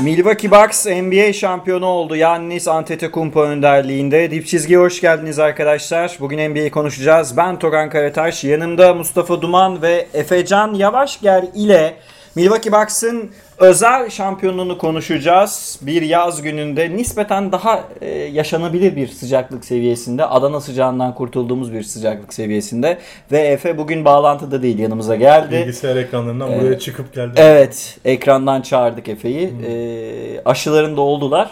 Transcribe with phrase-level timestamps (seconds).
[0.00, 2.16] Milwaukee Bucks NBA şampiyonu oldu.
[2.16, 4.30] Yannis Antetokounmpo önderliğinde.
[4.30, 6.16] Dip çizgiye hoş geldiniz arkadaşlar.
[6.20, 7.36] Bugün NBA'yi konuşacağız.
[7.36, 8.44] Ben Togan Karataş.
[8.44, 11.94] Yanımda Mustafa Duman ve Efecan Yavaşger ile
[12.34, 15.78] Milwaukee Bucks'ın özel şampiyonluğunu konuşacağız.
[15.82, 20.24] Bir yaz gününde nispeten daha e, yaşanabilir bir sıcaklık seviyesinde.
[20.24, 22.98] Adana sıcağından kurtulduğumuz bir sıcaklık seviyesinde.
[23.32, 25.52] Ve Efe bugün bağlantıda değil yanımıza geldi.
[25.52, 27.32] Bilgisayar ekranlarından buraya çıkıp geldi.
[27.36, 29.52] Evet, ekrandan çağırdık Efe'yi.
[29.66, 31.50] Ee, aşılarında oldular.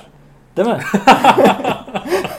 [0.57, 0.79] Değil mi?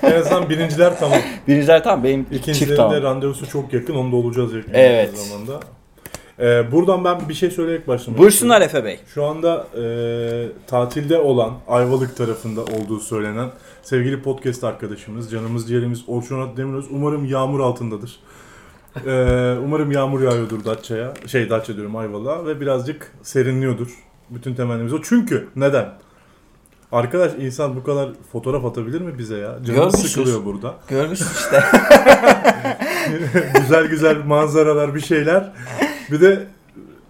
[0.03, 1.19] En azından birinciler tamam.
[1.47, 3.03] Birinciler tamam, benim çift İkincilerinde tamam.
[3.03, 3.95] randevusu çok yakın.
[3.95, 5.17] Onda olacağız yakın Evet.
[5.17, 5.59] zamanda.
[6.39, 8.99] Ee, buradan ben bir şey söyleyerek başlamak Buyursunlar Efe Bey.
[9.13, 13.49] Şu anda e, tatilde olan Ayvalık tarafında olduğu söylenen
[13.83, 18.19] sevgili podcast arkadaşımız, canımız ciğerimiz Orçun Demiröz umarım yağmur altındadır.
[19.05, 23.87] Ee, umarım yağmur yağıyordur Datça'ya, şey Datça diyorum Ayvalık'a ve birazcık serinliyordur.
[24.29, 25.01] Bütün temennimiz o.
[25.01, 25.89] Çünkü neden?
[26.91, 29.57] Arkadaş insan bu kadar fotoğraf atabilir mi bize ya?
[29.65, 30.11] Görmüşsüz.
[30.11, 30.75] sıkılıyor burada.
[30.87, 31.63] Görmüşsün işte.
[33.61, 35.51] güzel güzel manzaralar bir şeyler.
[36.11, 36.47] Bir de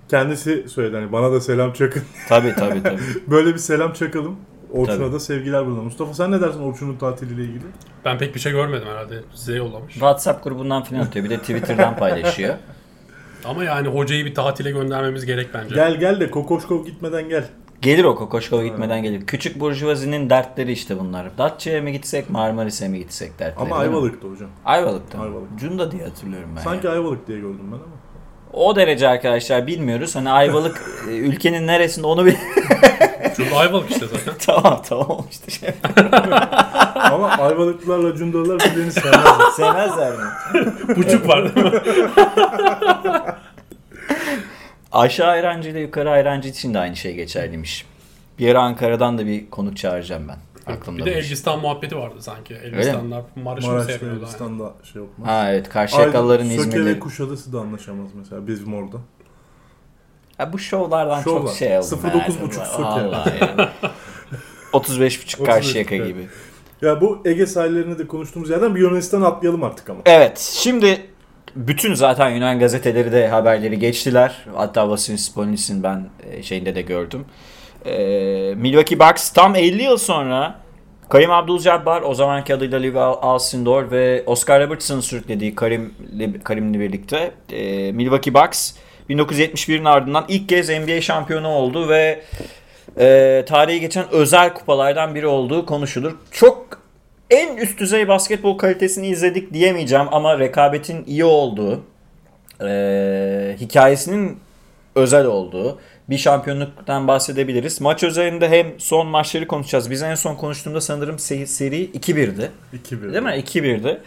[0.10, 2.04] kendisi söyledi hani bana da selam çakın.
[2.30, 3.00] tabii tabii tabii.
[3.28, 4.36] Böyle bir selam çakalım.
[4.72, 5.14] Orçun'a Tabii.
[5.14, 5.84] da sevgiler buradan.
[5.84, 7.64] Mustafa sen ne dersin Orçun'un tatiliyle ilgili?
[8.06, 9.22] Ben pek bir şey görmedim herhalde.
[9.34, 9.94] Size yollamış.
[9.94, 11.26] WhatsApp grubundan falan atıyor.
[11.26, 12.56] Bir de Twitter'dan paylaşıyor.
[13.46, 15.76] Ama yani hocayı bir tatile göndermemiz gerek bence.
[15.76, 17.46] Gel gel de Kokoşkov gitmeden gel.
[17.82, 19.26] Gelir o Kokoşkova gitmeden gelir.
[19.26, 21.38] Küçük burjuvazinin dertleri işte bunlar.
[21.38, 23.70] Datça'ya mı gitsek, Marmaris'e mi gitsek dertleri.
[23.70, 23.98] Ama değil mi?
[23.98, 24.50] Ayvalık'ta hocam.
[24.66, 25.20] Ayvalık'ta.
[25.20, 25.60] Ayvalık.
[25.60, 26.62] Cunda diye hatırlıyorum ben.
[26.62, 26.90] Sanki.
[26.90, 28.05] Ayvalık diye gördüm ben ama.
[28.56, 30.16] O derece arkadaşlar bilmiyoruz.
[30.16, 32.36] Hani Ayvalık e, ülkenin neresinde onu bir...
[33.36, 34.34] Çünkü Ayvalık işte zaten.
[34.46, 35.70] tamam tamam işte şey.
[36.96, 39.52] ama Ayvalıklılarla Cundalılar birbirini sevmezler.
[39.56, 40.26] Sevmezler mi?
[40.96, 41.82] Buçuk var değil mi?
[44.92, 47.86] Aşağı ayrancı ile yukarı ayrancı için de aynı şey geçerliymiş.
[48.40, 50.38] Bir ara Ankara'dan da bir konuk çağıracağım ben.
[50.68, 51.12] Aklımda bir de.
[51.12, 52.54] Elbistan muhabbeti vardı sanki.
[52.54, 54.22] Elbistanlar Maraş'ı mı Maraş'ta sevmiyorlar?
[54.22, 55.28] Elbistan'da şey yapmaz.
[55.28, 57.00] Ha evet Karşıyakalıların Aydın, Söke ve.
[57.00, 58.98] Kuşadası da anlaşamaz mesela bizim orada.
[60.38, 61.42] Ha, bu şovlardan Şovlar.
[61.42, 61.86] çok şey oldu.
[61.86, 62.84] 09.5 Söke.
[62.84, 63.70] Yani.
[64.74, 66.28] 35.5 Karşıyaka gibi.
[66.82, 70.00] Ya bu Ege sahillerinde de konuştuğumuz yerden bir Yunanistan'a atlayalım artık ama.
[70.06, 71.02] Evet şimdi
[71.56, 74.46] bütün zaten Yunan gazeteleri de haberleri geçtiler.
[74.56, 77.26] Hatta Vasilis Polinis'in ben e, şeyinde de gördüm.
[77.86, 80.56] Ee, Milwaukee Bucks tam 50 yıl sonra
[81.10, 85.94] Karim Abdul-Jabbar o zamanki adıyla Levi Alcindor ve Oscar Robertson'ın sürüklediği Karim,
[86.44, 88.74] Karim'le birlikte e, Milwaukee Bucks
[89.10, 92.22] 1971'in ardından ilk kez NBA şampiyonu oldu ve
[93.00, 96.16] e, tarihi geçen özel kupalardan biri olduğu konuşulur.
[96.32, 96.82] Çok
[97.30, 101.84] en üst düzey basketbol kalitesini izledik diyemeyeceğim ama rekabetin iyi olduğu,
[102.62, 104.40] e, hikayesinin
[104.96, 105.80] özel olduğu
[106.10, 107.82] bir şampiyonluktan bahsedebiliriz.
[107.82, 109.92] Maç özelinde hem son maçları konuşacağız.
[109.92, 112.52] Biz en son konuştuğumda sanırım se- seri 2-1'di.
[112.74, 113.14] 2-1.
[113.14, 113.30] Değil mi?
[113.30, 114.02] 2-1'di.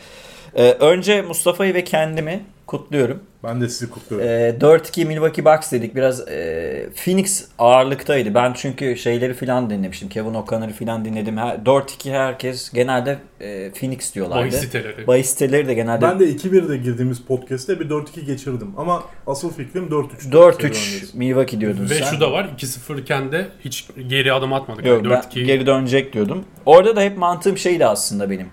[0.54, 3.20] E, önce Mustafa'yı ve kendimi kutluyorum.
[3.44, 4.28] Ben de sizi kutluyorum.
[4.28, 5.94] E, 4-2 Milwaukee Bucks dedik.
[5.96, 8.34] Biraz e, Phoenix ağırlıktaydı.
[8.34, 10.08] Ben çünkü şeyleri filan dinlemiştim.
[10.08, 11.36] Kevin O'Connor'ı filan dinledim.
[11.36, 14.42] Her- 4-2 herkes genelde e, Phoenix diyorlardı.
[14.42, 15.06] Bahis siteleri.
[15.06, 18.72] Bahis siteleri de genelde Ben de 2-1'de girdiğimiz podcast'te bir 4-2 geçirdim.
[18.76, 20.30] Ama asıl fikrim 4-3.
[20.32, 22.04] 4-3 Milwaukee diyordun Ve sen.
[22.04, 24.86] şu da var 2-0 iken de hiç geri adım atmadık.
[24.86, 26.44] Yok, Yani ben 4-2 geri dönecek diyordum.
[26.66, 28.46] Orada da hep mantığım şeydi aslında benim.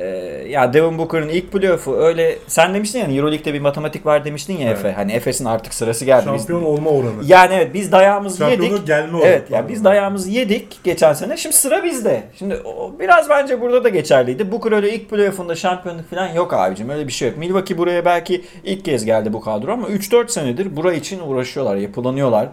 [0.00, 0.06] Ee,
[0.48, 4.68] ya Devin Booker'ın ilk playoff'u öyle sen demiştin ya Euroleague'de bir matematik var demiştin ya
[4.68, 4.78] Evet.
[4.78, 4.92] Efe.
[4.92, 6.26] Hani Efes'in artık sırası geldi.
[6.34, 7.10] Biz- Şampiyon olma oranı.
[7.26, 8.86] Yani evet biz dayağımızı Şampiyonluk yedik.
[8.86, 9.28] gelme oranı.
[9.28, 11.36] Evet ya biz dayağımızı yedik geçen sene.
[11.36, 12.22] Şimdi sıra bizde.
[12.38, 14.52] Şimdi o biraz bence burada da geçerliydi.
[14.52, 16.90] Booker öyle ilk playoff'unda şampiyonluk falan yok abicim.
[16.90, 17.38] Öyle bir şey yok.
[17.38, 22.48] Milwaukee buraya belki ilk kez geldi bu kadro ama 3-4 senedir bura için uğraşıyorlar, yapılanıyorlar.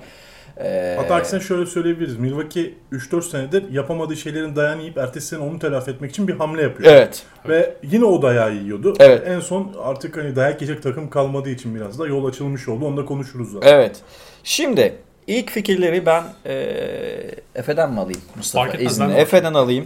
[0.59, 2.17] Ee, Hatta aksine şöyle söyleyebiliriz.
[2.17, 6.61] Milwaukee 3-4 senedir yapamadığı şeylerin dayağını yiyip ertesi sene onu telafi etmek için bir hamle
[6.61, 6.91] yapıyor.
[6.93, 7.23] Evet.
[7.49, 8.93] Ve yine o dayağı yiyordu.
[8.99, 9.23] Evet.
[9.27, 12.85] En son artık hani dayak yiyecek takım kalmadığı için biraz da yol açılmış oldu.
[12.85, 13.73] Onu da konuşuruz zaten.
[13.73, 14.01] Evet.
[14.43, 14.95] Şimdi
[15.27, 18.65] ilk fikirleri ben eee Efe'den mi alayım Mustafa?
[18.65, 18.83] Fark de
[19.21, 19.85] Efe'den alayım.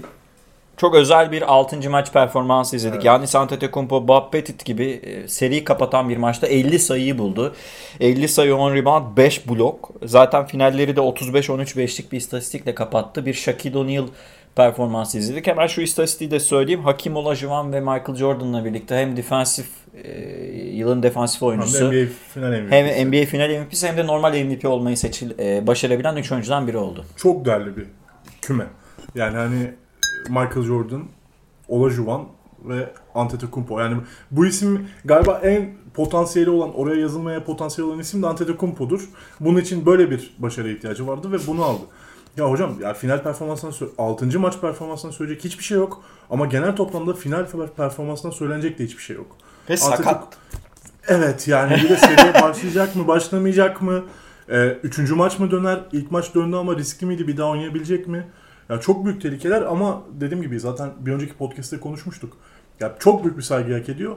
[0.82, 1.90] Çok özel bir 6.
[1.90, 2.96] maç performansı izledik.
[2.96, 3.06] Evet.
[3.06, 7.56] Yani Antetokounmpo, Bob Pettit gibi e, seri kapatan bir maçta 50 sayıyı buldu.
[8.00, 9.92] 50 sayı 10 rebound 5 blok.
[10.04, 13.26] Zaten finalleri de 35-13-5'lik bir istatistikle kapattı.
[13.26, 14.08] Bir Shaquille O'Neal
[14.56, 15.48] performansı izledik.
[15.48, 16.84] Hemen şu istatistiği de söyleyeyim.
[16.84, 19.68] Hakim Olajuwon ve Michael Jordan'la birlikte hem defensif
[20.04, 20.12] e,
[20.56, 22.76] yılın defansif Hem oyuncusu de NBA final MVP'si.
[22.76, 26.78] hem NBA final MVP'si hem de normal MVP olmayı seçil, e, başarabilen 3 oyuncudan biri
[26.78, 27.06] oldu.
[27.18, 27.86] Çok değerli bir
[28.42, 28.66] küme.
[29.16, 29.81] Yani hani
[30.30, 31.04] Michael Jordan,
[31.68, 32.28] Olajuwon
[32.66, 33.80] ve Antetokounmpo.
[33.80, 33.98] Yani
[34.32, 39.10] bu isim galiba en potansiyeli olan, oraya yazılmaya potansiyeli olan isim de Antetokounmpo'dur.
[39.40, 41.82] Bunun için böyle bir başarıya ihtiyacı vardı ve bunu aldı.
[42.38, 44.40] Ya hocam ya final performansından 6.
[44.40, 46.04] maç performansından söyleyecek hiçbir şey yok.
[46.30, 47.46] Ama genel toplamda final
[47.78, 49.38] performansından söylenecek de hiçbir şey yok.
[49.70, 50.38] Ve sakat.
[51.08, 54.04] Evet yani bir de seriye başlayacak mı başlamayacak mı?
[54.50, 55.80] Ee, üçüncü maç mı döner?
[55.92, 57.28] İlk maç döndü ama riskli miydi?
[57.28, 58.28] Bir daha oynayabilecek mi?
[58.72, 62.38] Ya çok büyük tehlikeler ama dediğim gibi zaten bir önceki podcast'te konuşmuştuk.
[62.80, 64.16] Ya çok büyük bir saygı hak ediyor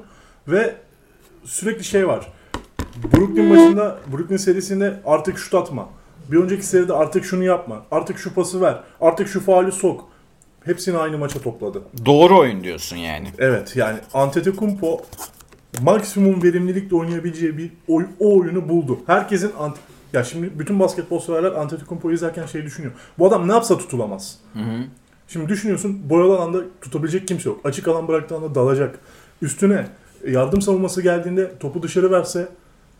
[0.48, 0.74] ve
[1.44, 2.32] sürekli şey var.
[3.12, 5.88] Brooklyn maçında, Brooklyn serisinde artık şut atma.
[6.32, 7.82] Bir önceki seride artık şunu yapma.
[7.90, 8.80] Artık şu pası ver.
[9.00, 10.08] Artık şu faali sok.
[10.64, 11.82] Hepsini aynı maça topladı.
[12.06, 13.28] Doğru oyun diyorsun yani.
[13.38, 15.00] Evet yani Antetokounmpo
[15.82, 18.98] maksimum verimlilikle oynayabileceği bir oy, o oyunu buldu.
[19.06, 19.76] Herkesin ant
[20.14, 22.92] ya şimdi bütün basketbol severler Antetokounmpo'yu izlerken şey düşünüyor.
[23.18, 24.38] Bu adam ne yapsa tutulamaz.
[24.52, 24.84] Hı hı.
[25.28, 27.60] Şimdi düşünüyorsun boyalı alanda tutabilecek kimse yok.
[27.64, 28.98] Açık alan bıraktığı anda dalacak.
[29.42, 29.86] Üstüne
[30.28, 32.48] yardım savunması geldiğinde topu dışarı verse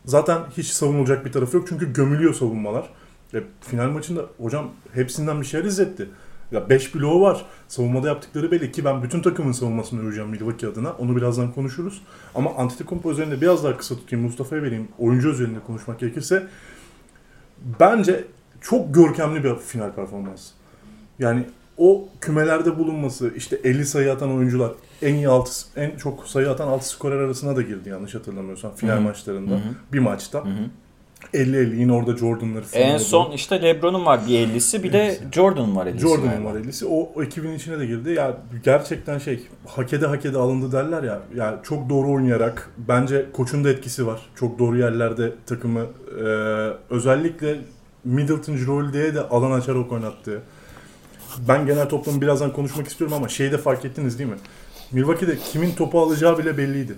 [0.04, 1.66] zaten hiç savunulacak bir tarafı yok.
[1.68, 2.90] Çünkü gömülüyor savunmalar.
[3.34, 6.08] E, final maçında hocam hepsinden bir şeyler izletti.
[6.52, 7.44] Ya 5 bloğu var.
[7.68, 10.92] Savunmada yaptıkları belli ki ben bütün takımın savunmasını öveceğim Milwaukee adına.
[10.92, 12.02] Onu birazdan konuşuruz.
[12.34, 14.24] Ama Antetokounmpo üzerinde biraz daha kısa tutayım.
[14.24, 14.88] Mustafa'ya vereyim.
[14.98, 16.46] Oyuncu özelinde konuşmak gerekirse.
[17.80, 18.24] Bence
[18.60, 20.50] çok görkemli bir final performans.
[21.18, 21.46] Yani
[21.78, 24.72] o kümelerde bulunması, işte 50 sayı atan oyuncular,
[25.02, 28.94] en iyi altı, en çok sayı atan 6 skorer arasına da girdi yanlış hatırlamıyorsam final
[28.94, 29.00] Hı-hı.
[29.00, 29.54] maçlarında.
[29.54, 29.74] Hı-hı.
[29.92, 30.44] Bir maçta.
[30.44, 30.70] Hı-hı.
[31.34, 35.86] 50-50 yine orada Jordan'ları En son işte LeBron'un var bir 50'si bir de Jordan var
[35.86, 35.98] 50'si.
[35.98, 36.84] Jordan'ın var 50'si.
[36.84, 38.10] O, o ekibin içine de girdi.
[38.10, 41.20] Ya gerçekten şey hakede hakede alındı derler ya.
[41.36, 44.20] Ya çok doğru oynayarak bence koçun da etkisi var.
[44.34, 45.86] Çok doğru yerlerde takımı
[46.20, 46.24] e,
[46.90, 47.56] özellikle
[48.04, 50.42] Middleton Rolde'ye de alan açarak oynattı.
[51.48, 54.36] Ben genel toplamı birazdan konuşmak istiyorum ama şeyi de fark ettiniz değil mi?
[54.92, 56.94] Milwaukee'de kimin topu alacağı bile belliydi.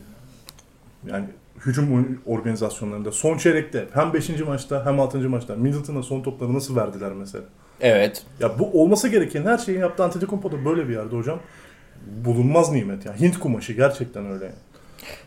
[1.06, 1.25] Yani
[1.66, 4.28] hücum organizasyonlarında son çeyrekte hem 5.
[4.40, 5.28] maçta hem 6.
[5.28, 7.44] maçta Middleton'a son topları nasıl verdiler mesela?
[7.80, 8.22] Evet.
[8.40, 11.38] Ya bu olması gereken her şeyi yaptı Antetokounmpo da böyle bir yerde hocam.
[12.24, 13.20] Bulunmaz nimet ya.
[13.20, 14.52] Hint kumaşı gerçekten öyle.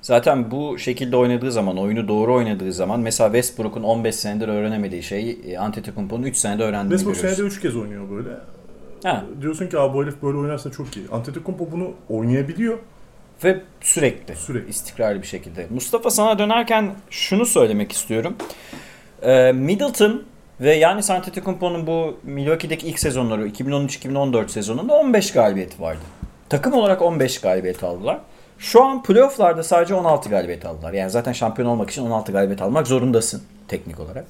[0.01, 5.41] Zaten bu şekilde oynadığı zaman, oyunu doğru oynadığı zaman mesela Westbrook'un 15 senedir öğrenemediği şeyi
[5.41, 7.37] e, Antetokounmpo'nun 3 senede öğrendiğini Westbrook görüyoruz.
[7.37, 8.29] senede 3 kez oynuyor böyle.
[9.03, 9.25] Ha.
[9.41, 11.05] Diyorsun ki abi bu herif böyle oynarsa çok iyi.
[11.11, 12.77] Antetokounmpo bunu oynayabiliyor.
[13.43, 14.69] Ve sürekli, Sürekli.
[14.69, 15.67] istikrarlı bir şekilde.
[15.69, 18.35] Mustafa sana dönerken şunu söylemek istiyorum.
[19.21, 20.23] Ee, Middleton
[20.61, 26.01] ve yani Antetokounmpo'nun bu Milwaukee'deki ilk sezonları 2013-2014 sezonunda 15 galibiyeti vardı.
[26.49, 28.19] Takım olarak 15 galibiyet aldılar.
[28.57, 30.93] Şu an playofflarda sadece 16 galibiyet aldılar.
[30.93, 34.25] Yani zaten şampiyon olmak için 16 galibiyet almak zorundasın teknik olarak.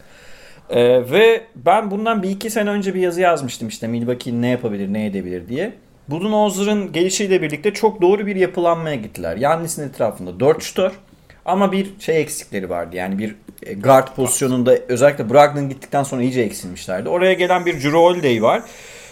[0.69, 4.93] Ee, ve ben bundan bir iki sene önce bir yazı yazmıştım işte Milwaukee ne yapabilir
[4.93, 5.73] ne edebilir diye.
[6.11, 9.37] Budenholzer'ın gelişiyle birlikte çok doğru bir yapılanmaya gittiler.
[9.37, 10.91] Yannis'in etrafında 4 şutör
[11.45, 12.95] ama bir şey eksikleri vardı.
[12.95, 17.09] Yani bir e, guard pozisyonunda özellikle Brogdon gittikten sonra iyice eksilmişlerdi.
[17.09, 18.61] Oraya gelen bir Drew Holiday var.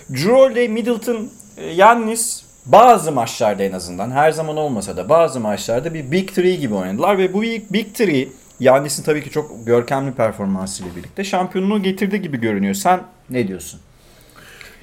[0.10, 5.94] Drew Holiday, Middleton, e, Yannis bazı maçlarda en azından her zaman olmasa da bazı maçlarda
[5.94, 8.28] bir Big Three gibi oynadılar ve bu Big, Big Three
[8.60, 12.74] Yannis'in tabii ki çok görkemli performansıyla birlikte şampiyonluğu getirdi gibi görünüyor.
[12.74, 13.00] Sen
[13.30, 13.80] ne diyorsun?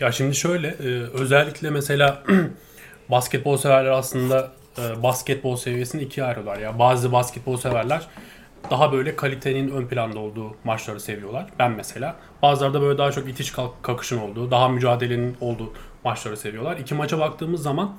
[0.01, 2.23] Ya şimdi şöyle e, özellikle mesela
[3.11, 6.59] basketbol severler aslında e, basketbol seviyesini ikiye ayırıyorlar.
[6.59, 8.03] Ya bazı basketbol severler
[8.71, 11.47] daha böyle kalitenin ön planda olduğu maçları seviyorlar.
[11.59, 12.17] Ben mesela.
[12.43, 15.73] Bazıları da böyle daha çok itiş kalk- kakışın olduğu, daha mücadelenin olduğu
[16.05, 16.77] maçları seviyorlar.
[16.77, 17.97] İki maça baktığımız zaman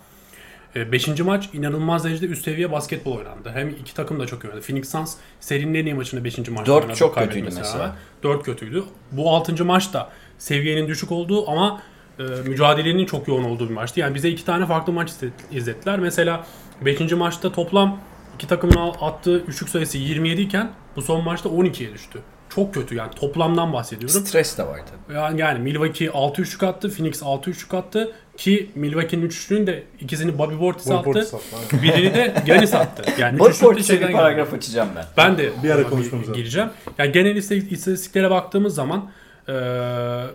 [0.75, 1.19] 5.
[1.19, 3.51] maç inanılmaz derecede üst seviye basketbol oynandı.
[3.53, 4.61] Hem iki takım da çok iyi oynadı.
[4.61, 6.37] Phoenix Suns serinin en iyi maçında 5.
[6.49, 7.83] maçta oynadı, çok kaybetmesine kötüydü mesela.
[7.83, 7.95] rağmen.
[8.23, 8.83] 4 kötüydü.
[9.11, 9.65] Bu 6.
[9.65, 11.81] maçta seviyenin düşük olduğu ama
[12.19, 13.99] e, mücadelenin çok yoğun olduğu bir maçtı.
[13.99, 15.99] Yani bize iki tane farklı maç izlet- izlettiler.
[15.99, 16.45] Mesela
[16.85, 17.11] 5.
[17.11, 17.99] maçta toplam
[18.35, 22.19] iki takımın attığı üçlük sayısı 27 iken bu son maçta 12'ye düştü.
[22.49, 24.25] Çok kötü yani toplamdan bahsediyorum.
[24.25, 25.17] Stres de var tabii.
[25.17, 29.83] Yani, yani Milwaukee 6 üçlük attı, Phoenix 6 üçlük attı ki Milwaukee'nin üç üçlüğünün de
[29.99, 31.09] ikisini Bobby Portis Bol attı.
[31.19, 31.83] Attı.
[31.83, 33.03] Birini de Giannis attı.
[33.19, 34.57] Yani de Portis'e bir paragraf geldi.
[34.57, 35.05] açacağım ben.
[35.17, 36.69] Ben de Bir ara konuşmamız gireceğim.
[36.97, 39.11] Yani genel istatistik- istatistiklere baktığımız zaman
[39.47, 39.53] e,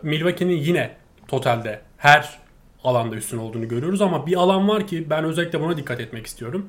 [0.03, 0.97] Milwaukee'nin yine
[1.29, 2.39] totalde her
[2.85, 6.67] alanda üstün olduğunu görüyoruz ama bir alan var ki ben özellikle buna dikkat etmek istiyorum.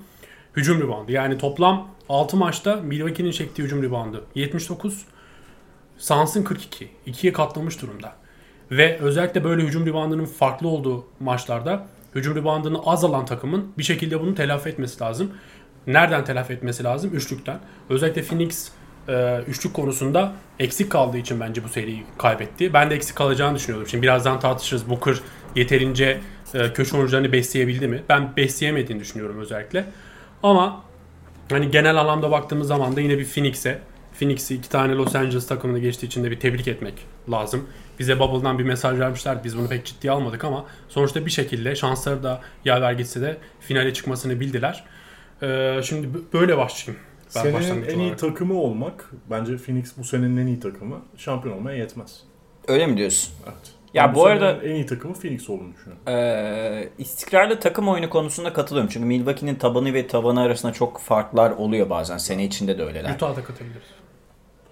[0.55, 1.11] Hücum ribandı.
[1.11, 5.05] Yani toplam 6 maçta Milwaukee'nin çektiği hücum ribandı 79.
[5.97, 6.89] Suns'ın 42.
[7.05, 8.15] İkiye katlamış durumda.
[8.71, 14.21] Ve özellikle böyle hücum ribandının farklı olduğu maçlarda hücum ribandını az alan takımın bir şekilde
[14.21, 15.31] bunu telafi etmesi lazım.
[15.87, 17.11] Nereden telafi etmesi lazım?
[17.13, 17.59] Üçlükten.
[17.89, 18.71] Özellikle Phoenix
[19.07, 22.73] e, üçlük konusunda eksik kaldığı için bence bu seriyi kaybetti.
[22.73, 23.87] Ben de eksik kalacağını düşünüyordum.
[23.87, 24.89] Şimdi birazdan tartışırız.
[24.89, 25.15] Booker
[25.55, 26.19] yeterince
[26.53, 28.03] e, köşe oyuncularını besleyebildi mi?
[28.09, 29.85] Ben besleyemediğini düşünüyorum özellikle.
[30.43, 30.83] Ama
[31.49, 33.81] hani genel anlamda baktığımız zaman da yine bir Phoenix'e
[34.19, 36.93] Phoenix'i iki tane Los Angeles takımını geçtiği için de bir tebrik etmek
[37.31, 37.67] lazım.
[37.99, 39.43] Bize Bubble'dan bir mesaj vermişler.
[39.43, 43.93] Biz bunu pek ciddiye almadık ama sonuçta bir şekilde şansları da yaver gitse de finale
[43.93, 44.83] çıkmasını bildiler.
[45.43, 47.05] Ee, şimdi böyle başlayayım.
[47.35, 48.19] Ben Senenin en iyi olarak.
[48.19, 51.01] takımı olmak bence Phoenix bu senenin en iyi takımı.
[51.17, 52.19] Şampiyon olmaya yetmez.
[52.67, 53.33] Öyle mi diyorsun?
[53.45, 53.55] Evet.
[53.93, 56.03] Ya Ben bu arada- en iyi takımı Phoenix olduğunu düşünüyorum.
[56.07, 58.89] Ee, istikrarlı takım oyunu konusunda katılıyorum.
[58.93, 62.17] Çünkü Milwaukee'nin tabanı ve tabanı arasında çok farklar oluyor bazen.
[62.17, 63.15] Sene içinde de öyleler.
[63.15, 63.83] Utah'da katabiliriz.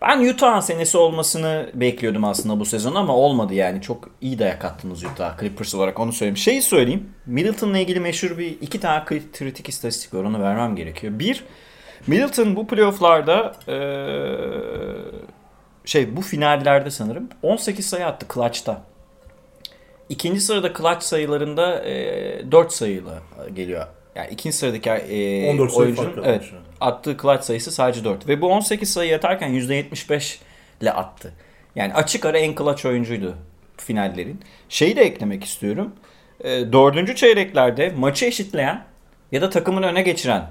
[0.02, 3.82] Ben Utah'ın senesi olmasını bekliyordum aslında bu sezon ama olmadı yani.
[3.82, 6.38] Çok iyi dayak attınız Utah Clippers olarak onu söyleyeyim.
[6.38, 7.10] Şeyi söyleyeyim.
[7.26, 10.24] Middleton'la ilgili meşhur bir iki tane kri- kritik istatistik var.
[10.24, 11.20] Onu vermem gerekiyor.
[11.20, 11.44] Bir,
[12.08, 13.76] Middleton bu playofflarda eee,
[15.86, 18.82] şey bu finallerde sanırım 18 sayı attı clutch'ta.
[20.10, 23.14] İkinci sırada clutch sayılarında eee 4 sayıyla
[23.54, 23.88] geliyor.
[24.16, 26.62] Yani ikinci sıradaki eee 14 sayı oyuncunun evet, yani.
[26.82, 28.28] attığı clutch sayısı sadece 4.
[28.28, 30.38] Ve bu 18 sayı atarken %75
[30.82, 31.34] ile attı.
[31.76, 33.36] Yani açık ara en clutch oyuncuydu
[33.78, 34.40] finallerin.
[34.70, 35.92] Şeyi de eklemek istiyorum.
[36.44, 38.84] E, dördüncü çeyreklerde maçı eşitleyen
[39.32, 40.48] ya da takımını öne geçiren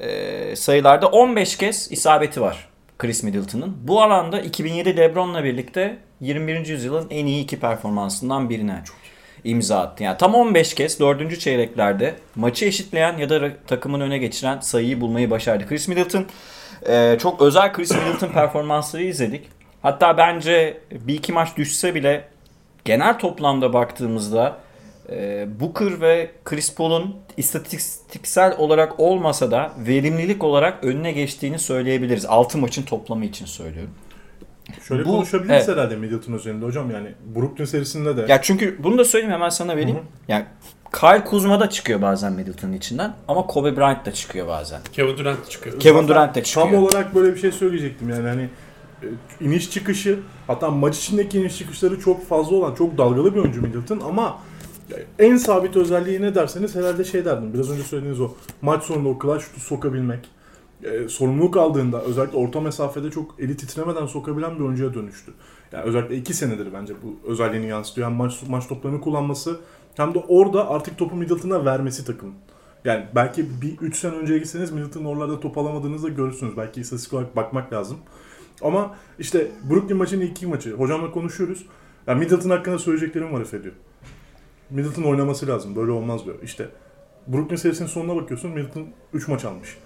[0.00, 2.68] e, sayılarda 15 kez isabeti var
[2.98, 3.76] Chris Middleton'ın.
[3.84, 6.66] Bu alanda 2007 LeBron'la birlikte 21.
[6.66, 8.82] yüzyılın en iyi iki performansından birine
[9.44, 10.02] imza attı.
[10.04, 15.30] Yani tam 15 kez dördüncü çeyreklerde maçı eşitleyen ya da takımını öne geçiren sayıyı bulmayı
[15.30, 15.66] başardı.
[15.68, 16.26] Chris Middleton
[16.88, 19.48] e, çok özel Chris Middleton performansları izledik.
[19.82, 22.24] Hatta bence bir iki maç düşse bile
[22.84, 24.56] genel toplamda baktığımızda
[25.10, 32.26] e, Booker ve Chris Paul'un istatistiksel olarak olmasa da verimlilik olarak önüne geçtiğini söyleyebiliriz.
[32.26, 33.90] 6 maçın toplamı için söylüyorum.
[34.88, 35.68] Şöyle Bu- konuşabiliriz evet.
[35.68, 39.76] herhalde Middleton üzerinde hocam yani Brooklyn serisinde de Ya çünkü bunu da söyleyeyim hemen sana
[39.76, 39.98] vereyim.
[40.28, 40.44] Yani
[41.00, 44.80] Kyle Kuzma da çıkıyor bazen Middleton'ın içinden ama Kobe Bryant da çıkıyor bazen.
[44.92, 45.80] Kevin Durant çıkıyor.
[45.80, 46.70] Kevin Durant da çıkıyor.
[46.70, 48.48] Tam olarak böyle bir şey söyleyecektim yani hani
[49.02, 49.06] e,
[49.44, 54.00] iniş çıkışı hatta maç içindeki iniş çıkışları çok fazla olan çok dalgalı bir oyuncu Middleton
[54.00, 54.38] ama
[55.18, 58.30] en sabit özelliği ne derseniz herhalde şey derdim biraz önce söylediğiniz o
[58.62, 60.28] maç sonunda o clutch şutu sokabilmek
[60.84, 65.32] e, sorumluluk aldığında özellikle orta mesafede çok eli titremeden sokabilen bir oyuncuya dönüştü.
[65.72, 68.08] Yani özellikle iki senedir bence bu özelliğini yansıtıyor.
[68.08, 69.60] Hem maç, maç toplarını kullanması
[69.96, 72.34] hem de orada artık topu Middleton'a vermesi takımın.
[72.84, 76.56] Yani belki bir 3 sene önceye gitseniz Middleton oralarda top alamadığınızda görürsünüz.
[76.56, 77.98] Belki istatistik olarak bakmak lazım.
[78.62, 80.72] Ama işte Brooklyn maçının ilk iki maçı.
[80.72, 81.66] Hocamla konuşuyoruz.
[82.06, 83.74] Yani Middleton hakkında söyleyeceklerim var Efe diyor.
[84.72, 85.76] Middleton oynaması lazım.
[85.76, 86.36] Böyle olmaz diyor.
[86.42, 86.68] İşte
[87.26, 88.50] Brooklyn serisinin sonuna bakıyorsun.
[88.50, 89.76] Middleton 3 maç almış.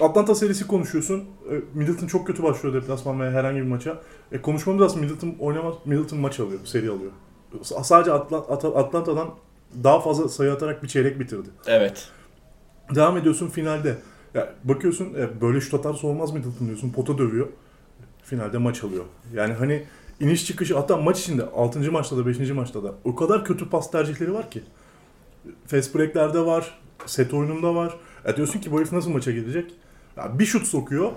[0.00, 1.18] Atlanta serisi konuşuyorsun.
[1.50, 3.98] E, Middleton çok kötü başlıyor deplasman veya herhangi bir maça.
[4.32, 5.00] E, konuşmamız lazım.
[5.00, 5.74] Middleton oynamaz.
[5.84, 6.60] Middleton maç alıyor.
[6.64, 7.10] Seri alıyor.
[7.62, 9.28] Sadece Atla- At- Atlanta'dan
[9.84, 11.48] daha fazla sayı atarak bir çeyrek bitirdi.
[11.66, 12.08] Evet.
[12.94, 13.96] Devam ediyorsun finalde.
[14.34, 16.90] Ya bakıyorsun e, böyle şut atarsa olmaz Middleton diyorsun.
[16.92, 17.46] Pota dövüyor.
[18.24, 19.04] Finalde maç alıyor.
[19.34, 19.84] Yani hani
[20.20, 21.92] iniş çıkışı hatta maç içinde 6.
[21.92, 22.50] maçta da 5.
[22.50, 24.62] maçta da o kadar kötü pas tercihleri var ki.
[25.66, 26.78] Fast break'lerde var.
[27.06, 27.96] Set oyununda var.
[28.26, 29.70] Ya diyorsun ki bu herif nasıl maça gidecek?
[30.16, 31.12] Ya bir şut sokuyor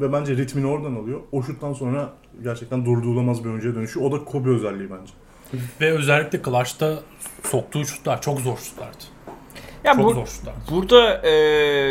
[0.00, 1.20] ve bence ritmini oradan alıyor.
[1.32, 4.06] O şuttan sonra gerçekten durdurulamaz bir oyuncuya dönüşüyor.
[4.06, 5.12] O da Kobe özelliği bence.
[5.80, 7.00] Ve özellikle Clutch'ta
[7.42, 9.04] soktuğu şutlar çok zor şutlardı.
[9.84, 10.58] Ya Çok bu, zor şutlardı.
[10.70, 11.30] burada e,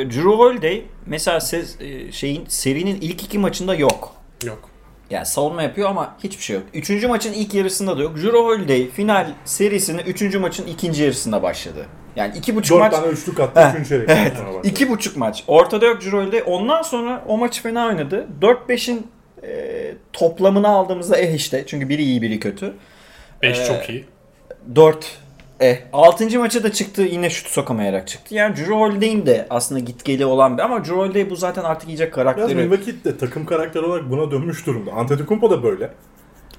[0.10, 4.16] Drew Holiday mesela siz, e, şeyin serinin ilk iki maçında yok.
[4.46, 4.70] Yok.
[5.12, 6.66] Yani savunma yapıyor ama hiçbir şey yok.
[6.74, 8.16] Üçüncü maçın ilk yarısında da yok.
[8.16, 11.86] Drew Holiday final serisini üçüncü maçın ikinci yarısında başladı.
[12.16, 13.60] Yani iki buçuk 4 maç tane üçlük attı.
[13.60, 13.88] Heh, 3.
[13.88, 14.10] çeyrek.
[14.10, 14.34] evet.
[14.64, 15.44] İki buçuk maç.
[15.48, 16.44] Ortada yok Drew Holiday.
[16.46, 18.28] Ondan sonra o maçı fena oynadı.
[18.42, 19.08] 4-5'in
[19.44, 21.64] e, toplamını aldığımızda eh işte.
[21.68, 22.74] Çünkü biri iyi biri kötü.
[23.42, 24.06] 5 Ee, çok iyi.
[24.76, 25.18] 4
[25.62, 25.78] eh.
[25.94, 26.40] 6.
[26.40, 28.36] maça da çıktı yine şut sokamayarak çıktı.
[28.36, 31.90] Yani Drew Holiday'in de aslında git geli olan bir ama Drew Holiday bu zaten artık
[31.90, 32.56] iyice Biraz karakteri.
[32.56, 34.92] Milwaukee de takım karakteri olarak buna dönmüş durumda.
[34.92, 35.92] Antetokounmpo da böyle.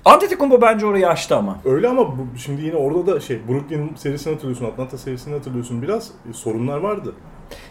[0.04, 1.58] Antetokounmpo bence orayı aştı ama.
[1.64, 6.10] Öyle ama bu, şimdi yine orada da şey Brooklyn serisini hatırlıyorsun, Atlanta serisini hatırlıyorsun biraz
[6.30, 7.14] e, sorunlar vardı.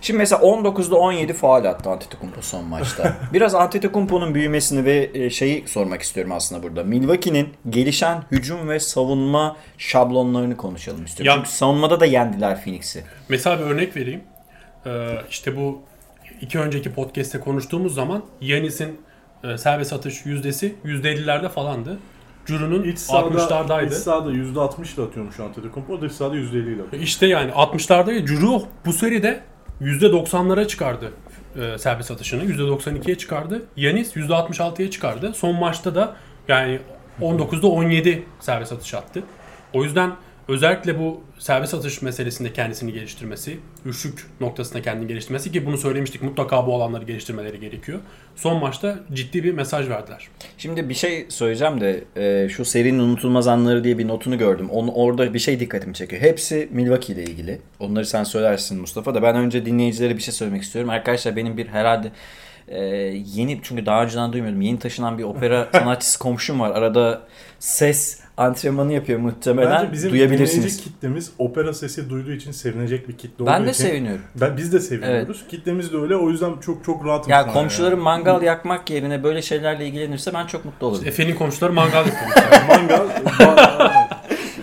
[0.02, 3.14] Şimdi mesela 19'da 17 faal attı Antetokounmpo son maçta.
[3.34, 6.84] Biraz Antetokounmpo'nun büyümesini ve e, şeyi sormak istiyorum aslında burada.
[6.84, 11.28] Milwaukee'nin gelişen hücum ve savunma şablonlarını konuşalım istiyorum.
[11.30, 13.04] Ya- Çünkü savunmada da yendiler Phoenix'i.
[13.30, 14.22] Mesela bir örnek vereyim.
[14.86, 15.82] Ee, işte bu
[16.42, 19.02] iki önceki podcast'te konuştuğumuz zaman Yanis'in
[19.44, 22.00] e, serbest atış yüzdesi %50'lerde falandı.
[22.86, 23.88] İç sahada, 60'lardaydı.
[23.88, 27.04] iç sahada %60 ile atıyormuş Antetokounmpo, dış sahada %50 ile atıyor.
[27.04, 29.40] İşte yani 60'larda Curu bu seride
[29.82, 31.12] %90'lara çıkardı
[31.56, 32.44] e, serbest atışını.
[32.44, 33.66] %92'ye çıkardı.
[33.78, 35.34] Yanis %66'ya çıkardı.
[35.34, 36.16] Son maçta da
[36.48, 36.80] yani
[37.22, 39.24] 19'da 17 serbest atış attı.
[39.74, 40.12] O yüzden
[40.48, 46.68] özellikle bu serbest atış meselesinde kendisini geliştirmesi, üçlük noktasında kendini geliştirmesi ki bunu söylemiştik mutlaka
[46.68, 48.00] bu alanları geliştirmeleri gerekiyor.
[48.36, 50.28] Son maçta ciddi bir mesaj verdiler.
[50.58, 54.70] Şimdi bir şey söyleyeceğim de e, şu serinin unutulmaz anları diye bir notunu gördüm.
[54.70, 56.22] Onu orada bir şey dikkatimi çekiyor.
[56.22, 57.60] Hepsi Milwaukee ile ilgili.
[57.80, 60.90] Onları sen söylersin Mustafa da ben önce dinleyicilere bir şey söylemek istiyorum.
[60.90, 62.12] Arkadaşlar benim bir herhalde
[62.72, 62.80] e,
[63.36, 64.62] yeni çünkü daha önceden duymuyordum.
[64.62, 66.72] Yeni taşınan bir opera sanatçısı komşum var.
[66.72, 67.22] Arada
[67.60, 69.72] ses antrenmanı yapıyor muhtemelen.
[69.82, 70.84] Bence bizim Duyabilirsiniz.
[70.84, 73.84] kitlemiz opera sesi duyduğu için sevinecek bir kitle Ben olduğu de için.
[73.84, 74.22] seviniyorum.
[74.36, 75.44] Ben, biz de seviniyoruz.
[75.50, 76.16] Kitlemiz de öyle.
[76.16, 77.32] O yüzden çok çok rahatım.
[77.32, 81.08] Ya şu an komşularım mangal yakmak yerine böyle şeylerle ilgilenirse ben çok mutlu olurum.
[81.08, 82.52] Efe'nin komşuları mangal yapıyorlar.
[82.52, 82.68] yani.
[82.68, 83.08] Mangal.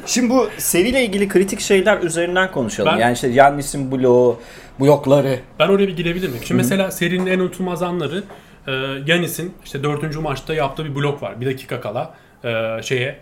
[0.09, 2.93] Şimdi bu seriyle ilgili kritik şeyler üzerinden konuşalım.
[2.93, 4.39] Ben- Yani işte Yannis'in bloğu,
[4.81, 5.39] blokları.
[5.59, 6.43] Ben oraya bir girebilir miyim?
[6.45, 8.23] Şimdi mesela serinin en unutulmaz anları
[8.67, 8.73] e,
[9.07, 11.41] Yanis'in işte dördüncü maçta yaptığı bir blok var.
[11.41, 13.19] Bir dakika kala e, şeye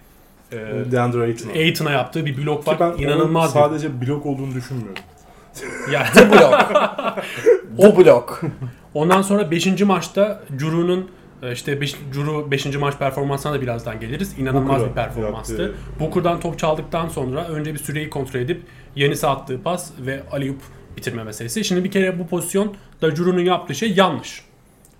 [0.52, 0.56] e,
[0.92, 1.48] DeAndre Ayton.
[1.50, 2.80] Aiton'a yaptığı bir blok Ki var.
[2.80, 3.60] ben onun İnanılmaz bir.
[3.60, 5.02] sadece blok olduğunu düşünmüyorum.
[5.92, 6.72] Yani, Blok.
[7.78, 8.40] o blok.
[8.94, 9.80] ondan sonra 5.
[9.82, 11.04] maçta Juru'nun e,
[11.52, 12.66] işte beş, Juru 5.
[12.76, 14.38] maç performansına da birazdan geliriz.
[14.38, 15.52] İnanılmaz Booker'a bir performanstı.
[15.62, 18.62] yaptığı- Booker'dan top çaldıktan sonra önce bir süreyi kontrol edip
[18.96, 20.58] Yanis'e attığı pas ve Aliyup
[20.96, 21.64] bitirme meselesi.
[21.64, 24.44] Şimdi bir kere bu pozisyon da Juru'nun yaptığı şey yanlış.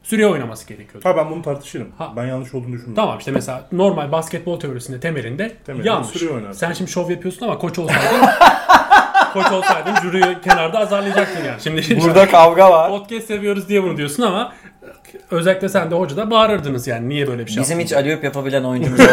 [0.03, 1.09] Süre oynaması gerekiyordu.
[1.09, 1.89] Ha ben bunu tartışırım.
[1.99, 2.13] Ha.
[2.17, 2.95] Ben yanlış olduğunu düşünmüyorum.
[2.95, 6.09] Tamam işte mesela normal basketbol teorisinde temelinde, Temelinde yanlış.
[6.55, 8.21] Sen şimdi şov yapıyorsun ama koç olsaydın
[9.43, 11.83] koç olsaydın jüriyi kenarda azarlayacaktın yani.
[11.85, 12.89] Şimdi Burada kavga var.
[12.91, 14.53] podcast seviyoruz diye bunu diyorsun ama
[15.31, 18.05] özellikle sen de hoca da bağırırdınız yani niye böyle bir şey Bizim hiç yaptın?
[18.05, 19.09] aliyop yapabilen oyuncumuz oldu.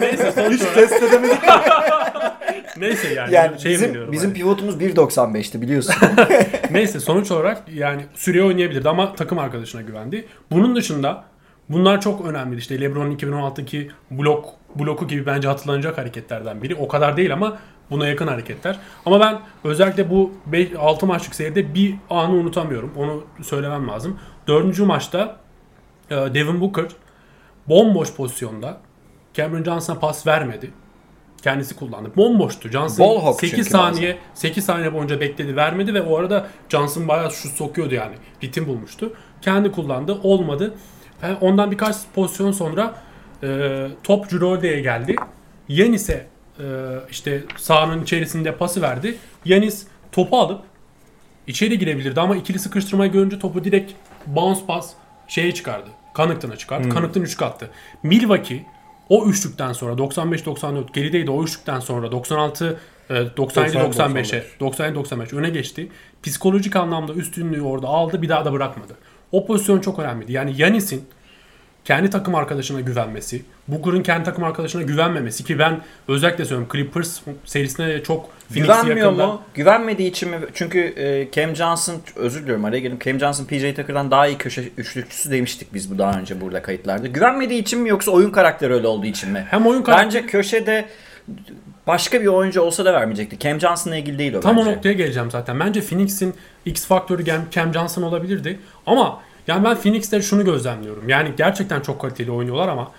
[0.00, 1.38] Neyse sonuç Hiç test edemedik.
[2.76, 4.38] Neyse yani, yani şey bizim, biliyorum bizim hani.
[4.38, 5.94] pivotumuz 1.95'ti biliyorsun.
[6.70, 10.26] Neyse sonuç olarak yani süreye oynayabilirdi ama takım arkadaşına güvendi.
[10.50, 11.24] Bunun dışında
[11.68, 12.56] bunlar çok önemli.
[12.58, 16.74] İşte LeBron'un 2016'daki blok bloku gibi bence hatırlanacak hareketlerden biri.
[16.74, 17.58] O kadar değil ama
[17.90, 18.78] buna yakın hareketler.
[19.06, 20.32] Ama ben özellikle bu
[20.78, 22.92] 6 maçlık seride bir anı unutamıyorum.
[22.96, 24.18] Onu söylemem lazım.
[24.46, 24.78] 4.
[24.78, 25.36] maçta
[26.10, 26.86] e, Devin Booker
[27.68, 28.80] bomboş pozisyonda
[29.34, 30.70] Cameron Johnson'a pas vermedi.
[31.42, 32.10] Kendisi kullandı.
[32.16, 32.68] Bomboştu.
[32.68, 37.08] Johnson Ball hawk 8 çünkü saniye 8 saniye boyunca bekledi vermedi ve o arada Johnson
[37.08, 38.14] bayağı şut sokuyordu yani.
[38.44, 39.12] Ritim bulmuştu.
[39.42, 40.18] Kendi kullandı.
[40.22, 40.74] Olmadı.
[41.22, 42.94] E, Ondan birkaç pozisyon sonra
[43.42, 45.16] e, top Jrolde'ye geldi.
[45.68, 46.26] Yanis'e
[46.58, 46.64] e,
[47.10, 49.16] işte sahanın içerisinde pası verdi.
[49.44, 50.60] Yanis topu alıp
[51.46, 53.92] içeri girebilirdi ama ikili sıkıştırmayı görünce topu direkt
[54.26, 54.90] bounce pass
[55.28, 55.90] şeye çıkardı.
[56.14, 56.84] Kanıktın'a çıkardı.
[56.84, 56.90] Hmm.
[56.90, 57.70] Kanıktın üçlük attı.
[58.02, 58.66] Milwaukee
[59.08, 65.88] o üçlükten sonra 95-94 gerideydi o üçlükten sonra 96 e, 97-95'e 97-95 öne geçti.
[66.22, 68.96] Psikolojik anlamda üstünlüğü orada aldı bir daha da bırakmadı.
[69.32, 70.32] O pozisyon çok önemliydi.
[70.32, 71.04] Yani Yanis'in
[71.88, 78.02] kendi takım arkadaşına güvenmesi, Booker'ın kendi takım arkadaşına güvenmemesi ki ben özellikle söylüyorum Clippers serisine
[78.02, 79.42] çok Phoenix'i Güvenmiyor yakında- mu?
[79.54, 80.38] Güvenmediği için mi?
[80.54, 82.98] Çünkü e, Cam Johnson, özür diliyorum araya girdim.
[83.04, 87.06] Cam Johnson PJ Tucker'dan daha iyi köşe üçlükçüsü demiştik biz bu daha önce burada kayıtlarda.
[87.06, 89.46] Güvenmediği için mi yoksa oyun karakteri öyle olduğu için mi?
[89.50, 90.88] Hem oyun karakteri Bence köşede
[91.86, 93.38] başka bir oyuncu olsa da vermeyecekti.
[93.38, 94.68] Cam Johnson'la ilgili değil o Tam bence.
[94.70, 95.60] o noktaya geleceğim zaten.
[95.60, 98.58] Bence Phoenix'in X faktörü Cam, Cam Johnson olabilirdi.
[98.86, 101.08] Ama yani ben Phoenix'te şunu gözlemliyorum.
[101.08, 102.90] Yani gerçekten çok kaliteli oynuyorlar ama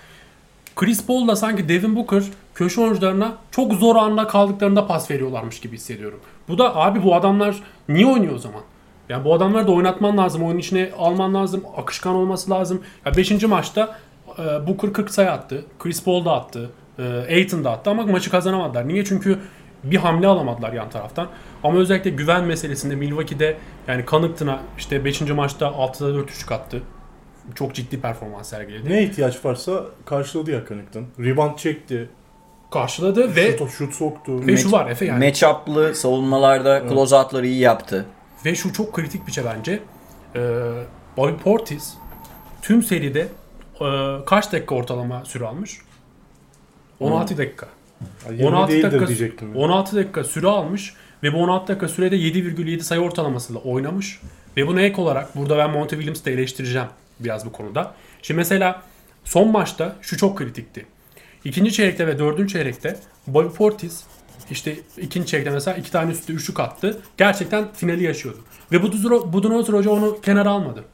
[0.76, 2.22] Chris Paul'la sanki Devin Booker
[2.54, 6.20] köşe oyuncularına çok zor anda kaldıklarında pas veriyorlarmış gibi hissediyorum.
[6.48, 7.56] Bu da abi bu adamlar
[7.88, 8.62] niye oynuyor o zaman?
[9.08, 10.42] Yani bu adamları da oynatman lazım.
[10.42, 11.64] Oyun içine alman lazım.
[11.76, 12.82] Akışkan olması lazım.
[13.06, 13.42] Ya 5.
[13.42, 13.98] maçta
[14.38, 15.64] e, Booker 40 sayı attı.
[15.78, 16.70] Chris Paul da attı.
[16.98, 18.88] E, Aiton da attı ama maçı kazanamadılar.
[18.88, 19.04] Niye?
[19.04, 19.38] Çünkü
[19.84, 21.28] bir hamle alamadılar yan taraftan.
[21.64, 23.56] Ama özellikle güven meselesinde Milwaukee'de
[23.88, 25.20] yani Connaughton'a işte 5.
[25.20, 26.82] maçta 6'da 4 üçlük attı.
[27.54, 28.88] Çok ciddi performans sergiledi.
[28.90, 31.06] Ne ihtiyaç varsa karşıladı ya Connington.
[31.18, 32.08] Rebound çekti.
[32.70, 34.46] Karşıladı ve Şut, şut soktu.
[34.46, 35.24] ve şu var Efe yani.
[35.24, 38.06] Matchup'lı savunmalarda closeout'ları iyi yaptı.
[38.44, 39.80] Ve şu çok kritik bir şey bence.
[40.36, 40.40] Ee,
[41.16, 41.94] Bobby Portis
[42.62, 43.28] tüm seride
[43.80, 43.86] e,
[44.26, 45.78] kaç dakika ortalama süre almış?
[47.00, 47.66] 16 dakika.
[48.26, 49.56] Ya, 20 16 değildir dakika, diyecektim.
[49.56, 54.20] 16 dakika süre almış ve bu 16 dakika sürede 7,7 sayı ortalamasıyla oynamış.
[54.56, 56.88] Ve buna ek olarak burada ben Monte Williams'ı da eleştireceğim
[57.20, 57.94] biraz bu konuda.
[58.22, 58.82] Şimdi mesela
[59.24, 60.86] son maçta şu çok kritikti.
[61.44, 64.04] İkinci çeyrekte ve dördüncü çeyrekte Bobby Portis
[64.50, 67.00] işte ikinci çeyrekte mesela iki tane üstte üçlük attı.
[67.16, 68.38] Gerçekten finali yaşıyordu.
[68.72, 68.82] Ve
[69.32, 70.84] Budenholzer Hoca onu kenara almadı.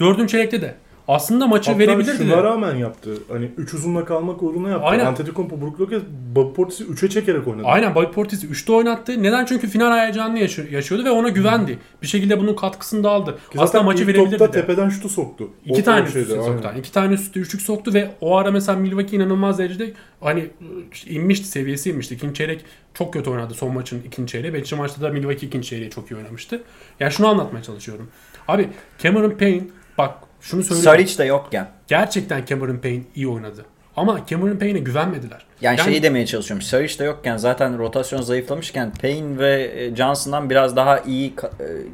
[0.00, 0.74] Dördüncü çeyrekte de
[1.14, 2.16] aslında maçı Hatta verebilirdi.
[2.16, 3.10] şuna rağmen yaptı.
[3.28, 4.86] Hani 3 uzunla kalmak uğruna yaptı.
[4.86, 5.06] Aynen.
[5.06, 6.02] Antetokounmpo, Brook Lopez,
[6.34, 7.66] Bobby Portis'i 3'e çekerek oynadı.
[7.66, 9.22] Aynen Bobby Portis'i 3'te oynattı.
[9.22, 9.44] Neden?
[9.44, 11.78] Çünkü final heyecanını yaşıyor- yaşıyordu ve ona güvendi.
[12.02, 13.38] Bir şekilde bunun katkısını da aldı.
[13.52, 14.60] Ki Aslında maçı verebilirdi topta de.
[14.60, 15.50] tepeden şutu soktu.
[15.66, 16.44] İki O- tane şeyde, aynen.
[16.44, 16.68] soktu.
[16.78, 20.46] İki tane üstü üçlük soktu ve o ara mesela Milwaukee inanılmaz derecede hani
[20.92, 22.14] işte inmişti seviyesi inmişti.
[22.14, 24.54] İkinci çeyrek çok kötü oynadı son maçın ikinci çeyreği.
[24.54, 26.62] Beşinci maçta da Milwaukee ikinci çeyreği çok iyi oynamıştı.
[27.00, 28.08] Yani şunu anlatmaya çalışıyorum.
[28.48, 28.68] Abi
[28.98, 29.62] Cameron Payne
[29.98, 30.62] bak şunu.
[30.64, 31.68] Saric de yokken.
[31.88, 33.64] Gerçekten Cameron Payne iyi oynadı.
[33.96, 35.46] Ama Cameron Payne'e güvenmediler.
[35.60, 36.62] Yani, şeyi demeye çalışıyorum.
[36.62, 41.34] Saric de yokken zaten rotasyon zayıflamışken Payne ve e, Johnson'dan biraz daha iyi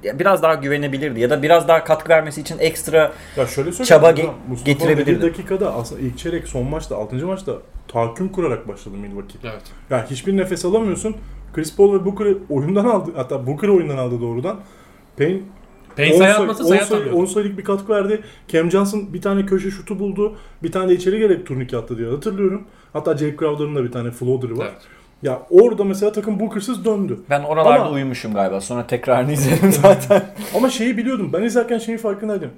[0.04, 3.85] e, biraz daha güvenebilirdi ya da biraz daha katkı vermesi için ekstra Ya şöyle söyleyeyim.
[3.85, 5.22] Çaba ge- Mustafa getirebilirdi.
[5.22, 7.26] dakikada aslında ilk çeyrek son maçta 6.
[7.26, 7.52] maçta
[7.88, 9.38] tahakküm kurarak başladı Milwaukee.
[9.44, 9.62] Evet.
[9.90, 11.16] Yani hiçbir nefes alamıyorsun.
[11.54, 13.11] Chris Paul ve Booker'ı oyundan aldı.
[13.16, 14.61] Hatta Booker'ı oyundan aldı doğrudan.
[15.18, 15.40] Payne
[15.96, 17.16] Payne 10 sayı atmasa 10 sayı atamıyordu.
[17.16, 18.22] 10 sayılık bir katkı verdi.
[18.48, 20.37] Cam Johnson bir tane köşe şutu buldu.
[20.62, 22.64] Bir tane de içeri gerek turnike attı diye hatırlıyorum.
[22.92, 24.66] Hatta Jake Crowder'ın da bir tane floater'ı var.
[24.72, 24.82] Evet.
[25.22, 27.18] Ya orada mesela takım Booker'sız döndü.
[27.30, 28.61] ben oralarda Ama- uyumuşum galiba.
[28.61, 30.22] Sonra tekrarını izledim zaten.
[30.56, 31.30] Ama şeyi biliyordum.
[31.32, 32.50] Ben izlerken şeyin farkındaydım.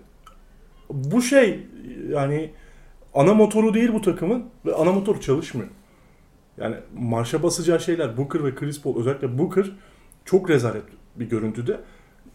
[0.90, 1.60] Bu şey
[2.10, 2.50] yani
[3.14, 5.68] ana motoru değil bu takımın ve ana motor çalışmıyor.
[6.60, 9.64] Yani marşa basacağı şeyler Booker ve Chris Paul özellikle Booker
[10.24, 10.82] çok rezalet
[11.16, 11.80] bir görüntüde.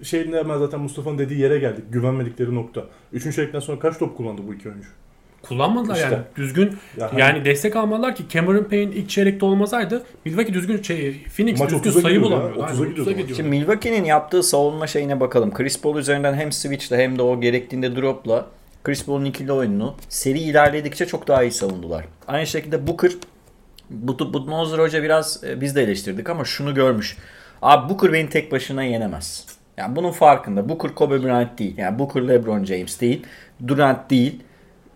[0.04, 1.84] Şeyinde hemen zaten Mustafa'nın dediği yere geldik.
[1.90, 2.84] Güvenmedikleri nokta.
[3.14, 4.88] Üçüncü çeyrekten sonra kaç top kullandı bu iki oyuncu?
[5.42, 6.06] Kullanmadılar İşte.
[6.08, 6.18] yani.
[6.36, 11.24] Düzgün Ya hani- yani destek almalılar ki Cameron Payne ilk çeyrekte olmasaydı Milwaukee düzgün şey
[11.38, 12.60] Phoenix Maç düzgün 30'a sayı gidiyordu ya, bulamıyordu.
[12.60, 13.18] 30'a Aynen, gidiyordu maç.
[13.18, 13.36] gidiyordu.
[13.36, 15.54] Şimdi Milwaukee'nin yaptığı savunma şeyine bakalım.
[15.54, 18.46] Chris Paul üzerinden hem switch'le hem de o gerektiğinde drop'la
[18.84, 22.06] Chris Paul'un ikili oyununu seri ilerledikçe çok daha iyi savundular.
[22.28, 23.12] Aynı şekilde Booker
[23.90, 27.18] bu Budenholzer Hoca biraz e, biz de eleştirdik ama şunu görmüş.
[27.62, 29.46] Abi Booker beni tek başına yenemez.
[29.78, 30.70] Yani bunun farkında.
[30.70, 31.78] Booker Kobe Bryant değil.
[31.78, 33.26] Yani Booker LeBron James değil.
[33.68, 34.44] Durant değil.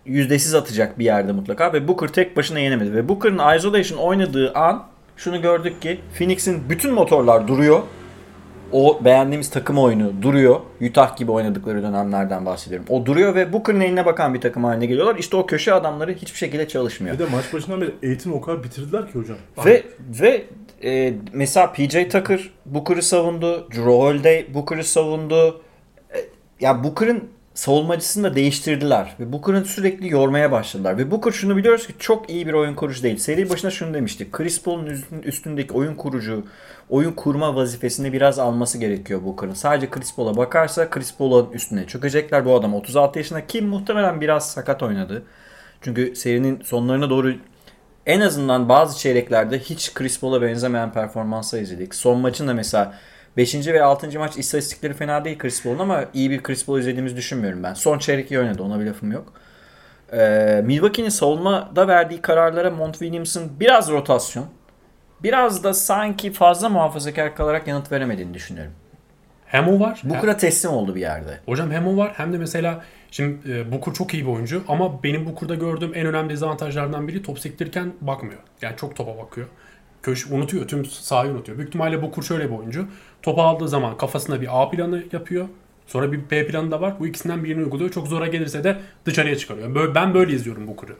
[0.06, 2.94] Yüzdesiz atacak bir yerde mutlaka ve Booker tek başına yenemedi.
[2.94, 4.84] Ve Booker'ın isolation oynadığı an
[5.16, 7.82] şunu gördük ki Phoenix'in bütün motorlar duruyor.
[8.72, 10.60] O beğendiğimiz takım oyunu duruyor.
[10.80, 12.86] Utah gibi oynadıkları dönemlerden bahsediyorum.
[12.88, 15.16] O duruyor ve Booker'ın eline bakan bir takım haline geliyorlar.
[15.16, 17.14] İşte o köşe adamları hiçbir şekilde çalışmıyor.
[17.14, 19.36] Bir de maç başından beri eğitim o kadar bitirdiler ki hocam.
[19.64, 19.82] Ve
[20.20, 20.44] ve
[20.84, 23.68] e, mesela PJ Tucker Booker'ı savundu.
[23.70, 25.60] Drew Holiday Booker'ı savundu.
[26.14, 26.18] E,
[26.60, 29.14] ya Booker'ın savunmacısını da değiştirdiler.
[29.20, 30.98] Ve Booker'ın sürekli yormaya başladılar.
[30.98, 33.16] Ve Booker şunu biliyoruz ki çok iyi bir oyun kurucu değil.
[33.16, 34.32] Seri başına şunu demiştik.
[34.32, 36.44] Chris Paul'un üstün- üstündeki oyun kurucu,
[36.90, 39.54] oyun kurma vazifesini biraz alması gerekiyor Booker'ın.
[39.54, 42.44] Sadece Chris Paul'a bakarsa Chris Paul'un üstüne çökecekler.
[42.44, 45.22] Bu adam 36 yaşında ki muhtemelen biraz sakat oynadı.
[45.80, 47.34] Çünkü serinin sonlarına doğru
[48.08, 51.94] en azından bazı çeyreklerde hiç Chris Paul'a benzemeyen performanslar izledik.
[51.94, 52.94] Son maçın da mesela
[53.36, 53.54] 5.
[53.66, 54.18] ve 6.
[54.18, 57.74] maç istatistikleri fena değil Chris Paul'un ama iyi bir Chris Paul izlediğimizi düşünmüyorum ben.
[57.74, 59.32] Son çeyrek iyi oynadı ona bir lafım yok.
[60.12, 64.46] Ee, Milwaukee'nin savunmada verdiği kararlara Mont Williams'ın biraz rotasyon,
[65.22, 68.72] biraz da sanki fazla muhafazakar kalarak yanıt veremediğini düşünüyorum.
[69.46, 70.00] Hem o var.
[70.04, 71.38] Booker'a teslim oldu bir yerde.
[71.46, 75.02] Hocam hem o var hem de mesela şimdi e, Booker çok iyi bir oyuncu ama
[75.02, 78.40] benim Booker'da gördüğüm en önemli dezavantajlardan biri top sektirirken bakmıyor.
[78.62, 79.46] Yani çok topa bakıyor.
[80.02, 80.68] Köş unutuyor.
[80.68, 81.58] Tüm sahayı unutuyor.
[81.58, 82.88] Büyük ihtimalle Booker şöyle bir oyuncu.
[83.22, 85.48] Topu aldığı zaman kafasında bir A planı yapıyor.
[85.86, 86.94] Sonra bir B planı da var.
[87.00, 87.90] Bu ikisinden birini uyguluyor.
[87.90, 89.74] Çok zora gelirse de dışarıya çıkarıyor.
[89.74, 90.94] Böyle, ben böyle izliyorum Booker'ı.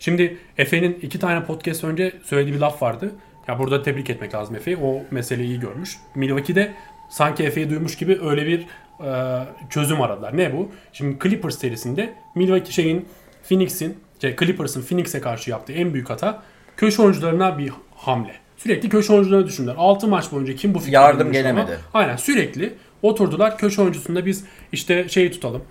[0.00, 3.10] Şimdi Efe'nin iki tane podcast önce söylediği bir laf vardı.
[3.48, 4.76] Ya burada tebrik etmek lazım Efe'yi.
[4.76, 5.96] O meseleyi iyi görmüş.
[6.14, 6.72] Milwaukee'de
[7.10, 8.66] sanki Efe'yi duymuş gibi öyle bir
[9.04, 9.38] e,
[9.70, 10.36] çözüm aradılar.
[10.36, 10.68] Ne bu?
[10.92, 13.08] Şimdi Clippers serisinde Milwaukee şeyin
[13.48, 16.42] Phoenix'in şey, Clippers'ın Phoenix'e karşı yaptığı en büyük hata
[16.76, 18.32] köşe oyuncularına bir hamle.
[18.56, 19.74] Sürekli köşe oyuncularına düşündüler.
[19.78, 21.78] 6 maç boyunca kim bu fikri Yardım bulmuş ama- gelemedi.
[21.94, 25.62] Aynen sürekli oturdular köşe oyuncusunda biz işte şeyi tutalım.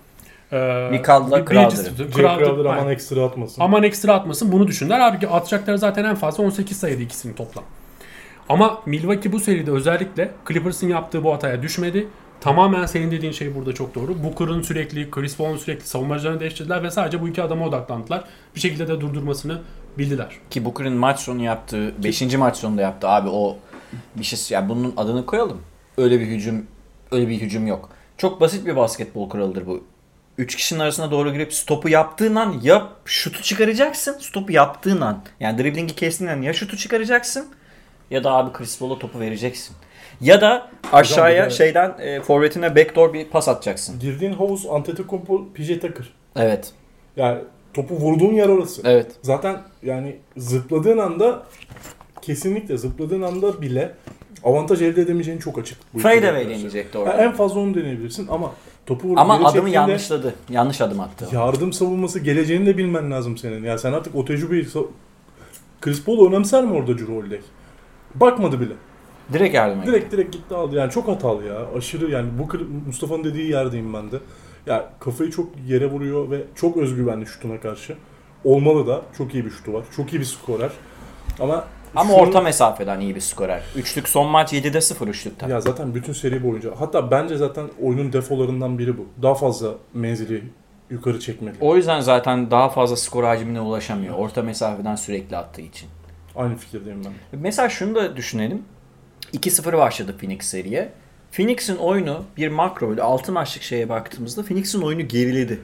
[0.52, 1.02] Ee, bir-
[1.50, 2.46] Bridges'i Crowder'ı.
[2.46, 3.62] Crowder- aman ekstra atmasın.
[3.62, 5.00] Aman ekstra atmasın bunu düşündüler.
[5.00, 7.64] Abi atacakları zaten en fazla 18 sayıda ikisini toplam.
[8.48, 12.08] Ama Milwaukee bu seride özellikle Clippers'ın yaptığı bu hataya düşmedi.
[12.40, 14.24] Tamamen senin dediğin şey burada çok doğru.
[14.24, 18.24] Booker'ın sürekli, Chris Paul'un sürekli savunmacılarını değiştirdiler ve sadece bu iki adama odaklandılar.
[18.54, 19.62] Bir şekilde de durdurmasını
[19.98, 20.28] bildiler.
[20.50, 22.34] Ki Booker'ın maç sonu yaptığı, 5.
[22.34, 23.56] maç sonunda yaptı abi o
[24.16, 25.60] bir şey yani bunun adını koyalım.
[25.96, 26.66] Öyle bir hücum
[27.12, 27.90] öyle bir hücum yok.
[28.16, 29.84] Çok basit bir basketbol kuralıdır bu.
[30.38, 35.24] Üç kişinin arasına doğru girip stopu yaptığın an ya şutu çıkaracaksın, stopu yaptığın an.
[35.40, 37.48] Yani driblingi kestiğin an ya şutu çıkaracaksın
[38.10, 39.76] ya da abi Chris Paul'a topu vereceksin.
[40.20, 44.00] Ya da aşağıya de- şeyden e, forvetine backdoor bir pas atacaksın.
[44.00, 46.12] Girdiğin havuz Antetokounmpo PJ Tucker.
[46.36, 46.72] Evet.
[47.16, 47.38] Yani
[47.74, 48.82] topu vurduğun yer orası.
[48.84, 49.06] Evet.
[49.22, 51.42] Zaten yani zıpladığın anda
[52.22, 53.94] kesinlikle zıpladığın anda bile
[54.44, 55.78] avantaj elde edemeyeceğin çok açık.
[55.94, 56.56] bu Fade ikili away karşı.
[56.58, 57.12] deneyecekti orada.
[57.24, 58.52] en fazla onu deneyebilirsin ama
[58.86, 60.34] topu vurup Ama geri adımı çektiğinde yanlışladı.
[60.50, 61.28] Yanlış adım attı.
[61.32, 63.64] yardım savunması geleceğini de bilmen lazım senin.
[63.64, 64.86] Ya sen artık o tecrübeyi sa-
[65.80, 67.40] Chris Paul önemser mi orada Holiday?
[68.14, 68.72] Bakmadı bile.
[69.32, 69.94] Direkt yardıma gitti.
[69.94, 70.76] Direkt direkt gitti aldı.
[70.76, 71.56] Yani çok hatalı ya.
[71.76, 72.48] Aşırı yani bu
[72.86, 74.16] Mustafa'nın dediği yerdeyim ben de.
[74.66, 77.96] Ya kafayı çok yere vuruyor ve çok özgüvenli şutuna karşı.
[78.44, 79.84] Olmalı da çok iyi bir şutu var.
[79.96, 80.70] Çok iyi bir skorer.
[81.40, 81.64] Ama
[81.96, 83.62] Ama şunu- orta mesafeden iyi bir skorer.
[83.76, 85.48] Üçlük son maç 7'de 0 üçlükten.
[85.48, 89.06] Ya zaten bütün seri boyunca hatta bence zaten oyunun defolarından biri bu.
[89.22, 90.44] Daha fazla menzili
[90.90, 91.54] yukarı çekmeli.
[91.60, 94.14] O yüzden zaten daha fazla skor hacmine ulaşamıyor.
[94.14, 95.88] Orta mesafeden sürekli attığı için.
[96.36, 97.12] Aynı fikirdeyim ben.
[97.40, 98.62] Mesela şunu da düşünelim.
[99.34, 100.92] 2-0 başladı Phoenix seriye.
[101.32, 105.60] Phoenix'in oyunu bir makro böyle 6 maçlık şeye baktığımızda Phoenix'in oyunu geriledi.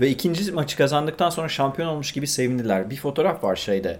[0.00, 2.90] Ve ikinci maçı kazandıktan sonra şampiyon olmuş gibi sevindiler.
[2.90, 3.98] Bir fotoğraf var şeyde.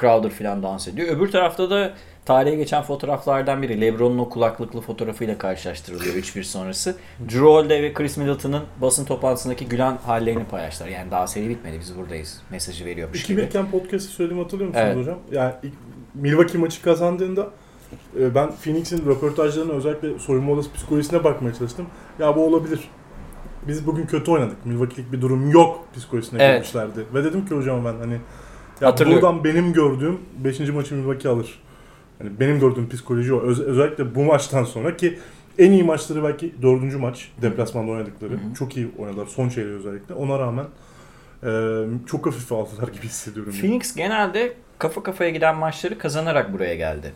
[0.00, 1.16] Crowder falan dans ediyor.
[1.16, 1.92] Öbür tarafta da
[2.24, 3.80] tarihe geçen fotoğraflardan biri.
[3.80, 6.96] LeBron'un o kulaklıklı fotoğrafıyla karşılaştırılıyor 3-1 sonrası.
[7.24, 10.88] Drew Holiday ve Chris Middleton'ın basın toplantısındaki gülen hallerini paylaştılar.
[10.88, 12.40] Yani daha seri bitmedi biz buradayız.
[12.50, 13.40] Mesajı veriyormuş gibi.
[13.40, 14.96] 2000'ken podcast'ı söylediğimi hatırlıyor musunuz Evet.
[14.96, 15.18] hocam?
[15.32, 15.54] Yani
[16.14, 17.50] Milwaukee maçı kazandığında
[18.34, 21.86] ben Phoenix'in röportajlarına özellikle soyunma odası psikolojisine bakmaya çalıştım.
[22.18, 22.80] Ya bu olabilir.
[23.68, 24.66] Biz bugün kötü oynadık.
[24.66, 26.54] Milwaukee'lik bir durum yok psikolojisine Evet.
[26.54, 27.04] girmişlerdi.
[27.14, 28.18] Ve dedim ki hocam ben hani
[28.80, 30.60] ya buradan benim gördüğüm 5.
[30.60, 31.62] maçı Milwaukee alır.
[32.18, 33.40] Hani benim gördüğüm psikoloji o.
[33.40, 35.18] Öz- özellikle bu maçtan sonra ki
[35.58, 38.32] en iyi maçları belki dördüncü maç deplasmanda oynadıkları.
[38.32, 38.54] Hı hı.
[38.58, 40.14] Çok iyi oynadılar son çeyreği özellikle.
[40.14, 40.64] Ona rağmen
[41.44, 41.50] e,
[42.06, 43.52] çok hafife aldılar gibi hissediyorum.
[43.56, 43.60] yani.
[43.66, 47.12] Phoenix genelde kafa kafaya giden maçları kazanarak buraya geldi.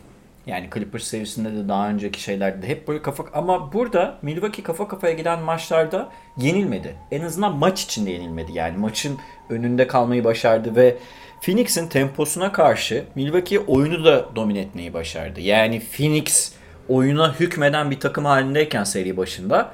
[0.47, 4.87] Yani Clippers serisinde de daha önceki şeylerde de hep böyle kafa ama burada Milwaukee kafa
[4.87, 6.95] kafaya giden maçlarda yenilmedi.
[7.11, 8.51] En azından maç içinde yenilmedi.
[8.53, 9.17] Yani maçın
[9.49, 10.97] önünde kalmayı başardı ve
[11.41, 15.41] Phoenix'in temposuna karşı Milwaukee oyunu da domine etmeyi başardı.
[15.41, 16.53] Yani Phoenix
[16.89, 19.73] oyuna hükmeden bir takım halindeyken seri başında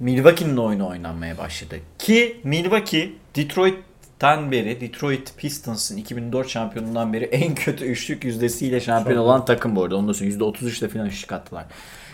[0.00, 1.76] Milwaukee'nin oyunu oynanmaya başladı.
[1.98, 3.12] Ki Milwaukee
[4.20, 9.24] Detroit'ten beri Detroit Pistons'ın 2004 şampiyonundan beri en kötü üçlük yüzdesiyle şampiyon Şampiyon.
[9.24, 9.96] olan takım bu arada.
[9.96, 11.64] Ondan sonra %33'le falan üçlük attılar.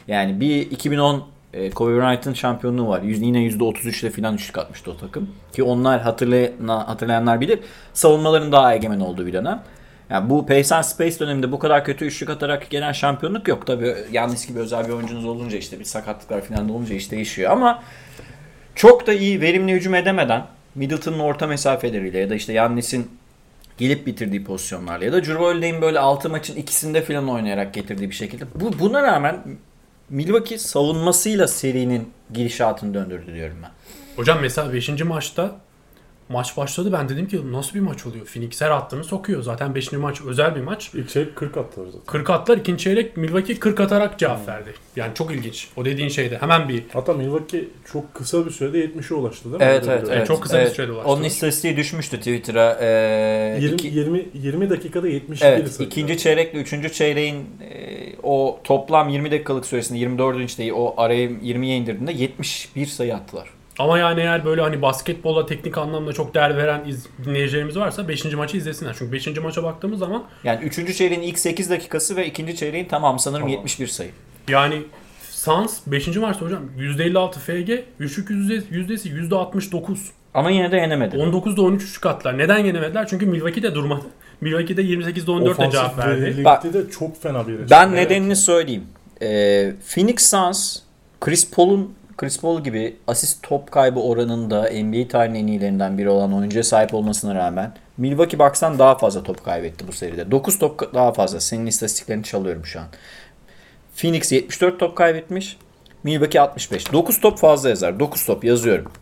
[0.09, 3.03] Yani bir 2010 e, Kobe Bryant'ın şampiyonluğu var.
[3.03, 5.31] Yine %33'le falan üçlük atmıştı o takım.
[5.53, 7.59] Ki onlar hatırlayan, hatırlayanlar bilir.
[7.93, 9.63] Savunmaların daha egemen olduğu bir dönem.
[10.11, 13.67] Yani bu Pace and Space döneminde bu kadar kötü üçlük atarak gelen şampiyonluk yok.
[13.67, 17.53] Tabii Yannis gibi özel bir oyuncunuz olunca işte bir sakatlıklar falan da olunca iş değişiyor
[17.53, 17.83] ama
[18.75, 23.11] çok da iyi verimli hücum edemeden Middleton'ın orta mesafeleriyle ya da işte Yannis'in
[23.79, 28.45] gelip bitirdiği pozisyonlarla ya da Holiday'in böyle 6 maçın ikisinde falan oynayarak getirdiği bir şekilde.
[28.55, 29.43] Bu, buna rağmen
[30.11, 33.71] Milwaukee savunmasıyla serinin gidişatını döndürdü diyorum ben.
[34.17, 34.89] Hocam mesela 5.
[35.03, 35.57] maçta
[36.29, 38.27] maç başladı ben dedim ki nasıl bir maç oluyor?
[38.27, 39.43] Phoenix her attığını sokuyor.
[39.43, 39.93] Zaten 5.
[39.93, 40.91] maç özel bir maç.
[40.95, 42.01] İlk şey 40 attılar zaten.
[42.07, 42.59] 40 attılar.
[42.59, 44.75] ikinci çeyrek Milwaukee 40 atarak cevap verdi.
[44.97, 45.69] Yani çok ilginç.
[45.77, 49.63] O dediğin şeyde hemen bir Hatta Milwaukee çok kısa bir sürede 70'e ulaştı değil mi?
[49.65, 50.27] Evet Öyle evet, bir- evet.
[50.27, 50.73] çok kısa bir evet.
[50.73, 51.11] sürede ulaştı.
[51.11, 52.79] Onun istatistiği düşmüştü Twitter'a.
[52.81, 55.89] Ee, 20, iki- 20, 20 dakikada 71 Evet, sayı.
[55.89, 57.37] ikinci çeyrekle üçüncü çeyreğin
[57.71, 60.59] e, o toplam 20 dakikalık süresinde 24.
[60.59, 63.49] değil o araya 20'ye indirdiğinde 71 sayı attılar.
[63.79, 68.25] Ama yani eğer böyle hani basketbola teknik anlamda çok değer veren iz, dinleyicilerimiz varsa 5.
[68.25, 68.95] maçı izlesinler.
[68.99, 69.27] Çünkü 5.
[69.39, 73.57] maça baktığımız zaman Yani üçüncü çeyreğin ilk 8 dakikası ve ikinci çeyreğin tamamı sanırım Tamam.
[73.57, 74.11] 71 sayı.
[74.49, 74.83] yani
[75.31, 76.17] Suns 5.
[76.17, 79.97] maçta hocam %56 FG, üçlük yüzdesi, yüzdesi %69.
[80.35, 81.17] Ama yine de yenemedi.
[81.17, 82.39] 19'da 13 üçlük attılar.
[82.39, 83.07] Neden yenemediler?
[83.09, 84.05] Çünkü Milwaukee de durmadı.
[84.41, 86.45] Milwaukee de 28'de 14'te Ofansif cevap verdi.
[86.45, 87.93] Bak- de çok fena bir Ben çıktı.
[87.95, 88.85] nedenini söyleyeyim.
[89.23, 90.79] Ee, Phoenix Suns
[91.21, 96.35] Chris Paul'un Chris Paul gibi asist top kaybı oranında NBA tarihinin en iyilerinden biri olan
[96.35, 100.31] oyuncuya sahip olmasına rağmen Milwaukee Bucks'tan daha fazla top kaybetti bu seride.
[100.31, 101.41] 9 top daha fazla.
[101.41, 102.87] Senin istatistiklerini çalıyorum şu an.
[103.97, 105.57] Phoenix 74 top kaybetmiş.
[106.03, 106.93] Milwaukee 65.
[106.93, 108.01] 9 top fazla yazar.
[108.01, 108.93] 9 top yazıyorum.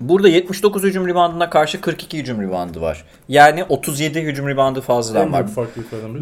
[0.00, 3.04] Burada 79 hücum reboundına karşı 42 hücum reboundu var.
[3.28, 5.46] Yani 37 hücum reboundu fazladan var.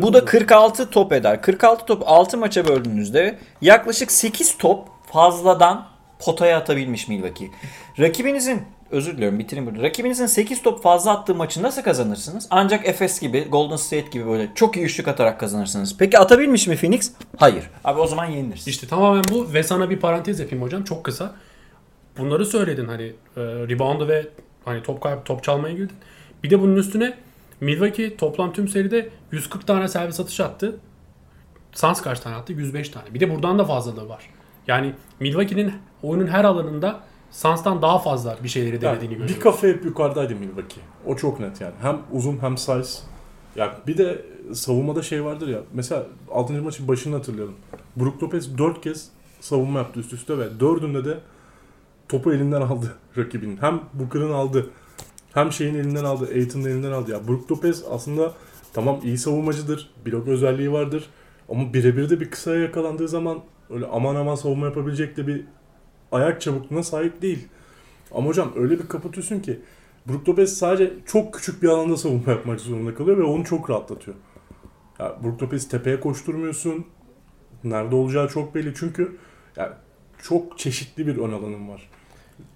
[0.02, 1.42] Bu da 46 top eder.
[1.42, 5.89] 46 top 6 maça böldüğünüzde yaklaşık 8 top fazladan
[6.20, 7.50] potaya atabilmiş Milwaukee.
[7.98, 9.82] Rakibinizin özür diliyorum bitireyim burada.
[9.82, 12.46] Rakibinizin 8 top fazla attığı maçı nasıl kazanırsınız?
[12.50, 15.96] Ancak Efes gibi, Golden State gibi böyle çok iyi üçlük atarak kazanırsınız.
[15.98, 17.12] Peki atabilmiş mi Phoenix?
[17.36, 17.70] Hayır.
[17.84, 18.68] Abi o zaman yeniliriz.
[18.68, 21.34] İşte tamamen bu ve sana bir parantez yapayım hocam çok kısa.
[22.18, 23.02] Bunları söyledin hani
[23.36, 24.26] e, reboundu ve
[24.64, 25.96] hani top kaybı top çalmaya girdin.
[26.44, 27.14] Bir de bunun üstüne
[27.60, 30.76] Milwaukee toplam tüm seride 140 tane servis atış attı.
[31.72, 32.52] Suns kaç tane attı?
[32.52, 33.14] 105 tane.
[33.14, 34.28] Bir de buradan da fazlalığı var.
[34.70, 39.42] Yani Milwaukee'nin oyunun her alanında Suns'tan daha fazla bir şeyleri Yani denediğini bir görüyoruz.
[39.42, 40.80] kafa hep yukarıdaydı Milwaukee.
[41.06, 41.74] O çok net yani.
[41.82, 42.98] Hem uzun hem size.
[43.56, 45.58] Ya bir de savunmada şey vardır ya.
[45.72, 46.52] Mesela 6.
[46.62, 47.54] maçın başını hatırlayalım.
[47.96, 49.08] Brook Lopez 4 kez
[49.40, 51.18] savunma yaptı üst üste ve dördünde de
[52.08, 53.56] topu elinden aldı rakibinin.
[53.56, 54.70] Hem Booker'ın aldı.
[55.34, 56.28] Hem şeyin elinden aldı.
[56.34, 57.10] Aiton'un elinden aldı.
[57.10, 58.32] Ya Brook Lopez aslında
[58.72, 59.90] tamam iyi savunmacıdır.
[60.06, 61.04] Blok özelliği vardır.
[61.48, 63.38] Ama birebir de bir kısaya yakalandığı zaman
[63.70, 65.44] öyle aman aman savunma yapabilecek de bir
[66.12, 67.48] ayak çabukluğuna sahip değil.
[68.14, 69.60] Ama hocam öyle bir kapatıyorsun ki
[70.08, 74.16] Brook Lopez sadece çok küçük bir alanda savunma yapmak zorunda kalıyor ve onu çok rahatlatıyor.
[74.98, 76.86] Ya Brook Lopez'i tepeye koşturmuyorsun.
[77.64, 79.16] Nerede olacağı çok belli çünkü
[79.56, 79.78] ya
[80.22, 81.90] çok çeşitli bir ön alanın var.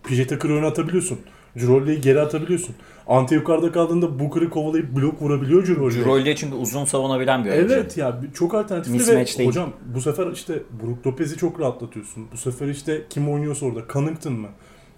[0.02, 1.20] PJ Tucker'ı öne atabiliyorsun.
[1.58, 2.74] Cirolli'yi geri atabiliyorsun.
[3.08, 5.92] Ante yukarıda kaldığında Booker'ı kovalayıp blok vurabiliyor Cirolli.
[5.94, 7.74] Cirolli çünkü uzun savunabilen bir oyuncu.
[7.74, 9.48] Evet ya çok alternatifli Mismatch ve değil.
[9.48, 12.26] hocam bu sefer işte Brook Lopez'i çok rahatlatıyorsun.
[12.32, 14.48] Bu sefer işte kim oynuyorsa orada Connington mı?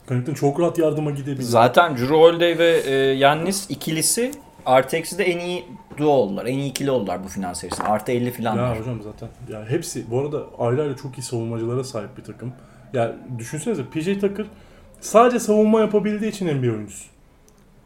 [0.08, 1.42] Connington çok rahat yardıma gidebilir.
[1.42, 4.30] Zaten Drew Holiday ve e, Yannis ikilisi
[4.66, 5.64] artı eksi de en iyi
[5.96, 6.46] duo oldular.
[6.46, 7.88] En iyi ikili oldular bu final serisinde.
[7.88, 8.56] Artı 50 falan.
[8.56, 12.52] Ya hocam zaten ya hepsi bu arada ayrı ayrı çok iyi savunmacılara sahip bir takım.
[12.92, 14.46] Ya düşünsenize PJ Tucker
[15.00, 17.04] sadece savunma yapabildiği için NBA oyuncusu.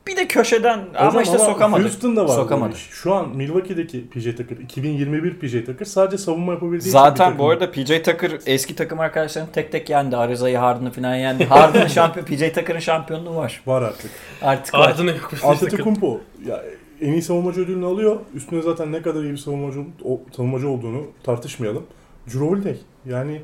[0.06, 1.82] Bir de köşeden ama Hocam işte sokamadı.
[1.82, 2.76] Houston'da var Sokamadı.
[2.76, 7.70] Şu an Milwaukee'deki PJ Tucker, 2021 PJ Tucker sadece savunma yapabildiği için Zaten bu arada
[7.70, 10.16] PJ Tucker eski takım arkadaşlarını tek tek yendi.
[10.16, 11.44] Ariza'yı Harden'ı falan yendi.
[11.44, 13.62] Harden'ın şampiyon, PJ Tucker'ın şampiyonluğu var.
[13.66, 14.10] var artık.
[14.42, 14.88] Artık var.
[14.88, 15.30] Ardına yok.
[15.44, 16.62] Antetokounmpo ya
[17.00, 18.16] en iyi savunmacı ödülünü alıyor.
[18.34, 21.86] Üstüne zaten ne kadar iyi bir savunmacı, o, savunmacı olduğunu tartışmayalım.
[22.26, 23.42] Drew Holiday yani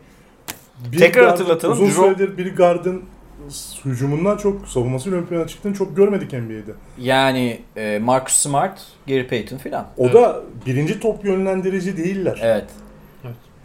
[0.92, 1.72] bir Tekrar guard- hatırlatalım.
[1.72, 3.02] Uzun Drew- süredir bir guardın
[3.84, 6.72] hücumundan çok savunmasıyla ön plana çıktığını çok görmedik NBA'de.
[6.98, 9.86] Yani e, Marcus Smart, Gary Payton falan.
[9.98, 12.38] O da birinci top yönlendirici değiller.
[12.42, 12.64] Evet.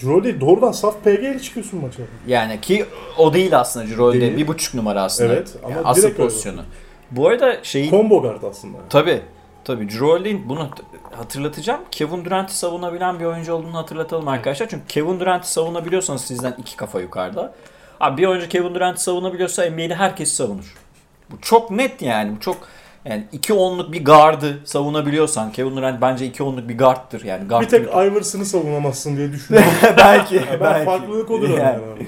[0.04, 2.04] Holiday doğrudan saf PG ile çıkıyorsun maça.
[2.28, 2.86] Yani ki
[3.18, 4.14] o değil aslında.
[4.14, 4.38] Değil.
[4.38, 5.34] Bir buçuk numara aslında.
[5.34, 6.28] Evet, ama Yani asıl direkt öyle.
[6.30, 6.62] pozisyonu.
[7.12, 8.78] Bu arada şeyi Combo guard aslında.
[8.90, 9.22] Tabii.
[9.64, 10.70] Tabii Drew Holiday'in bunu
[11.12, 11.82] hatırlatacağım.
[11.92, 14.70] Kevin Durant'i savunabilen bir oyuncu olduğunu hatırlatalım arkadaşlar.
[14.70, 17.54] Çünkü Kevin Durant'i savunabiliyorsanız sizden iki kafa yukarıda.
[18.02, 20.76] Abi bir oyuncu Kevin Durant'i savunabiliyorsa NBA'de herkes savunur.
[21.32, 22.36] Bu çok net yani.
[22.36, 22.58] Bu çok
[23.06, 27.48] yani iki onluk bir gardı savunabiliyorsan Kevin Durant bence iki onluk bir guardtır yani.
[27.48, 29.72] Guard Bir tek Iverson'ı savunamazsın diye düşünüyorum.
[29.98, 30.42] belki.
[30.52, 30.86] ben belki.
[30.86, 31.60] farklılık odur Yani.
[31.60, 32.08] yani.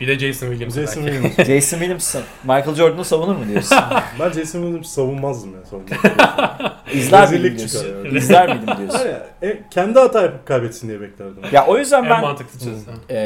[0.00, 0.74] Bir de Jason Williams.
[0.74, 1.22] Jason belki.
[1.22, 1.48] Williams.
[1.48, 3.78] Jason Williams Michael Jordan'ı savunur mu diyorsun?
[4.20, 6.73] Ben Jason Williams savunmazdım ya savunma.
[6.94, 7.80] İzler miydim Rezillik diyorsun?
[7.86, 8.04] çıkar.
[8.16, 9.08] İzler miydim diyorsun?
[9.08, 11.42] Ya, e, kendi hata yapıp kaybetsin diye beklerdim.
[11.52, 12.76] Ya o yüzden En ben mantıklı çözüm.
[13.08, 13.18] e,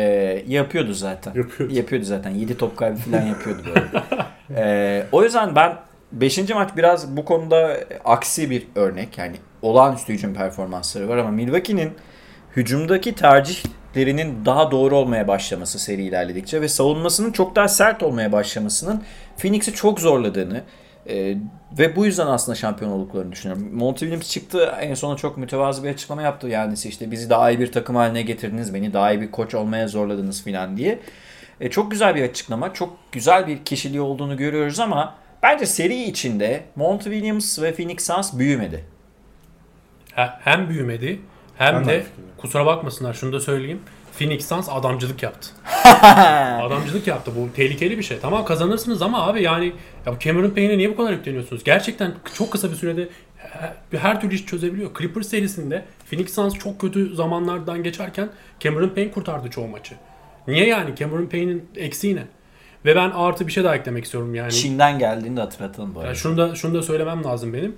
[0.48, 1.34] yapıyordu zaten.
[1.34, 1.74] Yapıyordu.
[1.74, 2.30] Yapıyordu zaten.
[2.30, 4.04] 7 top kaybı falan yapıyordu böyle.
[4.56, 5.76] Ee, o yüzden ben
[6.12, 6.38] 5.
[6.54, 9.18] maç biraz bu konuda aksi bir örnek.
[9.18, 11.92] Yani olağanüstü hücum performansları var ama Milwaukee'nin
[12.56, 19.02] hücumdaki tercihlerinin daha doğru olmaya başlaması seri ilerledikçe ve savunmasının çok daha sert olmaya başlamasının
[19.36, 20.62] Phoenix'i çok zorladığını
[21.08, 21.36] e,
[21.78, 23.68] ve bu yüzden aslında şampiyon olduklarını düşünüyorum.
[23.74, 26.48] Monty Williams çıktı en sona çok mütevazı bir açıklama yaptı.
[26.48, 29.88] Yani işte bizi daha iyi bir takım haline getirdiniz, beni daha iyi bir koç olmaya
[29.88, 30.98] zorladınız falan diye.
[31.60, 32.74] E, çok güzel bir açıklama.
[32.74, 38.38] Çok güzel bir kişiliği olduğunu görüyoruz ama bence seri içinde Monty Williams ve Phoenix Suns
[38.38, 38.84] büyümedi.
[40.14, 41.20] He- Hem büyümedi
[41.56, 43.80] hem Ben de de kusura bakmasınlar şunu da söyleyeyim.
[44.18, 45.48] Phoenix Suns adamcılık yaptı.
[46.62, 47.32] adamcılık yaptı.
[47.36, 48.18] Bu tehlikeli bir şey.
[48.22, 49.72] Tamam kazanırsınız ama abi yani
[50.06, 51.64] ya bu Cameron Payne'e niye bu kadar yükleniyorsunuz?
[51.64, 54.90] Gerçekten çok kısa bir sürede her, her türlü iş çözebiliyor.
[54.98, 58.28] Clippers serisinde Phoenix Suns çok kötü zamanlardan geçerken
[58.60, 59.94] Cameron Payne kurtardı çoğu maçı.
[60.48, 60.96] Niye yani?
[60.96, 62.24] Cameron Payne'in eksiği ne?
[62.84, 64.52] Ve ben artı bir şey daha eklemek istiyorum yani.
[64.52, 66.08] Çin'den geldiğini de hatırlatalım bu arada.
[66.08, 67.76] Yani şunu da şunu da söylemem lazım benim.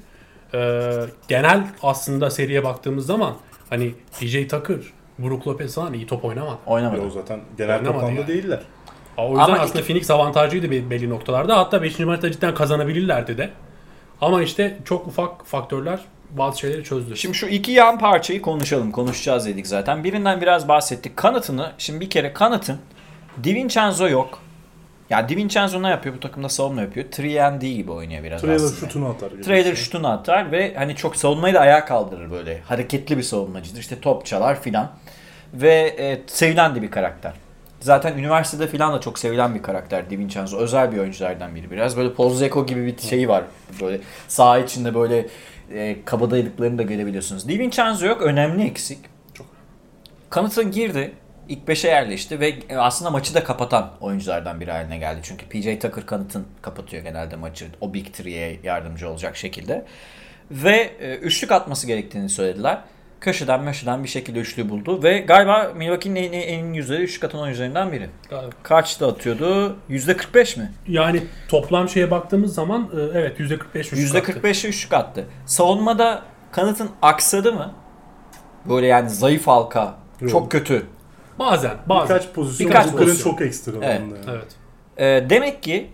[0.55, 0.93] Ee,
[1.29, 3.37] genel aslında seriye baktığımız zaman
[3.71, 4.79] hani PJ Tucker,
[5.23, 6.59] Brook Lopez falan iyi top oynamadı.
[6.67, 7.01] Oynamadı.
[7.01, 8.29] Yo zaten genel Oynamadı toplamda yani.
[8.29, 8.61] değiller.
[9.17, 11.59] O yüzden Ama aslında iki- Phoenix avantajlıydı be- belli noktalarda.
[11.59, 11.99] Hatta 5.
[12.05, 13.51] maçta cidden kazanabilirlerdi de.
[14.21, 17.17] Ama işte çok ufak faktörler bazı şeyleri çözdü.
[17.17, 18.93] Şimdi şu iki yan parçayı konuşalım.
[18.93, 20.05] Konuşacağız dedik zaten.
[20.05, 21.17] Birinden biraz bahsettik.
[21.17, 22.79] Kanatını, şimdi bir kere kanatın
[23.45, 24.39] DiVincenzo yok.
[25.11, 26.15] Ya DiVincenzo ne yapıyor?
[26.15, 27.07] Bu takımda savunma yapıyor.
[27.07, 28.81] 3 gibi oynuyor biraz Trailer aslında.
[28.81, 29.31] şutunu atar.
[29.31, 29.43] gibi.
[29.43, 32.61] Trailer şutunu atar ve hani çok savunmayı da ayağa kaldırır böyle.
[32.61, 33.81] Hareketli bir savunmacıdır.
[33.81, 34.91] İşte top çalar filan.
[35.55, 37.33] Ve e, sevilen de bir karakter.
[37.81, 40.59] Zaten üniversitede filan da çok sevilen bir karakter DiVincenzo.
[40.59, 41.71] Özel bir oyunculardan biri.
[41.71, 43.45] Biraz böyle Polzeko gibi bir şeyi var.
[43.81, 45.27] Böyle saha içinde böyle
[45.75, 47.49] e, kabadayılıklarını da görebiliyorsunuz.
[47.49, 48.23] DiVincenzo yok.
[48.23, 48.99] Önemli eksik.
[49.35, 49.47] Çok.
[50.31, 51.13] Kanıtın girdi.
[51.49, 55.21] İlk 5'e yerleşti ve e, aslında maçı da kapatan oyunculardan biri haline geldi.
[55.23, 57.67] Çünkü PJ Tucker kanıtın kapatıyor genelde maçı.
[57.81, 59.85] O Big Three'ye yardımcı olacak şekilde.
[60.51, 62.79] Ve e, üçlük atması gerektiğini söylediler.
[63.21, 65.03] Köşeden meşeden bir şekilde üçlüyü buldu.
[65.03, 68.11] Ve galiba Milwaukee'nin en, en, en yüzde üçlük atan oyuncularından biri.
[68.63, 69.77] Kaçta atıyordu?
[69.89, 70.73] Yüzde 45 mi?
[70.89, 74.33] Yani toplam şeye baktığımız zaman e, evet %45 üçlük Yüzde attı.
[74.33, 75.25] 45'e üçlük attı.
[75.47, 77.75] Savunmada kanıtın aksadı mı?
[78.69, 79.95] Böyle yani zayıf halka.
[80.21, 80.31] Yok.
[80.31, 80.87] Çok kötü.
[81.39, 82.17] Bazen, bazen.
[82.17, 83.31] Birkaç pozisyon Birkaç pozisyon.
[83.33, 84.01] çok ekstra Evet.
[84.01, 84.13] yani.
[84.29, 84.47] Evet.
[84.99, 85.91] Ee, demek ki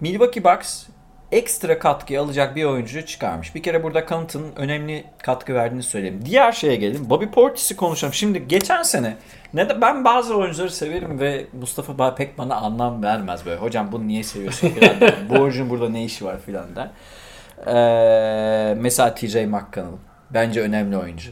[0.00, 0.86] Milwaukee Bucks
[1.32, 3.54] ekstra katkı alacak bir oyuncu çıkarmış.
[3.54, 6.20] Bir kere burada Connaughton'un önemli katkı verdiğini söyleyeyim.
[6.24, 7.10] Diğer şeye gelelim.
[7.10, 8.14] Bobby Portis'i konuşalım.
[8.14, 9.16] Şimdi geçen sene
[9.54, 13.60] ne de ben bazı oyuncuları severim ve Mustafa ba- pek bana anlam vermez böyle.
[13.60, 15.00] Hocam bunu niye seviyorsun filan.
[15.00, 15.14] der.
[15.30, 16.90] Bu oyuncunun burada ne işi var filan der.
[17.66, 19.96] Ee, mesela TJ McConnell.
[20.30, 21.30] Bence önemli oyuncu.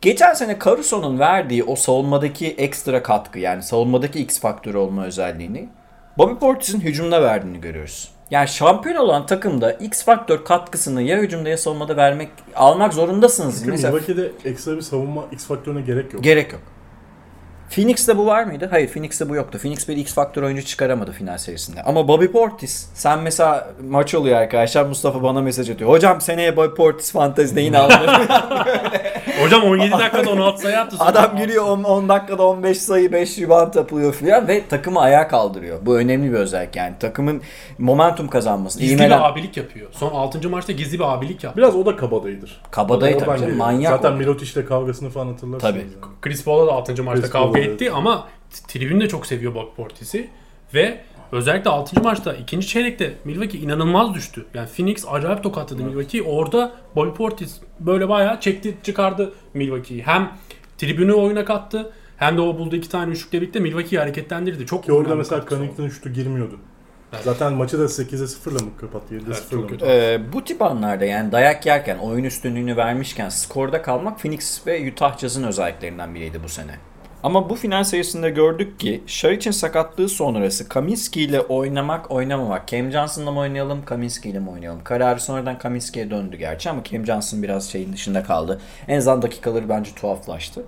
[0.00, 5.68] Geçen sene Caruso'nun verdiği o savunmadaki ekstra katkı yani savunmadaki X faktörü olma özelliğini
[6.18, 8.10] Bobby Portis'in hücumda verdiğini görüyoruz.
[8.30, 13.58] Yani şampiyon olan takımda X faktör katkısını ya hücumda ya savunmada vermek almak zorundasınız.
[13.58, 16.24] Çünkü Mesela Milwaukee'de ekstra bir savunma X faktörüne gerek yok.
[16.24, 16.60] gerek yok.
[17.70, 18.68] Phoenix'te bu var mıydı?
[18.70, 19.58] Hayır Phoenix'te bu yoktu.
[19.58, 21.82] Phoenix bir X faktör oyuncu çıkaramadı final serisinde.
[21.82, 25.90] Ama Bobby Portis sen mesela maç oluyor arkadaşlar Mustafa bana mesaj atıyor.
[25.90, 28.28] Hocam seneye Bobby Portis fantezide yine alınır.
[29.42, 30.96] Hocam 17 dakikada 16 sayı attı.
[30.96, 31.08] sonra.
[31.10, 35.78] Adam giriyor 10, 10 dakikada 15 sayı 5 rebound yapılıyor falan ve takımı ayağa kaldırıyor.
[35.86, 36.94] Bu önemli bir özellik yani.
[37.00, 37.42] Takımın
[37.78, 38.80] momentum kazanması.
[38.80, 39.88] Gizli İğmelen- bir abilik yapıyor.
[39.92, 40.48] Son 6.
[40.50, 41.58] maçta gizli bir abilik yaptı.
[41.58, 42.60] Biraz o da kabadayıdır.
[42.70, 44.16] Kabadayı tabii canım, manyak Zaten.
[44.16, 45.62] Milotic'le kavgasını falan hatırlarsınız.
[45.62, 45.78] Tabii.
[45.78, 46.14] yani.
[46.22, 47.02] Chris Paul'la da 6.
[47.02, 50.28] maçta Chris kavga Paul'la, etti ama t- tribün de çok seviyor Bobby Portis'i.
[50.74, 50.98] Ve
[51.32, 52.02] özellikle 6.
[52.02, 54.46] maçta ikinci çeyrekte Milwaukee inanılmaz düştü.
[54.54, 56.22] Yani Phoenix acayip tokatladı Milwaukee'yi.
[56.22, 60.02] Orada Bobby Portis böyle bayağı çekti çıkardı Milwaukee'yi.
[60.02, 60.32] Hem
[60.78, 64.66] tribünü oyuna kattı hem de o bulduğu iki tane üçlükle birlikte Milwaukee'yi hareketlendirdi.
[64.66, 65.44] Çok Ki orada mesela.
[65.48, 66.58] Connington şutu girmiyordu.
[67.12, 67.24] Evet.
[67.24, 69.14] Zaten maçı da 8'e 0'la mı kapattı?
[69.14, 69.86] 7'e Evet, 0'la çok mı?
[69.86, 75.18] Ee, bu tip anlarda yani dayak yerken oyun üstünlüğünü vermişken skorda kalmak Phoenix ve Utah
[75.18, 76.74] Jazz'ın özelliklerinden biriydi bu sene.
[77.22, 82.68] Ama bu final serisinde gördük ki Şaric'in sakatlığı sonrası Kaminski ile oynamak oynamamak.
[82.68, 84.84] Cam Johnson'la mı oynayalım Kaminski ile mi oynayalım?
[84.84, 88.60] Kararı sonradan Kaminski'ye döndü gerçi ama Cam Johnson biraz şeyin dışında kaldı.
[88.88, 90.64] En azından dakikaları bence tuhaflaştı.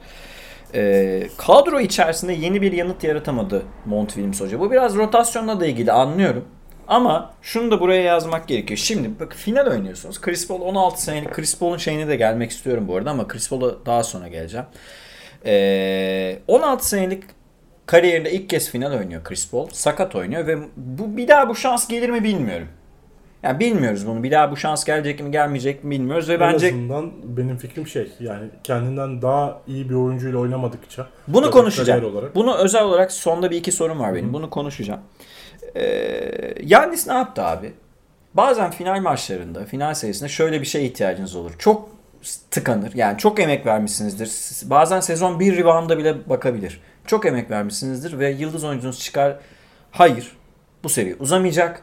[0.75, 4.61] Ee, kadro içerisinde yeni bir yanıt yaratamadı Mont Williams Hoca.
[4.61, 6.45] Bu biraz rotasyonla da ilgili anlıyorum.
[6.89, 8.79] Ama şunu da buraya yazmak gerekiyor.
[8.79, 10.21] Şimdi bak final oynuyorsunuz.
[10.21, 13.87] Chris Paul 16 senelik Chris Paul'un şeyine de gelmek istiyorum bu arada ama Chris Paul'a
[13.87, 14.67] daha sonra geleceğim.
[15.47, 17.25] Ee, 16 senelik
[17.87, 19.69] kariyerinde ilk kez final oynuyor Chris Paul.
[19.73, 22.69] Sakat oynuyor ve bu bir daha bu şans gelir mi bilmiyorum.
[23.43, 24.23] Yani bilmiyoruz bunu.
[24.23, 27.87] Bir daha bu şans gelecek mi gelmeyecek mi bilmiyoruz ve En bence azından benim fikrim
[27.87, 32.05] şey yani kendinden daha iyi bir oyuncuyla oynamadıkça Bunu konuşacağım.
[32.05, 34.33] olarak Bunu özel olarak sonda bir iki sorum var benim.
[34.33, 35.01] Bunu konuşacağım.
[35.77, 37.73] Ee, Yannis ne yaptı abi?
[38.35, 41.53] Bazen final maçlarında, final serisinde şöyle bir şeye ihtiyacınız olur.
[41.59, 41.89] Çok
[42.51, 42.95] tıkanır.
[42.95, 44.31] Yani çok emek vermişsinizdir.
[44.71, 46.81] Bazen sezon bir rebound'a bile bakabilir.
[47.07, 49.39] Çok emek vermişsinizdir ve yıldız oyuncunuz çıkar.
[49.91, 50.37] Hayır.
[50.85, 51.83] Bu seri uzamayacak.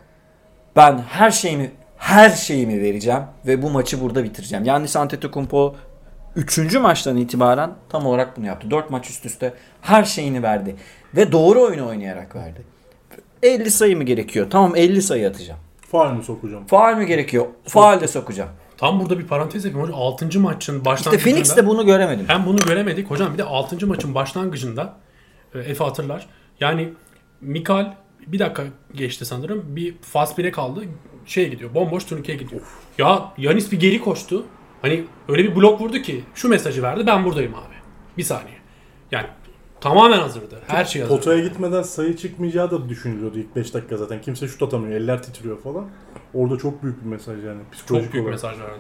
[0.76, 4.66] Ben her şeyimi her şeyimi vereceğim ve bu maçı burada bitireceğim.
[4.66, 5.76] Yannis Antetokounmpo
[6.36, 6.76] 3.
[6.76, 8.72] maçtan itibaren tam olarak bunu yaptı.
[8.72, 10.76] 4 maç üst üste her şeyini verdi.
[11.16, 12.62] Ve doğru oyunu oynayarak verdi.
[13.44, 14.48] 50 sayı mı gerekiyor?
[14.50, 15.60] Tamam 50 sayı atacağım.
[15.92, 16.66] faal mi sokacağım?
[16.68, 17.46] Faal mi gerekiyor?
[17.68, 18.50] Faal de sokacağım.
[18.78, 19.88] Tam burada bir parantez yapayım.
[19.88, 20.40] Hocam 6.
[20.40, 21.30] maçın İşte başlangıcında...
[21.30, 22.26] Phoenix'te bunu göremedim.
[22.28, 23.10] Hem bunu göremedik.
[23.10, 23.88] Hocam bir de 6.
[23.88, 24.98] maçın başlangıcında
[25.56, 26.28] e, Efe hatırlar.
[26.60, 26.94] Yani
[27.42, 27.94] Mikal
[28.28, 28.64] bir dakika
[28.94, 29.76] geçti sanırım.
[29.76, 30.84] Bir fast bire kaldı.
[31.26, 31.74] Şeye gidiyor.
[31.74, 32.62] Bomboş turnikeye gidiyor.
[32.98, 34.46] Ya Yanis bir geri koştu.
[34.82, 37.08] Hani öyle bir blok vurdu ki şu mesajı verdi.
[37.08, 37.76] Ben buradayım abi.
[38.18, 38.58] Bir saniye.
[39.12, 39.28] Yani
[39.82, 40.60] tamamen hazırdı.
[40.68, 41.20] Her şey hazırdı.
[41.20, 44.22] Potaya gitmeden sayı çıkmayacağı da düşünülüyordu ilk 5 dakika zaten.
[44.22, 45.00] Kimse şut atamıyor.
[45.02, 45.86] Eller titriyor falan.
[46.34, 47.62] Orada çok büyük bir mesaj yani.
[47.72, 48.44] Psikolojik Çok büyük olarak.
[48.44, 48.80] mesaj verdi.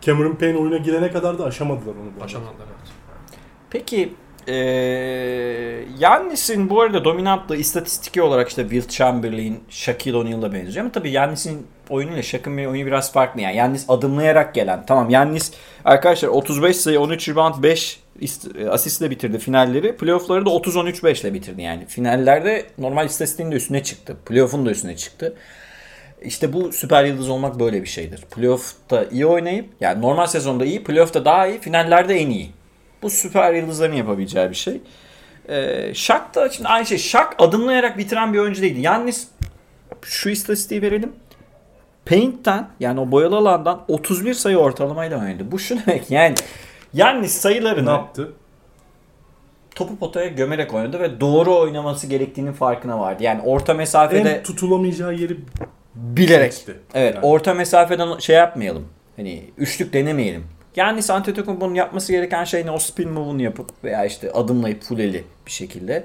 [0.00, 2.24] Cameron Payne oyuna girene kadar da aşamadılar onu.
[2.24, 2.92] Aşamadılar evet.
[3.70, 4.12] Peki
[4.48, 11.10] eee Yannis'in bu arada dominantlığı istatistiki olarak işte Will Chamberlain, Shaquille O'Neal'la benziyor ama tabii
[11.10, 13.56] Yannis'in oyunuyla Shaq'ın oyunu biraz farklı yani.
[13.56, 14.86] Yannis adımlayarak gelen.
[14.86, 15.52] Tamam Yannis
[15.84, 18.05] arkadaşlar 35 sayı, 13 rebound, 5 ist-
[18.70, 19.96] asistle bitirdi finalleri.
[19.96, 21.86] Playoff'ları da 30-13-5 ile bitirdi yani.
[21.86, 24.16] Finallerde normal istatistiğin de üstüne çıktı.
[24.26, 25.34] Playoff'un da üstüne çıktı.
[26.22, 28.20] İşte bu süper yıldız olmak böyle bir şeydir.
[28.20, 32.50] Playoff'ta iyi oynayıp yani normal sezonda iyi, playoff'ta daha iyi, finallerde en iyi.
[33.02, 34.80] Bu süper yıldızların yapabileceği bir şey.
[35.48, 36.98] Ee, Shaq da şimdi aynı şey.
[36.98, 38.80] Shaq adımlayarak bitiren bir oyuncu değildi.
[38.80, 39.28] Yannis
[40.02, 41.12] şu istatistiği verelim.
[42.06, 45.50] Paint'ten yani o boyalı alandan 31 sayı ortalamayla oynadı.
[45.50, 46.34] Bu şu demek yani
[46.94, 48.32] Yannis Ne sayılarını yaptı?
[49.74, 53.22] topu potaya gömerek oynadı ve doğru oynaması gerektiğinin farkına vardı.
[53.22, 55.36] Yani orta mesafede En tutulamayacağı yeri
[55.94, 56.54] bilerek.
[56.54, 56.74] seçti.
[56.94, 57.26] Evet, Yani.
[57.26, 58.88] orta mesafeden şey yapmayalım.
[59.16, 60.44] Hani üçlük denemeyelim.
[60.76, 62.70] Yani Antetokounmpo'nun yapması gereken şey ne?
[62.70, 66.04] O spin move'unu yapıp veya işte adımlayıp fuleli bir şekilde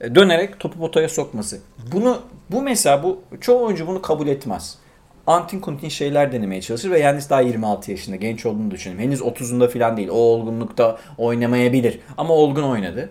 [0.00, 1.60] e, dönerek topu potaya sokması.
[1.92, 4.78] Bunu bu mesela bu çoğu oyuncu bunu kabul etmez.
[5.26, 8.98] Antin kuntin şeyler denemeye çalışır ve Yannis daha 26 yaşında genç olduğunu düşünün.
[8.98, 10.08] Henüz 30'unda falan değil.
[10.08, 13.10] O olgunlukta oynamayabilir ama olgun oynadı.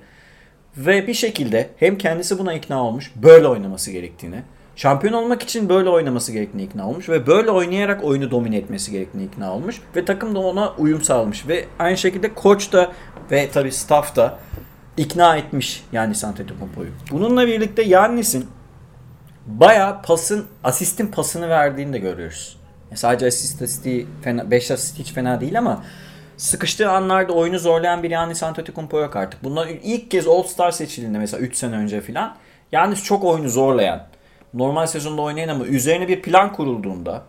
[0.77, 4.41] Ve bir şekilde hem kendisi buna ikna olmuş, böyle oynaması gerektiğini,
[4.75, 9.23] şampiyon olmak için böyle oynaması gerektiğini ikna olmuş ve böyle oynayarak oyunu domine etmesi gerektiğini
[9.23, 12.91] ikna olmuş ve takım da ona uyum sağlamış ve aynı şekilde koç da
[13.31, 14.39] ve tabii staff da
[14.97, 16.89] ikna etmiş yani Antetokounmpo'yu.
[17.11, 18.47] Bununla birlikte Yannis'in
[19.45, 22.57] bayağı pasın, asistin pasını verdiğini de görüyoruz.
[22.89, 25.83] Yani sadece asist istatistiği fena, 5 asist hiç fena değil ama
[26.37, 29.43] sıkıştığı anlarda oyunu zorlayan bir Yannis Antetokounmpo yok artık.
[29.43, 32.35] Bunlar ilk kez All-Star seçildiğinde mesela 3 sene önce filan
[32.71, 34.07] Yannis çok oyunu zorlayan,
[34.53, 37.23] normal sezonda oynayan ama üzerine bir plan kurulduğunda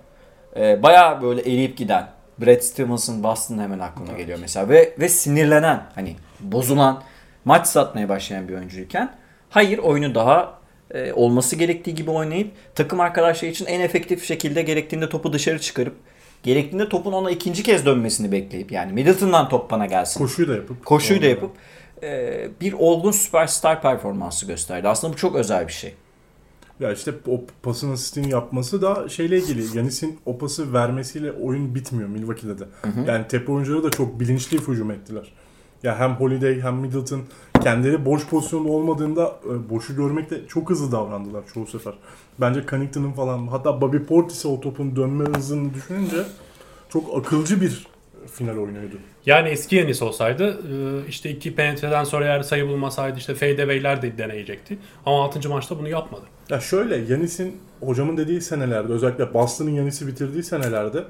[0.56, 2.06] e, bayağı böyle eriyip giden
[2.38, 7.02] Brad Stevens'ın Boston hemen aklıma geliyor mesela ve ve sinirlenen hani bozulan
[7.44, 9.12] maç satmaya başlayan bir oyuncuyken
[9.50, 10.55] hayır oyunu daha
[10.90, 15.94] e, olması gerektiği gibi oynayıp takım arkadaşları için en efektif şekilde gerektiğinde topu dışarı çıkarıp
[16.42, 20.20] gerektiğinde topun ona ikinci kez dönmesini bekleyip yani Middleton'dan top bana gelsin.
[20.20, 20.84] Koşuyu da yapıp.
[20.84, 21.50] Koşuyu da yapıp
[22.02, 24.88] e, bir olgun süperstar performansı gösterdi.
[24.88, 25.94] Aslında bu çok özel bir şey.
[26.80, 29.78] Ya işte o pasın asistini yapması da şeyle ilgili.
[29.78, 32.64] Yanis'in o pası vermesiyle oyun bitmiyor Milwaukee'de de.
[33.06, 35.32] Yani tepe oyuncuları da çok bilinçli hücum ettiler.
[35.82, 37.22] Ya hem Holiday hem Middleton
[37.62, 41.94] kendileri boş pozisyonda olmadığında e, boşu görmekte çok hızlı davrandılar çoğu sefer.
[42.40, 46.24] Bence Connington'ın falan hatta Bobby Portis'e o topun dönme hızını düşününce
[46.88, 47.86] çok akılcı bir
[48.26, 48.96] final oyunuydu.
[49.26, 54.18] Yani eski Yanis olsaydı e, işte iki penetreden sonra eğer sayı bulmasaydı işte fadeaway'ler de
[54.18, 54.78] deneyecekti.
[55.06, 55.48] Ama 6.
[55.48, 56.22] maçta bunu yapmadı.
[56.50, 61.04] Ya şöyle Yanis'in hocamın dediği senelerde özellikle Boston'ın Yanis'i bitirdiği senelerde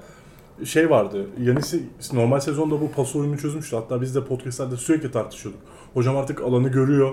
[0.64, 1.26] şey vardı.
[1.42, 1.82] Yanis'i
[2.12, 3.76] normal sezonda bu pas oyunu çözmüştü.
[3.76, 5.60] Hatta biz de podcastlerde sürekli tartışıyorduk.
[5.94, 7.12] Hocam artık alanı görüyor.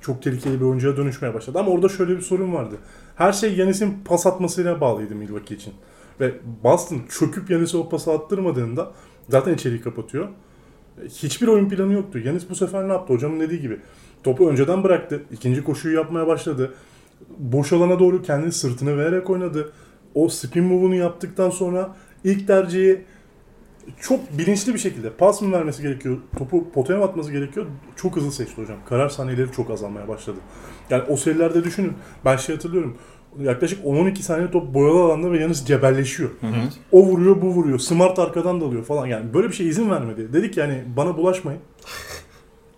[0.00, 1.58] Çok tehlikeli bir oyuncuya dönüşmeye başladı.
[1.58, 2.74] Ama orada şöyle bir sorun vardı.
[3.16, 5.74] Her şey Yanis'in pas atmasıyla bağlıydı Milwaukee için.
[6.20, 8.92] Ve Boston çöküp Yanis'e o pası attırmadığında
[9.28, 10.28] zaten içeriği kapatıyor.
[11.08, 12.18] Hiçbir oyun planı yoktu.
[12.18, 13.14] Yanis bu sefer ne yaptı?
[13.14, 13.80] Hocamın dediği gibi.
[14.24, 15.22] Topu önceden bıraktı.
[15.32, 16.74] ikinci koşuyu yapmaya başladı.
[17.38, 19.72] Boş alana doğru kendi sırtını vererek oynadı.
[20.14, 23.04] O spin move'unu yaptıktan sonra ilk tercihi
[24.00, 27.66] çok bilinçli bir şekilde pas mı vermesi gerekiyor, topu potaya mı atması gerekiyor
[27.96, 28.76] çok hızlı seçti hocam.
[28.88, 30.38] Karar saniyeleri çok azalmaya başladı.
[30.90, 31.92] Yani o serilerde düşünün.
[32.24, 32.96] Ben şey hatırlıyorum.
[33.40, 36.30] Yaklaşık 10-12 saniye top boyalı alanda ve Yanis cebelleşiyor.
[36.92, 37.78] O vuruyor, bu vuruyor.
[37.78, 39.06] Smart arkadan dalıyor falan.
[39.06, 40.32] Yani böyle bir şey izin vermedi.
[40.32, 41.60] Dedik yani bana bulaşmayın.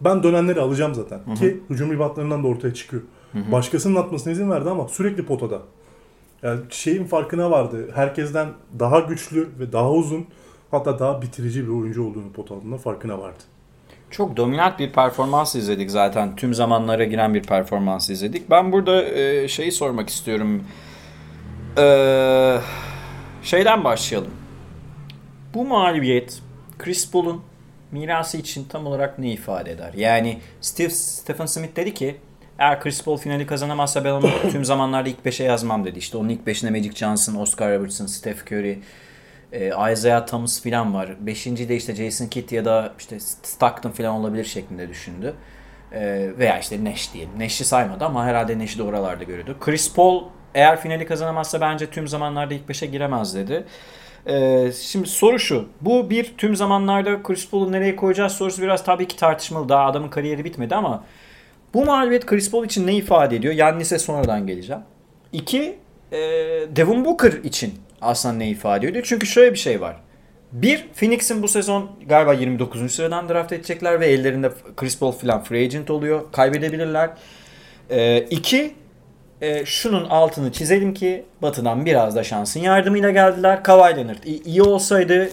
[0.00, 1.20] Ben dönenleri alacağım zaten.
[1.34, 3.02] Ki hücum ribatlarından da ortaya çıkıyor.
[3.52, 5.62] Başkasının atmasına izin verdi ama sürekli potada.
[6.42, 7.90] Yani şeyin farkına vardı.
[7.94, 10.26] Herkesten daha güçlü ve daha uzun
[10.70, 13.42] hatta daha bitirici bir oyuncu olduğunu pot altında farkına vardı.
[14.10, 16.36] Çok dominant bir performans izledik zaten.
[16.36, 18.50] Tüm zamanlara giren bir performans izledik.
[18.50, 20.64] Ben burada e, şeyi sormak istiyorum.
[21.78, 22.58] E,
[23.42, 24.30] şeyden başlayalım.
[25.54, 26.42] Bu mağlubiyet
[26.78, 27.42] Chris Paul'un
[27.92, 29.92] mirası için tam olarak ne ifade eder?
[29.96, 32.16] Yani Steve Stephen Smith dedi ki
[32.58, 35.98] eğer Chris Paul finali kazanamazsa ben onu tüm zamanlarda ilk 5'e yazmam dedi.
[35.98, 38.78] İşte onun ilk 5'inde Magic Johnson, Oscar Robertson, Steph Curry,
[39.52, 41.10] e, Isaiah Thomas falan var.
[41.20, 45.34] Beşinci de işte Jason Kidd ya da işte Stockton falan olabilir şeklinde düşündü.
[45.92, 47.38] E, veya işte Nash diyelim.
[47.38, 49.56] Nash'i saymadı ama herhalde Nash'i de oralarda görüyordu.
[49.60, 53.64] Chris Paul eğer finali kazanamazsa bence tüm zamanlarda ilk 5'e giremez dedi.
[54.26, 55.68] E, şimdi soru şu.
[55.80, 59.68] Bu bir tüm zamanlarda Chris Paul'u nereye koyacağız sorusu biraz tabii ki tartışmalı.
[59.68, 61.04] Daha adamın kariyeri bitmedi ama
[61.76, 63.54] bu mağlubiyet Chris Paul için ne ifade ediyor?
[63.54, 64.82] Yannis'e sonradan geleceğim.
[65.32, 65.78] İki,
[66.12, 66.18] e,
[66.76, 69.04] Devin Booker için aslında ne ifade ediyor?
[69.08, 69.96] Çünkü şöyle bir şey var.
[70.52, 72.92] Bir, Phoenix'in bu sezon galiba 29.
[72.92, 76.32] sıradan draft edecekler ve ellerinde Chris Paul falan free agent oluyor.
[76.32, 77.10] Kaybedebilirler.
[77.90, 78.74] E, iki,
[79.40, 83.62] e, şunun altını çizelim ki Batı'dan biraz da şansın yardımıyla geldiler.
[83.62, 85.30] Kawhi Leonard iyi olsaydı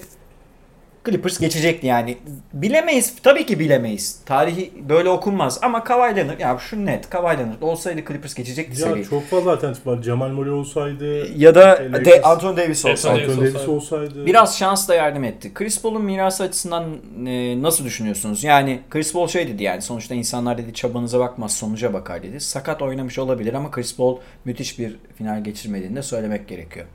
[1.06, 2.18] Clippers geçecekti yani.
[2.54, 3.16] Bilemeyiz.
[3.24, 4.20] Tabii ki bilemeyiz.
[4.26, 5.60] Tarihi böyle okunmaz.
[5.62, 7.10] Ama Kawhi Leonard ya şu net.
[7.10, 9.06] Kawhi Leonard olsaydı Clippers geçecekti Ya seriyi.
[9.06, 10.02] çok fazla alternatif var.
[10.02, 13.22] Cemal Murray olsaydı, Ya da Lakers- de Anthony Davis olsaydı.
[13.22, 13.72] Anthony Davis olsaydı.
[13.72, 14.26] olsaydı.
[14.26, 15.54] Biraz şans da yardım etti.
[15.54, 16.84] Chris Paul'un mirası açısından
[17.26, 18.44] e, nasıl düşünüyorsunuz?
[18.44, 22.40] Yani Chris Paul şey dedi yani sonuçta insanlar dedi çabanıza bakmaz sonuca bakar dedi.
[22.40, 26.86] Sakat oynamış olabilir ama Chris Paul müthiş bir final geçirmediğini de söylemek gerekiyor.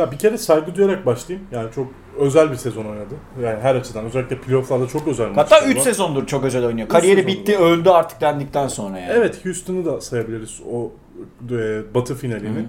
[0.00, 1.48] Ya bir kere saygı duyarak başlayayım.
[1.52, 1.86] Yani çok
[2.18, 3.14] özel bir sezon oynadı.
[3.42, 4.04] Yani her açıdan.
[4.04, 5.82] Özellikle playofflarda çok özel Hatta maçlar 3 var.
[5.82, 6.86] sezondur çok özel oynuyor.
[6.86, 7.40] Üç Kariyeri sezondur.
[7.40, 9.12] bitti öldü artık dendikten sonra yani.
[9.12, 10.92] Evet Houston'ı da sayabiliriz o
[11.50, 12.58] e, Batı finalini.
[12.58, 12.64] Hı.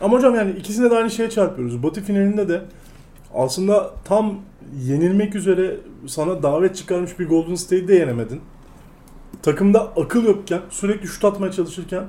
[0.00, 1.82] Ama hocam yani ikisinde de aynı şeye çarpıyoruz.
[1.82, 2.62] Batı finalinde de
[3.34, 4.34] aslında tam
[4.84, 5.76] yenilmek üzere
[6.06, 8.40] sana davet çıkarmış bir Golden State'i de yenemedin.
[9.42, 12.04] Takımda akıl yokken sürekli şut atmaya çalışırken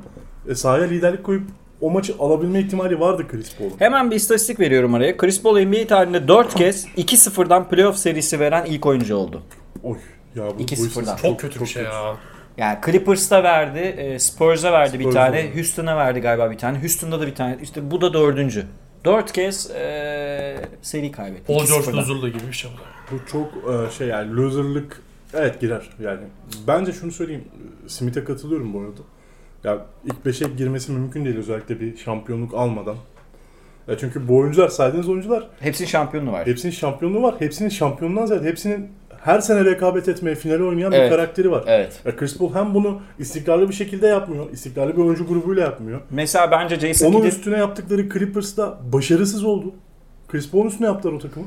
[0.49, 1.43] e, sahaya liderlik koyup
[1.81, 3.73] o maçı alabilme ihtimali vardı Chris Paul'un.
[3.79, 5.17] Hemen bir istatistik veriyorum araya.
[5.17, 9.41] Chris Paul NBA tarihinde 4 kez 2-0'dan playoff serisi veren ilk oyuncu oldu.
[9.83, 9.97] Oy
[10.35, 10.85] ya bu, bu 2-0'dan.
[10.87, 11.95] istatistik Çok kötü bir şey kötü.
[11.95, 12.15] ya.
[12.57, 15.55] Yani Clippers'ta verdi, e, Spurs'a verdi bir Spurs'a tane, verdi.
[15.55, 16.79] Houston'a verdi galiba bir tane.
[16.81, 17.57] Houston'da da bir tane.
[17.61, 18.65] İşte bu da dördüncü.
[19.05, 21.43] Dört kez e, seri kaybetti.
[21.47, 21.97] Paul George 2-0'dan.
[21.97, 23.15] Luzul'da gibi bir şey bu.
[23.15, 25.01] Bu çok e, şey yani loserlık
[25.33, 26.19] evet girer yani.
[26.67, 27.43] Bence şunu söyleyeyim.
[27.87, 29.01] Smith'e katılıyorum bu arada.
[29.63, 32.95] Ya ilk 5'e girmesi mümkün değil özellikle bir şampiyonluk almadan.
[33.87, 36.47] Ya çünkü bu oyuncular saydığınız oyuncular Hepsinin şampiyonu var.
[36.47, 37.35] hepsinin şampiyonluğu var.
[37.39, 38.89] Hepsinin şampiyonluğundan ziyade hepsinin
[39.21, 41.11] her sene rekabet etmeye, finale oynayan Evet.
[41.11, 41.63] bir karakteri var.
[41.67, 42.01] Evet.
[42.05, 46.01] Ya Chris Paul hem bunu istikrarlı bir şekilde yapmıyor, istikrarlı bir oyuncu grubuyla yapmıyor.
[46.09, 49.71] Mesela bence Jason Onun Kidd'in üstüne yaptıkları Clippers'da başarısız oldu.
[50.27, 51.45] Chris Paul'un üstüne yaptılar o takımı.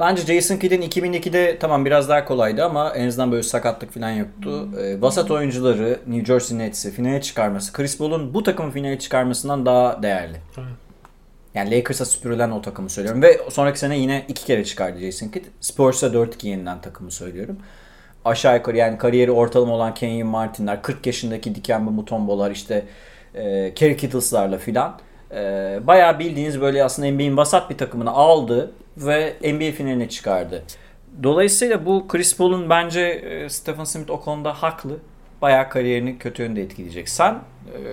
[0.00, 4.68] Bence Jason Kidd'in 2002'de tamam biraz daha kolaydı ama en azından böyle sakatlık falan yoktu.
[4.80, 10.02] Ee, vasat oyuncuları New Jersey Nets'i finale çıkarması, Chris Paul'un bu takımı finale çıkarmasından daha
[10.02, 10.36] değerli.
[10.58, 10.66] Evet.
[11.54, 13.22] Yani Lakers'a süpürülen o takımı söylüyorum.
[13.22, 15.44] Ve sonraki sene yine iki kere çıkardı Jason Kidd.
[15.60, 17.58] Spurs'a 4-2 yenilen takımı söylüyorum.
[18.24, 22.84] Aşağı yukarı yani kariyeri ortalama olan Kenyon Martin'ler, 40 yaşındaki Dikembe Mutombo'lar işte
[23.34, 24.98] e, Kerry Kittles'larla filan.
[25.34, 30.64] E, bayağı bildiğiniz böyle aslında NBA'in vasat bir takımını aldı ve NBA finaline çıkardı.
[31.22, 34.96] Dolayısıyla bu Chris Paul'un bence e, Stephen Smith o konuda haklı.
[35.42, 37.08] Bayağı kariyerini kötü yönde etkileyecek.
[37.08, 37.38] Sen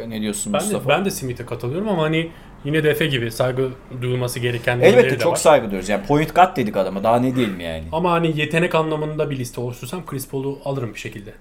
[0.04, 0.90] e, ne diyorsun Ben de, Mustafa?
[0.90, 2.32] ben de Smith'e katılıyorum ama hani
[2.66, 3.70] yine de Efe gibi saygı
[4.02, 5.38] duyulması gereken Elbette de çok var.
[5.38, 5.90] saygı duyuyoruz.
[5.90, 7.04] Yani point guard dedik adama.
[7.04, 7.84] Daha ne diyelim yani.
[7.92, 11.34] Ama hani yetenek anlamında bir liste oluştursam Chris Paul'u alırım bir şekilde.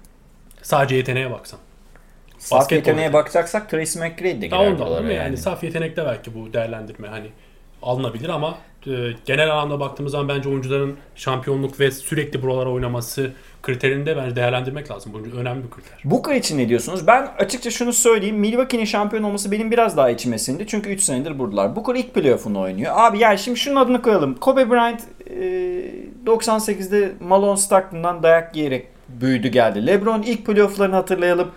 [0.61, 1.59] Sadece yeteneğe baksam.
[2.37, 3.21] Saf basketbol yeteneğe yeteneği.
[3.21, 5.17] bakacaksak Tracy McGrady de girer onda buralara alırım yani.
[5.17, 5.37] yani.
[5.37, 7.27] Saf yetenekte belki bu değerlendirme hani
[7.81, 8.57] alınabilir ama
[9.25, 13.31] genel anlamda baktığımız zaman bence oyuncuların şampiyonluk ve sürekli buralara oynaması
[13.63, 15.13] kriterini de bence değerlendirmek lazım.
[15.13, 15.99] Bu önemli bir kriter.
[16.03, 17.07] Booker için ne diyorsunuz?
[17.07, 18.35] Ben açıkça şunu söyleyeyim.
[18.35, 20.67] Milwaukee'nin şampiyon olması benim biraz daha içime sindi.
[20.67, 21.75] Çünkü 3 senedir buradalar.
[21.75, 22.93] Booker ilk playoff'unu oynuyor.
[22.95, 24.35] Abi yani şimdi şunun adını koyalım.
[24.35, 25.37] Kobe Bryant e,
[26.25, 29.87] 98'de Malone Stockton'dan dayak yiyerek büyüdü geldi.
[29.87, 31.51] LeBron ilk playoff'larını hatırlayalım.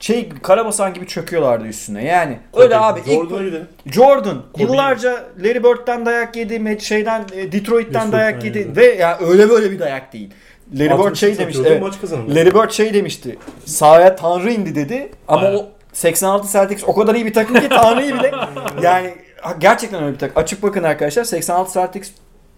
[0.00, 2.04] Şey karabasan gibi çöküyorlardı üstüne.
[2.04, 3.66] Yani öyle abi ilk Jordan'a gidelim.
[3.86, 4.62] Jordan Kobe.
[4.62, 8.76] yıllarca Larry Bird'den dayak yedi, Matt- şeyden e, Detroit'ten Detroit'ten dayak yedi yedi.
[8.76, 10.30] ve ya öyle böyle bir dayak değil.
[10.74, 11.62] Larry Bird 60 şey demişti.
[11.66, 11.82] evet.
[11.82, 11.94] Maç.
[12.36, 13.38] Larry Bird şey demişti.
[13.64, 15.10] Sahaya Tanrı indi dedi.
[15.28, 15.58] Ama Aynen.
[15.58, 18.32] o 86 Celtics o kadar iyi bir takım ki Tanrı'yı bile
[18.82, 19.14] yani
[19.58, 20.42] gerçekten öyle bir takım.
[20.42, 22.10] Açık bakın arkadaşlar 86 Celtics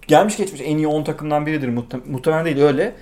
[0.07, 1.69] gelmiş geçmiş en iyi 10 takımdan biridir.
[1.69, 2.93] Muhtem- muhtemelen değil öyle.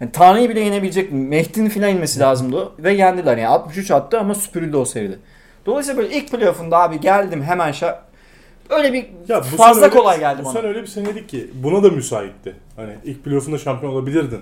[0.00, 4.76] Yani Tanrı'yı bile yenebilecek Mehdi'nin falan inmesi lazımdı ve yendiler yani 63 attı ama süpürüldü
[4.76, 5.14] o seride.
[5.66, 8.02] Dolayısıyla böyle ilk playoff'unda abi geldim hemen şa
[8.70, 10.52] öyle bir Ya bu fazla öyle- kolay geldi bu bana.
[10.52, 12.54] sene öyle bir senedik ki buna da müsaitti.
[12.76, 14.40] Hani ilk playoff'unda şampiyon olabilirdin.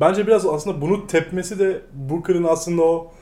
[0.00, 3.12] Bence biraz aslında bunu tepmesi de Booker'ın aslında o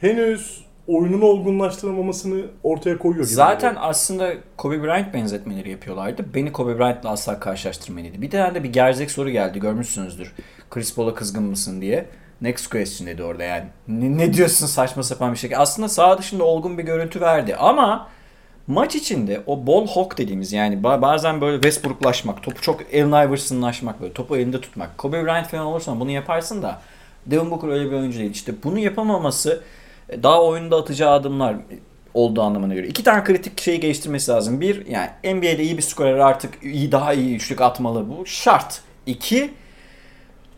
[0.00, 3.34] henüz oyununu olgunlaştıramamasını ortaya koyuyor gibi.
[3.34, 3.90] Zaten geliyor.
[3.90, 6.24] aslında Kobe Bryant benzetmeleri yapıyorlardı.
[6.34, 8.22] Beni Kobe Bryant'la asla karşılaştırmalıydı.
[8.22, 10.32] Bir tane de bir gerzek soru geldi görmüşsünüzdür.
[10.70, 12.06] Chris Paul'a kızgın mısın diye.
[12.40, 13.64] Next question dedi orada yani.
[13.88, 15.50] Ne, ne diyorsun saçma sapan bir şey.
[15.56, 18.08] Aslında sağ dışında olgun bir görüntü verdi ama
[18.66, 24.00] maç içinde o ball hawk dediğimiz yani ba- bazen böyle Westbrook'laşmak, topu çok Allen Iverson'laşmak
[24.00, 24.98] böyle topu elinde tutmak.
[24.98, 26.80] Kobe Bryant falan olursan bunu yaparsın da
[27.26, 28.30] Devin Booker öyle bir oyuncu değil.
[28.30, 29.62] İşte bunu yapamaması
[30.22, 31.56] daha oyunda atacağı adımlar
[32.14, 32.86] olduğu anlamına göre.
[32.86, 34.60] İki tane kritik şeyi geliştirmesi lazım.
[34.60, 38.26] Bir, yani NBA'de iyi bir skorer artık iyi daha iyi üçlük atmalı bu.
[38.26, 38.80] Şart.
[39.06, 39.50] İki,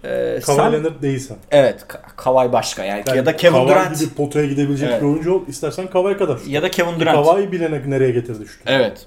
[0.05, 1.37] e, Kawhi sen- Leonard değilsen.
[1.51, 5.03] evet Ka- Kawhi başka yani, Yani ya da Kevin Kawhi Durant gibi potaya gidebilecek Evet.
[5.03, 5.41] bir oyuncu ol.
[5.49, 7.27] İstersen Kawhi kadar ya da Kevin Durant.
[7.27, 8.65] Kawhi bile ne- nereye getirdi şutu.
[8.67, 9.07] Evet.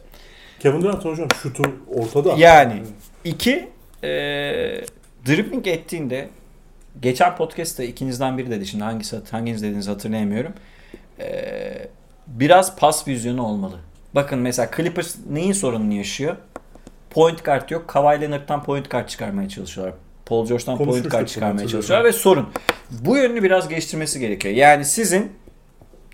[0.60, 1.64] Kevin Durant hocam şutu
[1.96, 2.34] ortada.
[2.38, 2.84] Yani.
[3.26, 3.70] İki,
[4.04, 4.10] e,
[5.28, 6.30] dribbling ettiğinde
[7.02, 8.66] geçen podcast'ta ikinizden biri dedi.
[8.66, 10.54] Şimdi hangisi hanginiz dediğinizi hatırlayamıyorum.
[11.20, 11.88] E,
[12.28, 13.76] biraz pas vizyonu olmalı.
[14.16, 16.36] Bakın mesela Clippers neyin sorununu yaşıyor?
[17.10, 17.88] Point guard yok.
[17.88, 19.96] Kawhi Leonard'dan point guard çıkarmaya çalışıyorlar.
[20.26, 22.50] Paul George'dan point bunu, çıkarmaya çalışıyorlar ve sorun.
[22.92, 24.56] Bu yönünü biraz geliştirmesi gerekiyor.
[24.56, 25.32] Yani sizin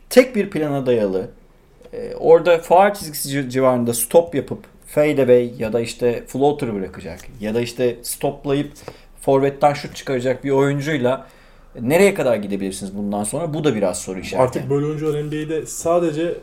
[0.10, 1.30] tek bir plana dayalı
[1.94, 7.20] e, orada faal çizgisi ci- civarında stop yapıp fade away ya da işte floater bırakacak
[7.42, 8.72] ya da işte stoplayıp
[9.22, 11.28] forvetten şut çıkaracak bir oyuncuyla
[11.82, 13.54] nereye kadar gidebilirsiniz bundan sonra?
[13.54, 14.60] Bu da biraz soru işareti.
[14.60, 16.38] Artık böyle oyuncular NBA'de sadece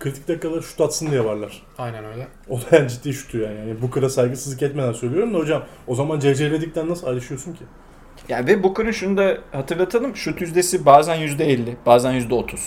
[0.00, 1.62] kritik dakikalar şut atsın diye varlar.
[1.78, 2.26] Aynen öyle.
[2.48, 3.58] O da en ciddi şutu yani.
[3.58, 7.64] yani bu kıra saygısızlık etmeden söylüyorum da hocam o zaman CC Reddick'ten nasıl ayrışıyorsun ki?
[8.28, 10.16] Yani ve Booker'ın şunu da hatırlatalım.
[10.16, 12.58] Şut yüzdesi bazen %50, bazen %30.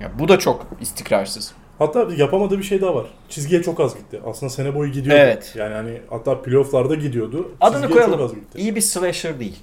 [0.00, 1.54] Ya bu da çok istikrarsız.
[1.80, 3.06] Hatta yapamadığı bir şey daha var.
[3.28, 4.20] Çizgiye çok az gitti.
[4.26, 5.20] Aslında sene boyu gidiyordu.
[5.22, 5.52] Evet.
[5.56, 7.52] Yani hani hatta playoff'larda gidiyordu.
[7.60, 8.18] Adını Çizgiye koyalım.
[8.18, 8.58] çok az gitti.
[8.58, 9.56] İyi bir slasher değil.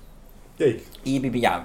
[0.59, 0.79] Değil.
[1.05, 1.63] İyi bir, bir yani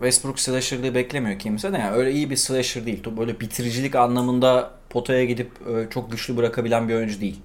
[0.00, 3.02] Westbrook slasher'lığı beklemiyor kimse de yani öyle iyi bir slasher değil.
[3.18, 7.40] Böyle bitiricilik anlamında potaya gidip e, çok güçlü bırakabilen bir oyuncu değil.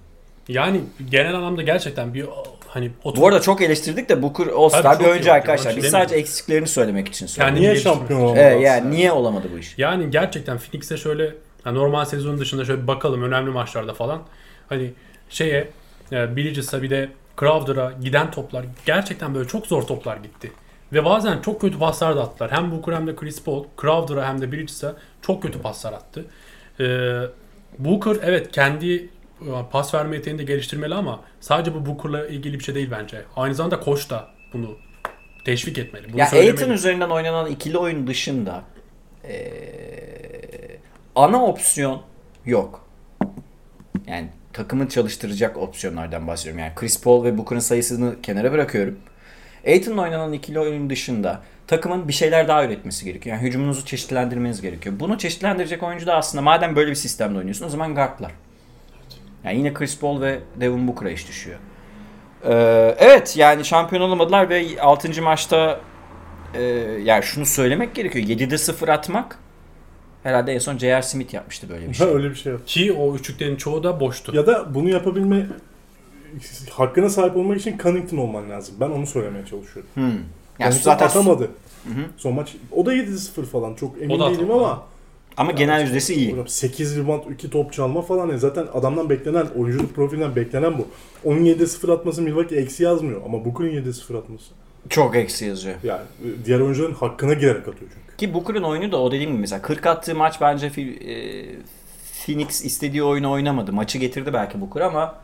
[0.48, 0.82] Yani
[1.12, 2.26] genel anlamda gerçekten bir
[2.68, 5.78] hani otur- Bu arada çok eleştirdik de Booker All-Star bir oyuncu arkadaşlar.
[5.78, 7.56] Biz sadece eksiklerini söylemek için söyledik.
[7.56, 8.28] Kendini Niye şampiyon için.
[8.28, 8.40] olmadı?
[8.44, 8.96] Evet yani aslında?
[8.96, 9.78] niye olamadı bu iş?
[9.78, 11.34] Yani gerçekten Phoenix'e şöyle
[11.68, 14.22] yani normal sezon dışında şöyle bir bakalım önemli maçlarda falan.
[14.70, 14.94] Hani
[15.30, 15.70] şeye
[16.12, 17.10] e, Bridges'a bir de
[17.40, 20.52] Crowder'a giden toplar gerçekten böyle çok zor toplar gitti.
[20.94, 22.52] Ve bazen çok kötü paslar da attılar.
[22.52, 26.26] Hem Booker hem de Chris Paul Crowder'a hem de Bridges'a çok kötü paslar attı.
[26.80, 27.20] Ee,
[27.80, 32.64] Booker evet kendi e, pas verme yeteneğini de geliştirmeli ama sadece bu Booker'la ilgili bir
[32.64, 33.22] şey değil bence.
[33.36, 34.78] Aynı zamanda koç da bunu
[35.46, 36.10] teşvik etmeli.
[36.14, 36.52] Bunu Ya söylemeli.
[36.52, 38.64] Aiton üzerinden oynanan ikili oyun dışında
[39.24, 40.57] eee,
[41.18, 42.02] ana opsiyon
[42.46, 42.88] yok.
[44.08, 46.60] Yani takımı çalıştıracak opsiyonlardan bahsediyorum.
[46.60, 49.00] Yani Chris Paul ve Booker'ın sayısını kenara bırakıyorum.
[49.68, 53.36] Aiton'la oynanan ikili oyun dışında takımın bir şeyler daha üretmesi gerekiyor.
[53.36, 54.96] Yani hücumunuzu çeşitlendirmeniz gerekiyor.
[55.00, 58.32] Bunu çeşitlendirecek oyuncu da aslında madem böyle bir sistemde oynuyorsun o zaman guardlar.
[59.44, 61.60] Yani yine Chris Paul ve Devin Booker'a iş düşüyor.
[62.46, 65.22] Ee, evet yani şampiyon olamadılar ve 6.
[65.22, 65.80] maçta
[66.54, 66.62] e,
[67.04, 68.26] yani şunu söylemek gerekiyor.
[68.26, 69.40] 7'de 0 atmak
[70.28, 71.02] herhalde en son J.R.
[71.02, 72.08] Smith yapmıştı böyle bir Ha, şey.
[72.08, 72.68] öyle bir şey yok.
[72.68, 74.36] Ki o üçlüklerin çoğu da boştu.
[74.36, 75.48] Ya da bunu yapabilme
[76.72, 78.76] hakkına sahip olmak için Connington olman lazım.
[78.80, 79.92] Ben onu söylemeye çalışıyorum.
[79.94, 80.04] Hmm.
[80.04, 80.20] Yani
[80.60, 81.44] Connington zaten atamadı.
[81.84, 82.06] Hı hı.
[82.18, 84.66] Son maç o da 7-0 falan çok emin O da değilim atamadı.
[84.66, 84.84] ama
[85.38, 86.32] ama genel yüzdesi iyi.
[86.32, 90.88] Hocam 8 rebound 2 top çalma falan yani zaten adamdan beklenen oyunculuk profilinden beklenen bu.
[91.24, 94.46] Onun 7-0 atması Milwaukee eksi yazmıyor ama Booker'ın 7-0 atması
[94.90, 95.76] Çok eksi yazıyor.
[95.84, 98.07] yani e, diğer oyuncuların hakkına girerek atıyor çünkü.
[98.18, 100.74] Ki Booker'ın oyunu da o dediğim gibi mesela 40 attığı maç bence e,
[102.26, 103.74] Phoenix istediği oyunu oynamadı.
[103.74, 105.16] Maçı getirdi belki Booker ama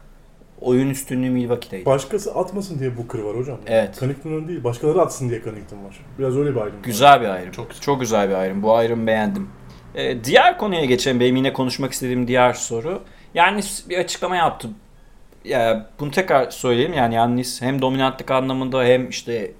[0.62, 1.86] oyun üstünlüğü Milwaukee'deydi.
[1.86, 3.58] Başkası atmasın diye Booker var hocam.
[3.68, 4.00] Evet.
[4.00, 6.00] Connington'ın değil başkaları atsın diye Connington var.
[6.20, 6.76] Biraz öyle bir ayrım.
[6.76, 6.84] var.
[6.84, 7.52] Güzel bir ayrım.
[7.52, 8.64] Çok Çok, güzel bir ayrım.
[8.64, 9.50] Bu ayrımı beğendim.
[9.96, 11.20] Ee, diğer konuya geçelim.
[11.20, 13.02] Benim yine konuşmak istediğim diğer soru.
[13.34, 14.74] Yani bir açıklama yaptım.
[15.46, 16.94] Ya bunu tekrar söyleyeyim.
[16.94, 19.52] Yani Yannis hem dominantlık anlamında hem işte e,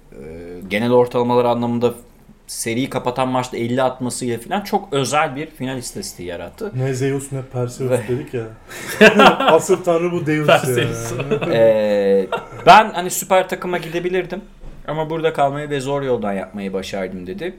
[0.68, 1.94] genel ortalamalar anlamında
[2.46, 6.72] seriyi kapatan maçta 50 atmasıyla falan çok özel bir final istatistiği yarattı.
[6.76, 8.44] Ne Zeus ne Perseus Ve- dedik ya.
[9.38, 10.60] Asıl tanrı bu Deus ya.
[10.60, 11.12] Perseus.
[11.52, 12.26] Ee,
[12.66, 14.40] ben hani süper takıma gidebilirdim.
[14.88, 17.54] Ama burada kalmayı ve zor yoldan yapmayı başardım dedi.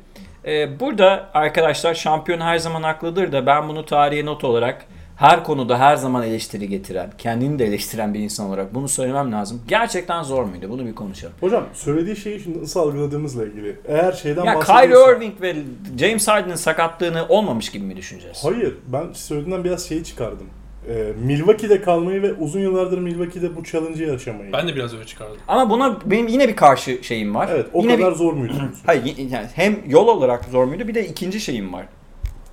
[0.46, 5.80] Ee, burada arkadaşlar şampiyon her zaman haklıdır da ben bunu tarihe not olarak her konuda
[5.80, 9.62] her zaman eleştiri getiren, kendini de eleştiren bir insan olarak bunu söylemem lazım.
[9.68, 10.66] Gerçekten zor muydu?
[10.70, 11.34] Bunu bir konuşalım.
[11.40, 13.76] Hocam söylediği şeyi şimdi nasıl algıladığımızla ilgili.
[13.88, 14.82] Eğer şeyden Ya bahsediyorsa...
[14.82, 15.56] Kyrie Irving ve
[16.00, 18.40] James Harden'ın sakatlığını olmamış gibi mi düşüneceğiz?
[18.44, 20.48] Hayır ben söylediğinden biraz şeyi çıkardım.
[20.90, 24.54] Ee, Milwaukee'de kalmayı ve uzun yıllardır Milwaukee'de bu challenge'ı yaşamayı.
[24.54, 25.38] Ben de biraz öyle çıkardım.
[25.48, 27.50] Ama buna benim yine bir karşı şeyim var.
[27.52, 28.54] Evet o yine kadar bir- zor muydu?
[28.86, 31.86] Hayır yani hem yol olarak zor muydu bir de ikinci şeyim var.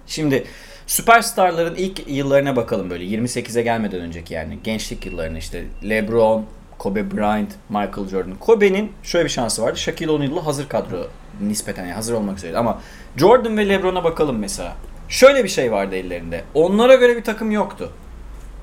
[0.06, 0.44] Şimdi
[0.86, 6.46] süperstarların ilk yıllarına bakalım böyle 28'e gelmeden önceki yani gençlik yıllarına işte LeBron,
[6.78, 8.34] Kobe Bryant, Michael Jordan.
[8.34, 9.78] Kobe'nin şöyle bir şansı vardı.
[9.78, 11.06] Shaquille O'Neal'la hazır kadro
[11.40, 12.80] nispeten yani hazır olmak üzere ama
[13.16, 14.76] Jordan ve LeBron'a bakalım mesela.
[15.08, 16.44] Şöyle bir şey vardı ellerinde.
[16.54, 17.92] Onlara göre bir takım yoktu.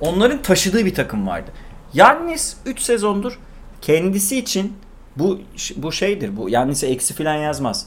[0.00, 1.50] Onların taşıdığı bir takım vardı.
[1.94, 3.38] Yannis 3 sezondur
[3.80, 4.76] kendisi için
[5.16, 5.40] bu
[5.76, 6.36] bu şeydir.
[6.36, 7.86] Bu Yannis'e eksi falan yazmaz.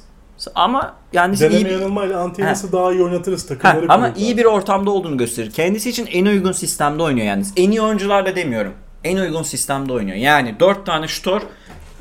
[0.56, 3.92] Ama iyi Deneme bir, yanılmayla Antenos'u daha iyi oynatırız Ha, takımları.
[3.94, 4.26] ama kurulur.
[4.26, 5.52] iyi bir ortamda olduğunu gösterir.
[5.52, 7.54] Kendisi için en uygun sistemde oynuyor Yannis.
[7.58, 8.74] En iyi oyuncularla demiyorum.
[9.04, 10.18] En uygun sistemde oynuyor.
[10.18, 11.42] Yani 4 tane şutör,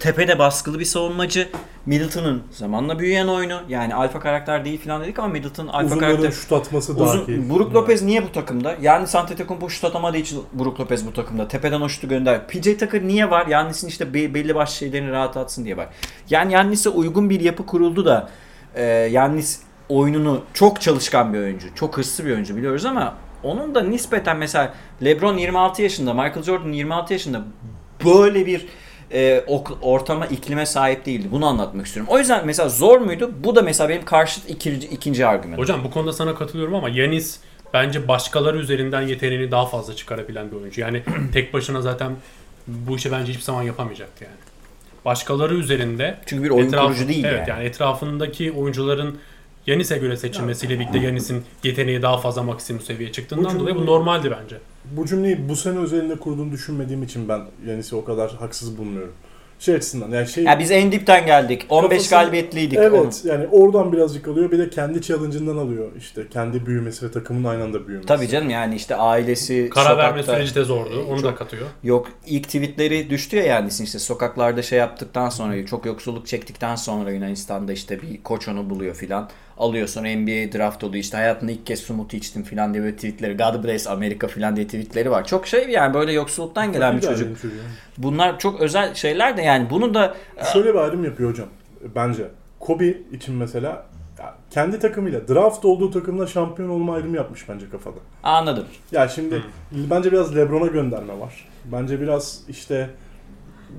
[0.03, 1.48] tepede baskılı bir savunmacı.
[1.86, 3.61] Middleton'ın zamanla büyüyen oyunu.
[3.68, 6.30] Yani alfa karakter değil falan dedik ama Middleton alfa Uzunların karakter.
[6.30, 7.50] şut atması daha Uzun, keyifli.
[7.50, 8.76] Brook Lopez niye bu takımda?
[8.82, 11.48] Yani Antetokounmpo şut atamadığı için Brook Lopez bu takımda.
[11.48, 12.48] Tepeden o şutu gönder.
[12.48, 13.46] PJ Tucker niye var?
[13.46, 15.88] Yannis'in işte be- belli başlı şeylerini rahat atsın diye var.
[16.30, 18.28] Yani Yannis'e uygun bir yapı kuruldu da
[18.74, 21.74] e, Yannis oyununu çok çalışkan bir oyuncu.
[21.74, 24.74] Çok hırslı bir oyuncu biliyoruz ama onun da nispeten mesela
[25.05, 27.42] LeBron 26 yaşında, Michael Jordan 26 yaşında
[28.05, 28.66] böyle bir
[29.12, 29.44] e,
[29.82, 31.28] ortama, iklime sahip değildi.
[31.30, 32.12] Bunu anlatmak istiyorum.
[32.12, 33.30] O yüzden mesela zor muydu?
[33.44, 35.62] Bu da mesela benim karşıt ikinci, ikinci argümanım.
[35.62, 37.40] Hocam bu konuda sana katılıyorum ama Yanis
[37.74, 40.80] bence başkaları üzerinden yeteneğini daha fazla çıkarabilen bir oyuncu.
[40.80, 41.02] Yani
[41.32, 42.12] tek başına zaten
[42.66, 44.36] bu işi bence hiçbir zaman yapamayacaktı yani.
[45.04, 47.50] Başkaları üzerinde Çünkü bir oyun etraf- kurucu değil evet, yani.
[47.50, 49.18] yani etrafındaki oyuncuların
[49.66, 54.30] Yanis'e göre seçilmesiyle birlikte Yanis'in yeteneği daha fazla maksimum seviyeye çıktığından Bu dolayı bu normaldi
[54.42, 54.56] bence.
[54.96, 59.12] Bu cümleyi bu sene özelinde kurduğunu düşünmediğim için ben Yanis'i o kadar haksız bulmuyorum.
[59.58, 60.44] Şey açısından yani şey...
[60.44, 61.66] Ya biz en dipten geldik.
[61.68, 62.78] 15 Kafası- galibiyetliydik.
[62.78, 67.44] Evet yani oradan birazcık alıyor bir de kendi challenge'ından alıyor işte kendi büyümesi ve takımın
[67.44, 68.08] aynı anda büyümesi.
[68.08, 71.06] Tabii canım yani işte ailesi Karar verme sokakta- süreci de zordu.
[71.10, 71.66] Onu da katıyor.
[71.82, 77.10] Yok ilk tweetleri düştü ya yani işte sokaklarda şey yaptıktan sonra çok yoksulluk çektikten sonra
[77.10, 79.28] Yunanistan'da işte bir koç onu buluyor filan.
[79.62, 83.36] Alıyor sonra NBA draft oluyor işte hayatımda ilk kez smoothie içtim falan diye böyle tweetleri
[83.36, 85.26] God bless Amerika falan diye tweetleri var.
[85.26, 87.36] Çok şey yani böyle yoksulluktan gelen bir çocuk.
[87.98, 90.14] Bunlar çok özel şeyler de yani bunu da
[90.52, 91.48] Şöyle bir ayrım yapıyor hocam
[91.94, 92.28] bence.
[92.60, 93.86] Kobe için mesela
[94.50, 97.96] kendi takımıyla draft olduğu takımla şampiyon olma ayrımı yapmış bence kafada.
[98.22, 98.64] anladım.
[98.92, 99.42] Ya şimdi
[99.72, 101.48] bence biraz LeBron'a gönderme var.
[101.64, 102.90] Bence biraz işte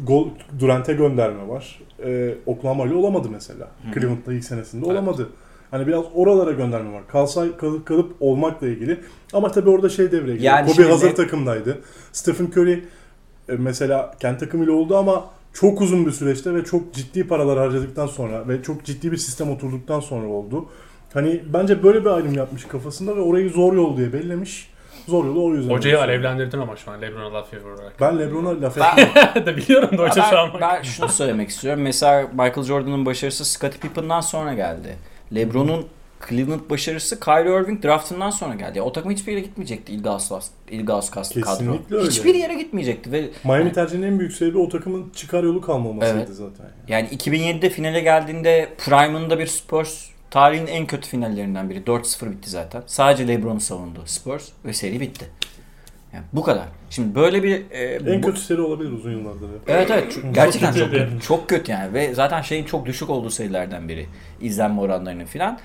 [0.04, 0.28] gol
[0.60, 1.80] Durant'e gönderme var.
[2.06, 3.68] Ee, Oklahoma'yla olamadı mesela.
[3.94, 4.94] Cleveland'da ilk senesinde Evet.
[4.98, 5.30] olamadı.
[5.74, 7.08] Hani biraz oralara gönderme var.
[7.08, 9.00] Kalsay kalıp, kalıp olmakla ilgili.
[9.34, 10.54] Ama tabii orada şey devreye giriyor.
[10.54, 11.82] Yani Kobe şimdi- hazır takımdaydı.
[12.12, 17.28] Stephen Curry e, mesela kendi takımıyla oldu ama çok uzun bir süreçte ve çok ciddi
[17.28, 20.66] paralar harcadıktan sonra ve çok ciddi bir sistem oturduktan sonra oldu.
[21.14, 24.70] Hani bence böyle bir ayrım yapmış kafasında ve orayı zor yol diye bellemiş.
[25.08, 25.74] Zor yolu o yüzden.
[25.74, 28.02] Hocayı alevlendirdin ama şu an Lebron'a laf olarak.
[28.02, 29.46] Ben LeBron'a laf Ben- etmiyorum.
[29.46, 31.82] de biliyorum da hoca şu an ben, ben şunu söylemek istiyorum.
[31.84, 34.98] Mesela Michael Jordan'ın başarısı Scottie Pippen'dan sonra geldi.
[35.36, 35.86] LeBron'un
[36.30, 38.78] Cleveland başarısı Kyrie Irving draftından sonra geldi.
[38.78, 40.32] Ya, o takım hiçbir yere gitmeyecekti Ilgaz
[40.72, 41.30] Ilgaz kadro.
[41.30, 42.08] Kesinlikle öyle.
[42.08, 46.30] Hiçbir yere gitmeyecekti ve Miami tercihinin en büyük sebebi o takımın çıkar yolu kalmamasıydı Evet.
[46.30, 46.66] zaten.
[46.88, 51.80] yani 2007'de finale geldiğinde Prime'ında bir Spurs tarihin en kötü finallerinden biri.
[51.80, 52.84] 4-0 bitti zaten.
[52.88, 55.26] Sadece LeBron'u savundu Spurs ve seri bitti.
[56.14, 56.64] Yani bu kadar.
[56.90, 57.84] Şimdi böyle bir e,
[58.14, 59.42] En bu- kötü seri olabilir uzun yıllardır.
[59.42, 59.56] ya.
[59.68, 63.30] Evet evet çok- gerçekten çok, kötü, çok kötü yani ve zaten şeyin çok düşük olduğu
[63.30, 64.06] serilerden biri
[64.42, 65.60] izlenme oranlarının filan.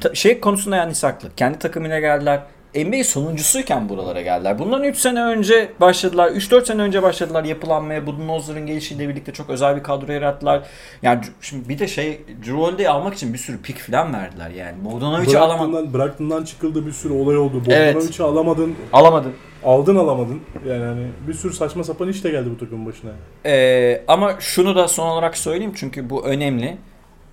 [0.00, 1.28] Ta- şey konusunda yani saklı.
[1.36, 2.40] Kendi takımıyla geldiler.
[2.74, 4.58] NBA sonuncusuyken buralara geldiler.
[4.58, 6.30] Bundan 3 sene önce başladılar.
[6.30, 8.06] 3-4 sene önce başladılar yapılanmaya.
[8.06, 10.62] Budenholzer'ın gelişiyle birlikte çok özel bir kadro yarattılar.
[11.02, 14.84] Yani şimdi bir de şey Drew Holiday'i almak için bir sürü pik filan verdiler yani.
[14.84, 15.72] Bogdanovic'i alamadı.
[15.72, 17.62] Bragton'dan, Bragton'dan çıkıldı bir sürü olay oldu.
[17.68, 17.94] Evet.
[17.96, 19.28] Bogdanovic'i alamadın, Alamadı.
[19.64, 20.40] aldın alamadın.
[20.68, 23.10] Yani hani bir sürü saçma sapan iş de geldi bu takımın başına.
[23.46, 26.76] Ee, ama şunu da son olarak söyleyeyim çünkü bu önemli.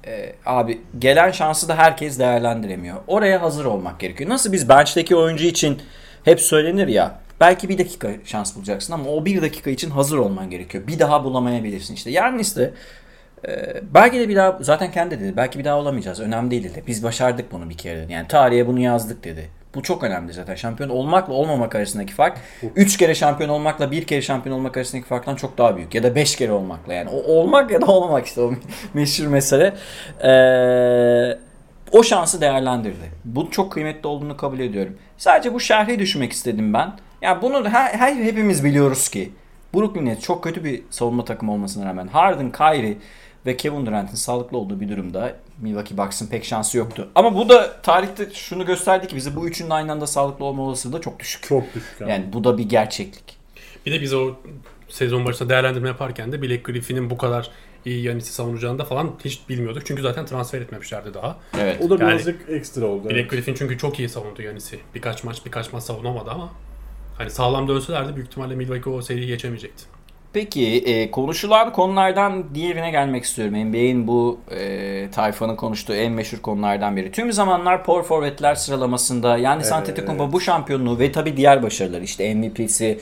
[0.07, 2.97] Ee, abi gelen şansı da herkes değerlendiremiyor.
[3.07, 4.29] Oraya hazır olmak gerekiyor.
[4.29, 5.81] Nasıl biz bench'teki oyuncu için
[6.23, 7.19] hep söylenir ya.
[7.39, 10.87] Belki bir dakika şans bulacaksın ama o bir dakika için hazır olman gerekiyor.
[10.87, 12.11] Bir daha bulamayabilirsin işte.
[12.11, 12.73] Yannis de
[13.47, 15.37] e, belki de bir daha zaten kendi dedi.
[15.37, 16.19] Belki bir daha olamayacağız.
[16.19, 16.83] Önemli değil dedi.
[16.87, 18.13] Biz başardık bunu bir kere dedi.
[18.13, 19.49] Yani tarihe bunu yazdık dedi.
[19.77, 20.55] Bu çok önemli zaten.
[20.55, 22.37] Şampiyon olmakla olmamak arasındaki fark
[22.75, 25.95] 3 kere şampiyon olmakla bir kere şampiyon olmak arasındaki farktan çok daha büyük.
[25.95, 27.09] Ya da 5 kere olmakla yani.
[27.09, 28.53] O olmak ya da olmamak işte o
[28.93, 29.73] meşhur mesele.
[30.23, 31.37] Ee,
[31.91, 33.11] o şansı değerlendirdi.
[33.25, 34.97] Bu çok kıymetli olduğunu kabul ediyorum.
[35.17, 36.93] Sadece bu şerhi düşmek istedim ben.
[37.21, 39.31] Ya bunu her, her hepimiz biliyoruz ki
[39.73, 42.97] Brooklyn Nets çok kötü bir savunma takımı olmasına rağmen Harden, Kyrie
[43.45, 47.07] ve Kevin Durant'in sağlıklı olduğu bir durumda Milwaukee Bucks'ın pek şansı yoktu.
[47.15, 50.93] Ama bu da tarihte şunu gösterdi ki bize bu üçünün aynı anda sağlıklı olma olasılığı
[50.93, 51.43] da çok düşük.
[51.43, 52.11] Çok düşük yani.
[52.11, 53.37] Yani bu da bir gerçeklik.
[53.85, 54.35] Bir de biz o
[54.89, 57.51] sezon başında değerlendirme yaparken de Blake Griffin'in bu kadar
[57.85, 59.85] iyi Yanis'i savunacağını da falan hiç bilmiyorduk.
[59.85, 61.37] Çünkü zaten transfer etmemişlerdi daha.
[61.59, 61.81] Evet.
[61.81, 63.03] O da Yani- birazcık ekstra oldu.
[63.05, 63.29] Blake evet.
[63.31, 64.79] Griffin çünkü çok iyi savundu Yanis'i.
[64.95, 66.49] Birkaç maç birkaç maç savunamadı ama
[67.17, 69.83] hani sağlam dönselerdi büyük ihtimalle Milwaukee o seriyi geçemeyecekti.
[70.37, 73.69] Peki e, konuşulan konulardan diğerine gelmek istiyorum.
[73.69, 77.11] NBA'in bu e, tayfanın konuştuğu en meşhur konulardan biri.
[77.11, 79.73] Tüm zamanlar power forward'ler sıralamasında yani Evet.
[79.73, 82.99] Antetokounmpo bu şampiyonluğu ve tabii diğer başarıları işte MVP'si,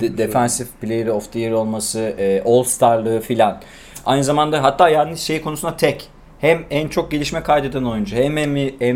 [0.00, 0.18] de-.
[0.18, 3.60] Defensive Player of the Year olması, e, All Star'lığı filan.
[4.06, 6.08] Aynı zamanda hatta yani şey konusunda tek.
[6.38, 8.32] Hem en çok gelişme kaydeden oyuncu, hem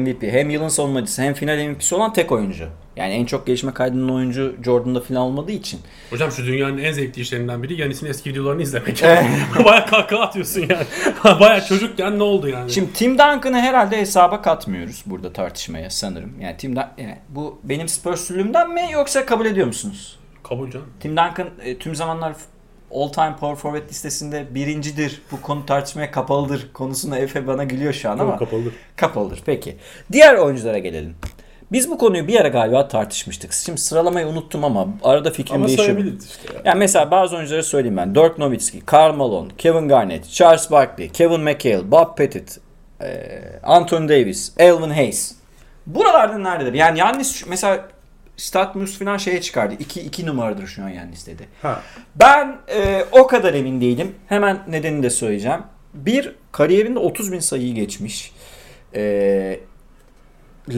[0.01, 2.69] MVP, hem yılın savunmacısı, hem final MVP'si olan tek oyuncu.
[3.01, 5.81] Yani en çok gelişme kaydeden oyuncu Jordan'da filan olmadığı için.
[6.11, 9.03] Hocam şu dünyanın en zevkli işlerinden biri Yanis'in eski videolarını izlemek.
[9.65, 10.87] Baya kahkaha atıyorsun yani.
[11.41, 12.71] Baya çocukken ne oldu yani?
[12.71, 16.41] Şimdi Tim Duncan'ı herhalde hesaba katmıyoruz burada tartışmaya sanırım.
[16.41, 20.19] Yani Tim Dun- yani bu benim Spurs'lülüğümden mi yoksa kabul ediyor musunuz?
[20.43, 20.87] Kabul canım.
[21.01, 22.33] Tim Duncan e, tüm zamanlar
[22.95, 25.23] all time power forward listesinde birincidir.
[25.33, 28.73] Bu konu tartışmaya kapalıdır konusunda Efe bana gülüyor şu an ama kapalıdır.
[28.97, 29.43] kapalıdır.
[29.47, 29.77] Peki.
[30.13, 31.15] Diğer oyunculara gelelim.
[31.73, 33.53] Biz bu konuyu bir ara galiba tartışmıştık.
[33.53, 35.87] Şimdi sıralamayı unuttum ama arada fikrim Ama değişiyor.
[35.87, 36.55] sayabiliriz işte.
[36.55, 36.61] Ya.
[36.65, 38.15] Yani mesela bazı oyuncuları söyleyeyim ben.
[38.15, 42.61] Dirk Nowitzki, Karl Malone, Kevin Garnett, Charles Barkley, Kevin McHale, Bob Pettit,
[43.63, 45.35] Anthony Davis, Elvin Hayes.
[45.87, 46.75] Buralarda nerededir?
[46.75, 47.89] Yani Yannis mesela
[48.37, 49.75] Statmus falan şeye çıkardı.
[49.79, 51.49] 2 2 numaradır şu an Yannis dedi.
[51.63, 51.83] Ha.
[52.17, 54.15] Ben e, o kadar emin değilim.
[54.27, 55.61] Hemen nedenini de söyleyeceğim.
[55.95, 58.33] Bir, kariyerinde 30 bin sayıyı geçmiş.
[58.95, 59.61] E,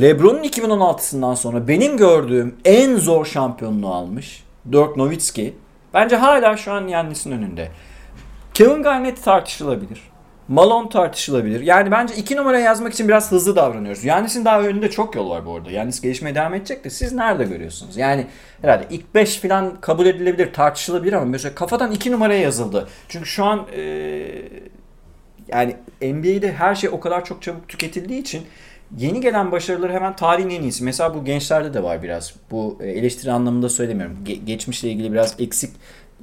[0.00, 4.44] Lebron'un 2016'sından sonra benim gördüğüm en zor şampiyonluğu almış.
[4.72, 5.54] Dirk Nowitzki.
[5.94, 7.68] Bence hala şu an Yannis'in önünde.
[8.54, 10.12] Kevin Garnett tartışılabilir.
[10.48, 11.60] Malone tartışılabilir.
[11.60, 14.04] Yani bence iki numara yazmak için biraz hızlı davranıyoruz.
[14.04, 15.70] Yannis'in daha önünde çok yol var bu arada.
[15.70, 17.96] Yannis gelişmeye devam edecek de siz nerede görüyorsunuz?
[17.96, 18.26] Yani
[18.62, 22.88] herhalde ilk 5 falan kabul edilebilir, tartışılabilir ama mesela kafadan iki numaraya yazıldı.
[23.08, 23.82] Çünkü şu an e,
[25.48, 28.42] yani NBA'de her şey o kadar çok çabuk tüketildiği için
[28.98, 30.84] yeni gelen başarıları hemen tarihin en iyisi.
[30.84, 32.34] Mesela bu gençlerde de var biraz.
[32.50, 34.16] Bu e, eleştiri anlamında söylemiyorum.
[34.26, 35.70] Ge- geçmişle ilgili biraz eksik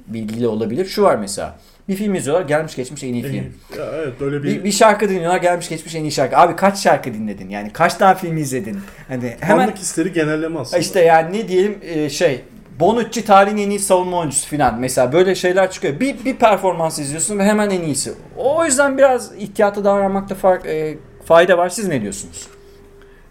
[0.06, 0.84] bilgiyle olabilir.
[0.86, 1.58] Şu var mesela.
[1.88, 3.54] Bir film izliyorlar gelmiş geçmiş en iyi film.
[3.78, 6.36] Ya evet öyle bir, Bir, bir şarkı dinliyorlar gelmiş geçmiş en iyi şarkı.
[6.36, 7.48] Abi kaç şarkı dinledin?
[7.48, 8.78] Yani kaç tane film izledin?
[9.08, 10.78] Hani hemen fanlık hisleri genelleme aslında.
[10.78, 12.40] işte yani ne diyelim e, şey
[12.80, 14.80] Bonucci tarihin en iyi savunma oyuncusu falan.
[14.80, 16.00] Mesela böyle şeyler çıkıyor.
[16.00, 18.12] Bir, bir performans izliyorsun ve hemen en iyisi.
[18.36, 21.68] O yüzden biraz ihtiyatlı davranmakta fark, e, fayda var.
[21.68, 22.48] Siz ne diyorsunuz?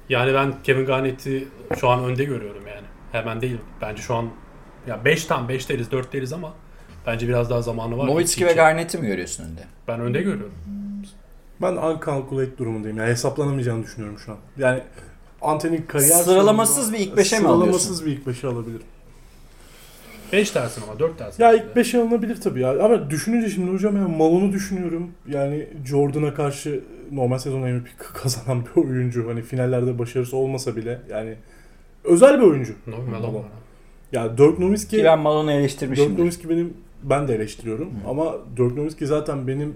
[0.10, 1.48] Yani ben Kevin Garnett'i
[1.80, 2.88] şu an önde görüyorum yani.
[3.12, 3.58] Hemen değil.
[3.82, 4.30] Bence şu an
[4.88, 6.54] ya 5 tam 5 deriz 4 deriz ama
[7.08, 8.08] bence biraz daha zamanı var.
[8.08, 8.54] Nowitzki ve.
[8.54, 9.62] Garnett'i mi görüyorsun önde?
[9.88, 10.54] Ben önde görüyorum.
[11.62, 12.98] Ben uncalculate durumundayım.
[12.98, 14.38] Yani hesaplanamayacağını düşünüyorum şu an.
[14.58, 14.82] Yani
[15.42, 17.80] Anthony'nin kariyer Sıralamasız sonunda- bir ilk beşe mi alıyorsun?
[17.80, 18.86] Sıralamasız bir ilk beşe alabilirim.
[20.34, 21.44] 5 dersin ama 4 dersin.
[21.44, 22.84] Ya ilk 5'e alınabilir tabii ya.
[22.86, 25.12] Ama düşününce şimdi hocam yani Malon'u düşünüyorum.
[25.28, 29.30] Yani Jordan'a karşı normal sezon MVP kazanan bir oyuncu.
[29.30, 31.36] Hani finallerde başarısı olmasa bile yani
[32.04, 32.74] özel bir oyuncu.
[32.88, 33.44] No, Malone.
[34.12, 36.18] Ya Dirk Ki Nowitzki ben Malone'u Dirk eleştirmişim.
[36.18, 36.74] Nowitzki benim
[37.04, 39.76] ben de eleştiriyorum ama Dirk Nowitzki zaten benim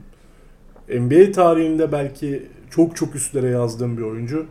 [0.89, 4.45] NBA tarihinde belki çok çok üstlere yazdığım bir oyuncu.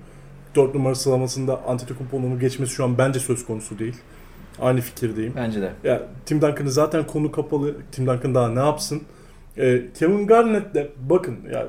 [0.57, 3.95] 4 numara sıralamasında Antetokounmpo'nun onu geçmesi şu an bence söz konusu değil.
[4.61, 5.33] Aynı fikirdeyim.
[5.37, 5.73] Bence de.
[5.85, 7.75] Ya Tim Duncan'ı zaten konu kapalı.
[7.93, 9.03] Tim Duncan daha ne yapsın?
[9.59, 11.67] Ee, Kevin Garnett de bakın ya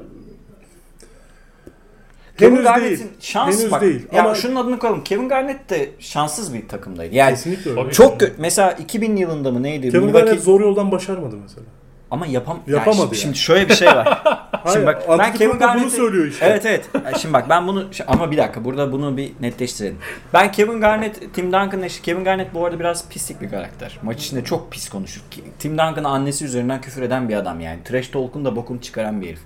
[2.38, 3.09] Kevin henüz Garnett'in değil.
[3.19, 3.81] şans henüz bak.
[3.81, 4.01] değil.
[4.13, 5.03] Ya Ama şunun adını koyalım.
[5.03, 7.15] Kevin Garnett de şanssız bir takımdaydı.
[7.15, 7.91] Yani kesinlikle öyle.
[7.91, 9.89] Çok kö- mesela 2000 yılında mı neydi?
[9.89, 11.65] Kevin Milwaukee- Garnett zor yoldan başarmadı mesela.
[12.14, 13.07] Ama yapam Yapamadı yani.
[13.07, 13.18] yani.
[13.18, 14.24] Şimdi şöyle bir şey var.
[14.74, 16.45] Şimdi bak, ben Kevin bunu Garnett'i- söylüyor işte.
[16.45, 16.89] Evet evet.
[17.22, 19.97] Şimdi bak ben bunu ama bir dakika burada bunu bir netleştirelim.
[20.34, 23.99] Ben Kevin Garnett, Tim Duncan'la işte Kevin Garnett bu arada biraz pislik bir karakter.
[24.03, 25.22] Maç içinde çok pis konuşur.
[25.59, 27.84] Tim Duncan'a annesi üzerinden küfür eden bir adam yani.
[27.84, 29.41] Trash talk'un da bokunu çıkaran bir herif.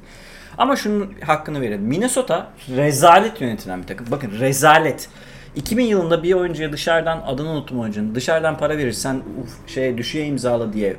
[0.57, 1.81] Ama şunun hakkını verelim.
[1.81, 4.07] Minnesota rezalet yönetilen bir takım.
[4.11, 5.09] Bakın rezalet.
[5.55, 8.15] 2000 yılında bir oyuncuya dışarıdan adını unuttum oyuncunun.
[8.15, 10.95] Dışarıdan para verirsen uf, şeye düşüye imzala diye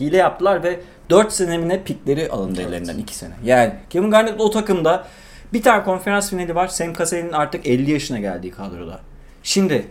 [0.00, 0.80] hile yaptılar ve
[1.10, 3.34] 4 senemine pikleri alındı ellerinden 2 sene.
[3.44, 5.06] Yani Kevin Garnett o takımda
[5.52, 6.68] bir tane konferans finali var.
[6.68, 9.00] Sam Cassell'in artık 50 yaşına geldiği kadroda.
[9.42, 9.86] Şimdi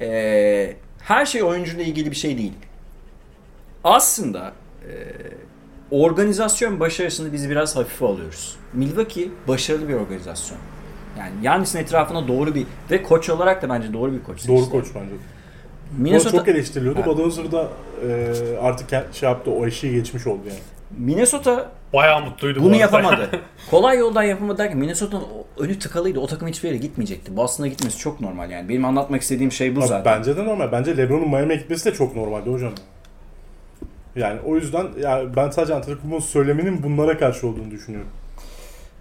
[0.00, 2.52] eee, her şey oyuncuyla ilgili bir şey değil.
[3.84, 4.52] Aslında
[4.88, 5.12] eee,
[5.90, 8.56] organizasyon başarısını biz biraz hafife alıyoruz.
[8.72, 10.58] Milwaukee başarılı bir organizasyon.
[11.18, 14.48] Yani Yannis'in etrafına doğru bir ve koç olarak da bence doğru bir koç.
[14.48, 14.82] Doğru seçtiler.
[14.82, 15.14] koç bence.
[15.98, 17.04] Minnesota, çok eleştiriliyordu.
[17.06, 17.68] Budenholzer da
[18.08, 18.32] e,
[18.62, 20.58] artık şey yaptı o eşiği geçmiş oldu yani.
[20.98, 22.80] Minnesota Bayağı mutluydu bu Bunu arada.
[22.80, 23.28] yapamadı.
[23.70, 25.24] Kolay yoldan yapamadı derken Minnesota'nın
[25.58, 26.20] önü tıkalıydı.
[26.20, 27.36] O takım hiçbir yere gitmeyecekti.
[27.36, 28.68] Boston'a gitmesi çok normal yani.
[28.68, 30.18] Benim anlatmak istediğim şey bu Abi zaten.
[30.18, 30.72] Bence de normal.
[30.72, 32.72] Bence LeBron'un Miami'ye gitmesi de çok normaldi hocam.
[34.16, 38.08] Yani o yüzden ya ben sadece Antetokounmpo'nun söyleminin bunlara karşı olduğunu düşünüyorum.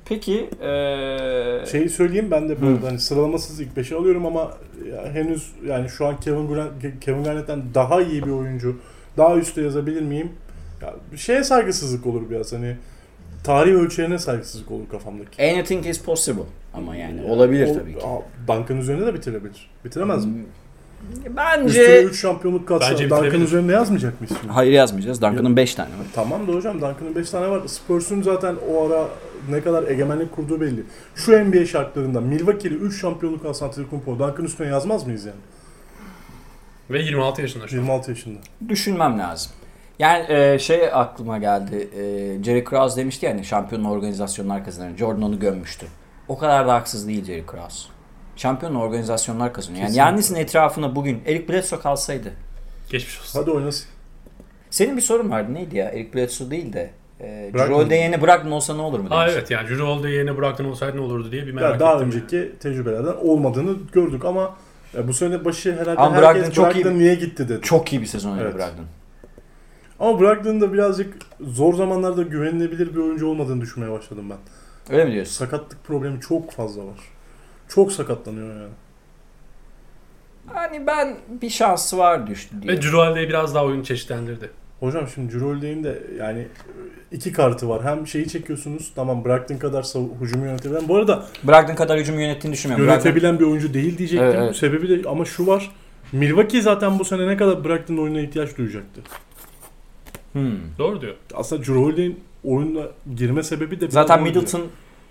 [0.09, 4.51] Peki eee Şeyi söyleyeyim ben de böyle hani sıralamasız ilk 5'e alıyorum ama
[4.91, 8.75] ya henüz yani şu an Kevin Garnett, Kevin Garnett'ten daha iyi bir oyuncu
[9.17, 10.29] daha üstte yazabilir miyim?
[10.81, 12.75] Ya bir şeye saygısızlık olur biraz hani
[13.43, 15.43] tarih ölçeğine saygısızlık olur kafamdaki.
[15.43, 16.43] anything is possible.
[16.73, 17.99] Ama yani olabilir tabii ki.
[18.47, 19.69] Duncan üzerinde de bitirebilir.
[19.85, 20.33] Bitiremez mi?
[21.17, 23.45] Üstüne Bence 3 şampiyonluk katsa Bence Duncan bitirebilir.
[23.47, 24.53] üzerinde yazmayacak mıyız şimdi?
[24.53, 25.21] hayır yazmayacağız.
[25.21, 26.05] Duncan'ın 5 tane var.
[26.15, 27.61] Tamam da hocam Duncan'ın 5 tane var.
[27.67, 29.07] Spurs'un zaten o ara
[29.51, 30.83] ne kadar egemenlik kurduğu belli.
[31.15, 35.39] Şu NBA şartlarında Milwaukee'li 3 şampiyonluk alsa Antetokounmpo Duncan üstüne yazmaz mıyız yani?
[36.89, 37.81] Ve 26 yaşında şu an.
[37.81, 38.39] 26 yaşında.
[38.69, 39.51] Düşünmem lazım.
[39.99, 41.89] Yani eee, şey aklıma geldi.
[41.97, 44.97] Eee Jerry Krause demişti yani şampiyon organizasyonlar kazanır.
[44.97, 45.85] Jordan onu gömmüştü.
[46.27, 47.87] O kadar da haksız değil Jerry Krause.
[48.35, 49.83] Şampiyon organizasyonlar kazanıyor.
[49.83, 49.95] Yani.
[49.95, 52.33] Yannis'in etrafına bugün Eric Bledsoe kalsaydı
[52.91, 53.39] Geçmiş olsun.
[53.39, 53.87] Hadi oynasın.
[54.69, 55.89] Senin bir sorun vardı neydi ya?
[55.89, 56.89] Eric Bledsoe değil de
[57.19, 57.51] e.
[57.53, 61.01] Drew Holiday'e Brogdon olsa ne olur mu Aa evet yani Holiday'i yerine bıraktın olsaydı ne
[61.01, 62.07] olurdu diye bir merak Ya daha ettim.
[62.07, 64.55] önceki tecrübelerden olmadığını gördük ama
[64.97, 67.61] ya bu sene başı herhalde Ama herkes Brogdon çok iyi- Brogdon niye gitti dedi.
[67.61, 68.53] Çok iyi bir sezon Evet.
[68.53, 68.85] Brogdon.
[69.99, 74.37] Ama Brogdon'un da birazcık zor zamanlarda güvenilebilir bir oyuncu olmadığını düşünmeye başladım ben.
[74.93, 75.33] Öyle mi diyorsun?
[75.33, 76.99] Sakatlık problemi çok fazla var.
[77.67, 78.69] Çok sakatlanıyor yani.
[80.47, 82.77] Hani ben bir şansı var düştü diye.
[82.77, 84.49] Ve Holiday biraz daha oyunu çeşitlendirdi.
[84.79, 86.47] Hocam şimdi Holiday'in de yani
[87.11, 87.83] iki kartı var.
[87.83, 90.87] Hem şeyi çekiyorsunuz tamam Brogdon kadar sav- hücumu yönetebilen.
[90.87, 92.87] Bu arada Brogdon kadar hücum yönettiğini düşünmüyorum.
[92.87, 94.27] Yönetebilen bir oyuncu değil diyecektim.
[94.27, 94.55] Evet, evet.
[94.55, 95.71] Sebebi de ama şu var.
[96.11, 99.01] Milwaukee zaten bu sene ne kadar Brogdon'un oyununa ihtiyaç duyacaktı.
[100.33, 100.51] Hmm.
[100.77, 101.13] Doğru diyor.
[101.33, 102.81] Aslında Holiday'in oyuna
[103.15, 104.29] girme sebebi de biraz Zaten oydu.
[104.29, 104.61] Middleton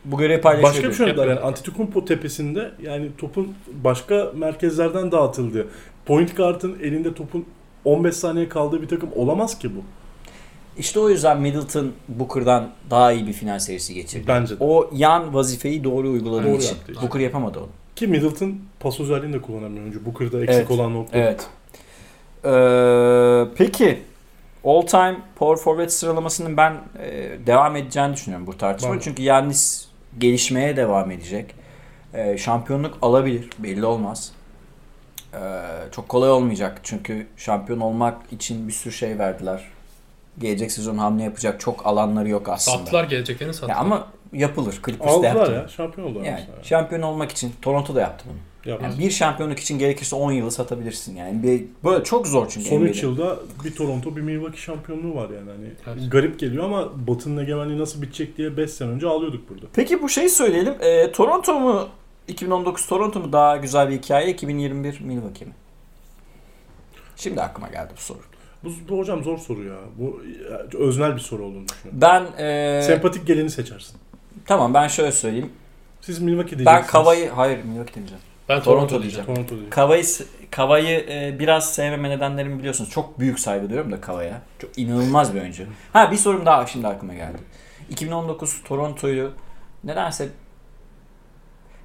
[0.04, 0.74] bu görevi paylaşıyor.
[0.74, 3.54] Başka bir şey oynadılar yani Antetokounmpo tepesinde yani topun
[3.84, 5.66] başka merkezlerden dağıtıldı.
[6.06, 7.44] Point guard'ın elinde topun
[7.89, 9.80] 15 saniye kaldığı bir takım olamaz ki bu.
[10.78, 14.24] İşte o yüzden Middleton Booker'dan daha iyi bir final serisi geçirdi.
[14.28, 14.64] Bence de.
[14.64, 16.76] O yan vazifeyi doğru uyguladığı Doğru için.
[16.76, 16.93] yaptı.
[17.03, 17.68] Booker yapamadı onu.
[17.97, 20.07] Ki Middleton pas özelliğini de kullanan bir oyuncu.
[20.07, 20.70] Booker'da eksik Evet.
[20.70, 21.18] olan nokta.
[21.18, 21.47] Evet.
[22.45, 23.99] Ee, peki
[24.64, 28.95] all time power forward sıralamasının ben e, devam edeceğini düşünüyorum bu tartışma.
[28.95, 28.99] De.
[29.01, 31.55] Çünkü Yannis gelişmeye devam edecek.
[32.14, 33.49] Ee, şampiyonluk alabilir.
[33.59, 34.32] Belli olmaz.
[35.34, 35.38] Ee,
[35.92, 36.80] çok kolay olmayacak.
[36.82, 39.64] Çünkü şampiyon olmak için bir sürü şey verdiler.
[40.38, 42.78] Gelecek sezon hamle yapacak çok alanları yok aslında.
[42.78, 43.74] Sattılar geleceklerini sattılar.
[43.74, 44.80] Ya ama yapılır.
[44.86, 45.52] Clippers de Aldılar yaptı.
[45.52, 45.68] ya.
[45.68, 46.24] Şampiyon oldular.
[46.24, 46.64] Yani mesela.
[46.64, 48.38] şampiyon olmak için Toronto da yaptı bunu.
[48.72, 48.84] Yaptı.
[48.86, 51.42] Yani bir şampiyonluk için gerekirse 10 yılı satabilirsin yani.
[51.42, 52.68] Bir, böyle çok zor çünkü.
[52.68, 52.90] Son NBA'de.
[52.90, 55.50] 3 yılda bir Toronto bir Milwaukee şampiyonluğu var yani.
[55.50, 56.12] Hani Evet.
[56.12, 59.66] garip geliyor ama Batı'nın egemenliği nasıl bitecek diye 5 sene önce ağlıyorduk burada.
[59.72, 60.74] Peki bu şeyi söyleyelim.
[60.80, 61.88] Ee, Toronto mu
[62.28, 65.52] 2019 Toronto mu daha güzel bir hikaye 2021 Milwaukee mi?
[67.16, 68.18] Şimdi aklıma geldi bu soru.
[68.64, 69.74] Bu, bu hocam zor soru ya.
[69.98, 72.00] Bu ya, öznel bir soru olduğunu düşünüyorum.
[72.00, 73.96] Ben ee, Sempatik geleni seçersin.
[74.46, 75.52] tamam ben şöyle söyleyeyim.
[76.00, 76.82] Siz Milwaukee diyeceksiniz.
[76.82, 78.22] Ben Kava'yı hayır Milwaukee demeyeceğim.
[78.48, 79.26] ben Toronto Toronto diyeceğim.
[79.26, 79.46] diyeceğim.
[79.46, 79.70] Toronto değil.
[79.70, 80.04] Kava'yı
[80.50, 82.90] Kava'yı e, biraz sevmeme nedenlerimi biliyorsunuz.
[82.90, 84.42] Çok büyük saygı duyuyorum da Kava'ya.
[84.58, 85.64] Çok inanılmaz bir oyuncu.
[85.92, 87.38] Ha bir sorum daha şimdi aklıma geldi.
[87.90, 89.32] 2019 Toronto'yu
[89.84, 90.28] nedense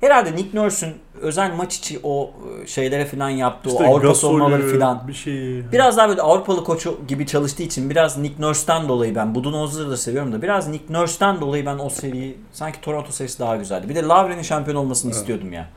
[0.03, 2.31] herhalde Nick Nurse'ün özel maç içi o
[2.63, 5.07] e, şeylere falan yaptığı İşte o Avrupa savunmaları falan.
[5.07, 5.71] Bir şey.
[5.71, 9.97] Biraz daha böyle Avrupalı koçu gibi çalıştığı için biraz Nick Nurse'den dolayı ben Budenholzer'ı da
[9.97, 13.89] seviyorum da biraz Nick Nurse'den dolayı ben o seriyi sanki Toronto serisi daha güzeldi.
[13.89, 15.19] Bir de Lavre'nin şampiyon olmasını Evet.
[15.21, 15.69] istiyordum ya.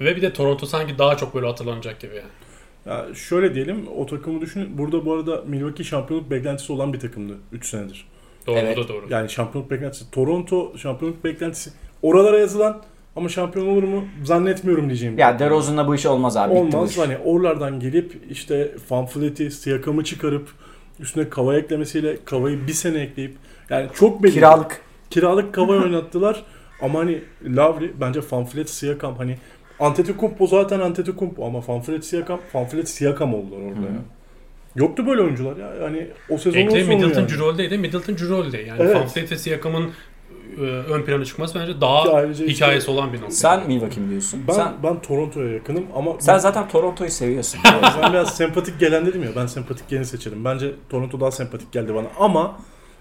[0.00, 2.28] Ve bir de Toronto sanki daha çok böyle hatırlanacak gibi yani.
[2.86, 4.78] Ya şöyle diyelim o takımı düşünün.
[4.78, 8.08] Burada bu arada Milwaukee şampiyonluk beklentisi olan bir takımdı 3 senedir.
[8.46, 8.76] Doğru Evet.
[8.76, 9.06] da doğru.
[9.10, 10.10] Yani şampiyonluk beklentisi.
[10.10, 11.70] Toronto şampiyonluk beklentisi
[12.02, 12.82] oralara yazılan
[13.18, 15.18] ama şampiyon olur mu zannetmiyorum diyeceğim.
[15.18, 15.38] Ya.
[15.38, 16.54] DeRozan'la bu iş olmaz abi.
[16.54, 16.98] Olmaz.
[16.98, 20.48] Hani oralardan gelip işte Fanfleet'i, Siakam'ı çıkarıp
[21.00, 23.36] üstüne kava eklemesiyle kavayı bir sene ekleyip
[23.70, 24.32] yani çok belli.
[24.32, 24.80] Kiralık.
[25.10, 26.42] Kiralık kava oynattılar.
[26.82, 29.36] Ama hani Lavri bence Fanflet Siakam hani
[29.80, 34.00] Antetokounmpo zaten Antetokounmpo ama Fanflet Siakam Fanflet Siakam oldular orada Hı ya.
[34.76, 35.74] Yoktu böyle oyuncular ya.
[35.82, 37.28] Yani o sezon Ekle Middleton yani.
[37.28, 37.78] Cirolde'ydi.
[37.78, 38.58] Middleton Cirolde.
[38.58, 39.12] Yani Evet.
[39.16, 39.32] evet.
[39.32, 39.90] ve Siakam'ın
[40.56, 43.30] e, ön plana çıkması bence daha Ki ayrıca işte- hikayesi olan bir nokta.
[43.34, 44.40] Sen Milwaukee mi diyorsun?
[44.48, 47.60] Ben sen, ben Toronto'ya yakınım ama sen zaten Toronto'yu seviyorsun.
[48.02, 49.30] ben biraz sempatik gelen dedim ya.
[49.36, 50.44] Ben sempatik geleni seçerim.
[50.44, 52.56] Bence Toronto daha sempatik geldi bana ama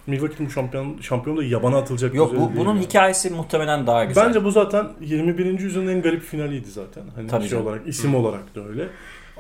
[0.08, 2.86] Milwaukee'nin şampiyon şampiyonluğu yabana atılacak Yok düzeyde bu, değil bunun yani.
[2.86, 4.26] hikayesi muhtemelen daha güzel.
[4.28, 5.60] Bence bu zaten 21.
[5.60, 7.04] yüzyılın en garip finaliydi zaten.
[7.16, 7.68] Hani Tabii şey canım.
[7.68, 8.88] olarak, isim olarak da öyle.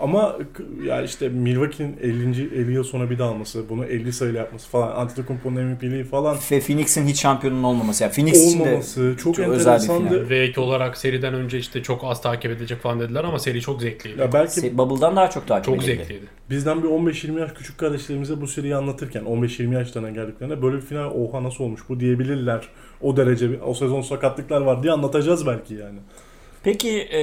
[0.02, 2.56] Ama k- ya işte Milwaukee'nin 50.
[2.56, 6.60] 50 yıl sonra bir daha alması, bunu 50 sayıyla yapması falan, Antetokounmpo'nun MVP'liği falan Ve
[6.60, 8.04] Phoenix'in hiç şampiyonun olmaması.
[8.04, 10.30] Yani Phoenix de olmaması çok, çok enteresandı.
[10.30, 13.82] Ve ek olarak seriden önce işte çok az takip edilecek falan dediler ama seri çok
[13.82, 14.22] zevkliydi.
[14.22, 15.86] Ya belki Se- Bubble'dan daha çok takip çok edildi.
[15.98, 16.26] zevkliydi.
[16.50, 21.12] bizden bir 15-20 yaş küçük kardeşlerimize bu seriyi anlatırken 15-20 yaşlarına geldiklerinde böyle bir final
[21.12, 22.68] oha nasıl olmuş bu diyebilirler.
[23.02, 26.00] O derece bir- o sezon sakatlıklar var diye anlatacağız belki yani.
[26.68, 27.20] Peki e,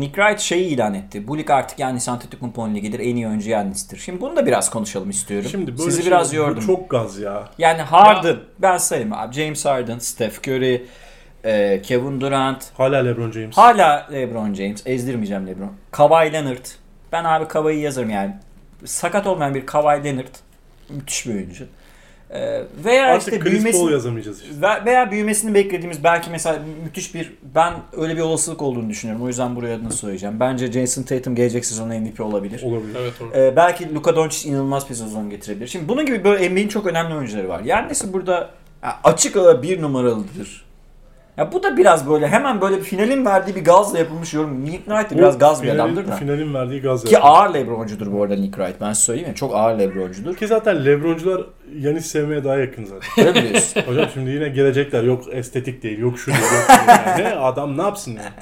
[0.00, 1.28] Nick Wright şeyi ilan etti.
[1.28, 3.00] Bu lig artık Yannis Antetokounmpo'nun ligidir.
[3.00, 3.96] En iyi oyuncu Yannis'tir.
[3.98, 5.48] Şimdi bunu da biraz konuşalım istiyorum.
[5.50, 6.66] Şimdi böyle Sizi şey- biraz yordum.
[6.66, 7.48] çok gaz ya.
[7.58, 9.34] Yani Harden, ben sayayım abi.
[9.34, 10.82] James Harden, Steph Curry,
[11.44, 13.56] e, Kevin Durant, Hala LeBron James.
[13.56, 14.82] hala LeBron James.
[14.86, 15.72] Ezdirmeyeceğim LeBron.
[15.90, 16.66] Kawhi Leonard.
[17.12, 18.34] Ben abi Kawhi'yi yazarım yani.
[18.84, 20.34] Sakat olmayan bir Kawhi Leonard.
[20.90, 21.66] Müthiş bir oyuncu.
[22.30, 23.78] E, veya Artık işte Chris büyümesi...
[23.78, 24.62] Paul yazamayacağız işte.
[24.62, 29.24] Ve- Veya büyümesini beklediğimiz belki mesela müthiş bir ben öyle bir olasılık olduğunu düşünüyorum.
[29.24, 30.40] O yüzden buraya adını söyleyeceğim.
[30.40, 32.62] Bence Jason Tatum gelecek sezon MVP olabilir.
[32.62, 32.96] Olabilir.
[33.00, 33.30] Evet doğru.
[33.36, 35.66] Ee, belki Luka Doncic inanılmaz bir sezon getirebilir.
[35.66, 37.60] Şimdi bunun gibi böyle NBA'in çok önemli oyuncuları var.
[37.64, 38.50] Yani neyse burada
[39.04, 40.67] açık ara bir numaralıdır.
[41.38, 44.64] Ya bu da biraz böyle hemen böyle finalin verdiği bir gazla yapılmış yorum.
[44.64, 46.16] Nick Wright de biraz gaz bir adamdır da.
[46.16, 47.24] Finalin verdiği gaz Ki yani.
[47.24, 48.80] ağır Lebroncudur bu arada Nick Wright.
[48.80, 50.36] Ben söyleyeyim ya çok ağır Lebroncudur.
[50.36, 51.46] Ki zaten Lebroncular
[51.78, 53.26] Yanis sevmeye daha yakın zaten.
[53.26, 53.80] Öyle mi diyorsun?
[53.80, 55.02] Hocam şimdi yine gelecekler.
[55.02, 57.28] Yok estetik değil, yok şu değil, yok değil.
[57.28, 58.34] Yani adam ne yapsın yani?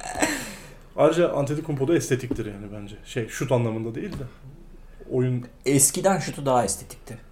[0.96, 2.96] Ayrıca Antetokounmpo da estetiktir yani bence.
[3.04, 4.24] Şey şut anlamında değil de.
[5.10, 7.25] Oyun Eskiden şutu daha estetikti.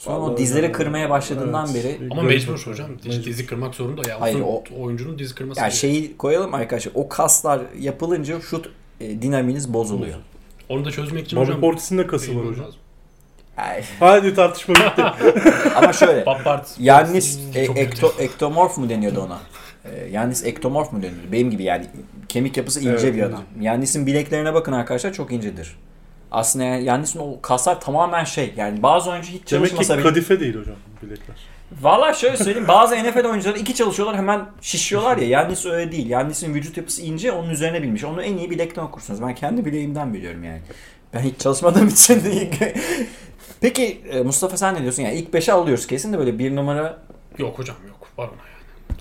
[0.00, 0.72] Sonra o Vallahi dizleri yani.
[0.72, 1.84] kırmaya başladığından Evet.
[2.00, 2.90] beri Ama mecbur hocam.
[3.04, 3.24] Mecbur.
[3.24, 4.20] Dizi kırmak zorunda ya.
[4.20, 5.60] Hayır, o- oyuncunun dizi kırması.
[5.60, 6.92] yani şeyi koyalım arkadaşlar.
[6.94, 8.70] O kaslar yapılınca şut
[9.00, 10.18] e, dinaminiz bozuluyor.
[10.68, 11.60] Onu da çözmek için Bobby hocam.
[11.60, 12.66] Portis'in de kası var hocam.
[13.56, 15.02] Ay, Hadi tartışma bitti.
[15.76, 16.24] ama şöyle.
[16.78, 19.38] Yannis e, ekto, ektomorf mu deniyordu ona?
[19.84, 21.32] E, Yannis ektomorf mu deniyordu?
[21.32, 21.86] Benim gibi yani
[22.28, 23.42] kemik yapısı ince Evet, bir adam.
[23.60, 25.76] Yannis'in bileklerine bakın arkadaşlar çok incedir.
[26.30, 30.02] Aslında yani Yannis'in o kaslar tamamen şey yani bazı oyuncu hiç Demek ki çalışmasa bile
[30.02, 31.36] kadife değil hocam bilekler.
[31.82, 35.28] Valla şöyle söyleyeyim bazı NFL oyuncuları iki çalışıyorlar hemen şişiyorlar ya.
[35.28, 36.10] Yannis öyle değil.
[36.10, 38.04] Yannis'in vücut yapısı ince onun üzerine bilmiş.
[38.04, 39.22] Onu en iyi bilekten okursunuz.
[39.22, 40.60] Ben kendi bileğimden biliyorum yani.
[41.14, 42.50] Ben hiç çalışmadığım için değil.
[43.60, 45.02] Peki e, Mustafa sen ne diyorsun?
[45.02, 46.98] Yani ilk 5'e alıyoruz kesin de böyle bir numara
[47.38, 48.08] Yok hocam yok.
[48.18, 48.49] Var ona yani.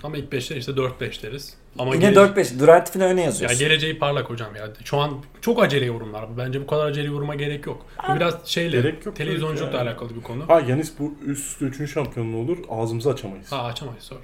[0.03, 1.53] Ama ilk 5'te işte 4-5 deriz.
[1.79, 3.59] Ama yine gelece- 4-5 Durant falan öne Ya yazıyorsun.
[3.59, 4.67] geleceği parlak hocam ya.
[4.83, 6.29] Şu an çok acele yorumlar.
[6.33, 6.37] bu.
[6.37, 7.85] Bence bu kadar acele yoruma gerek yok.
[8.09, 9.89] Bu biraz şeyle Gerek yok televizyonculukla tabii ki.
[9.89, 10.43] alakalı bir konu.
[10.49, 11.91] Ha Yanis bu üst üste 3.
[11.93, 13.51] şampiyonluğu olur ağzımızı açamayız.
[13.51, 14.19] Ha açamayız sonra.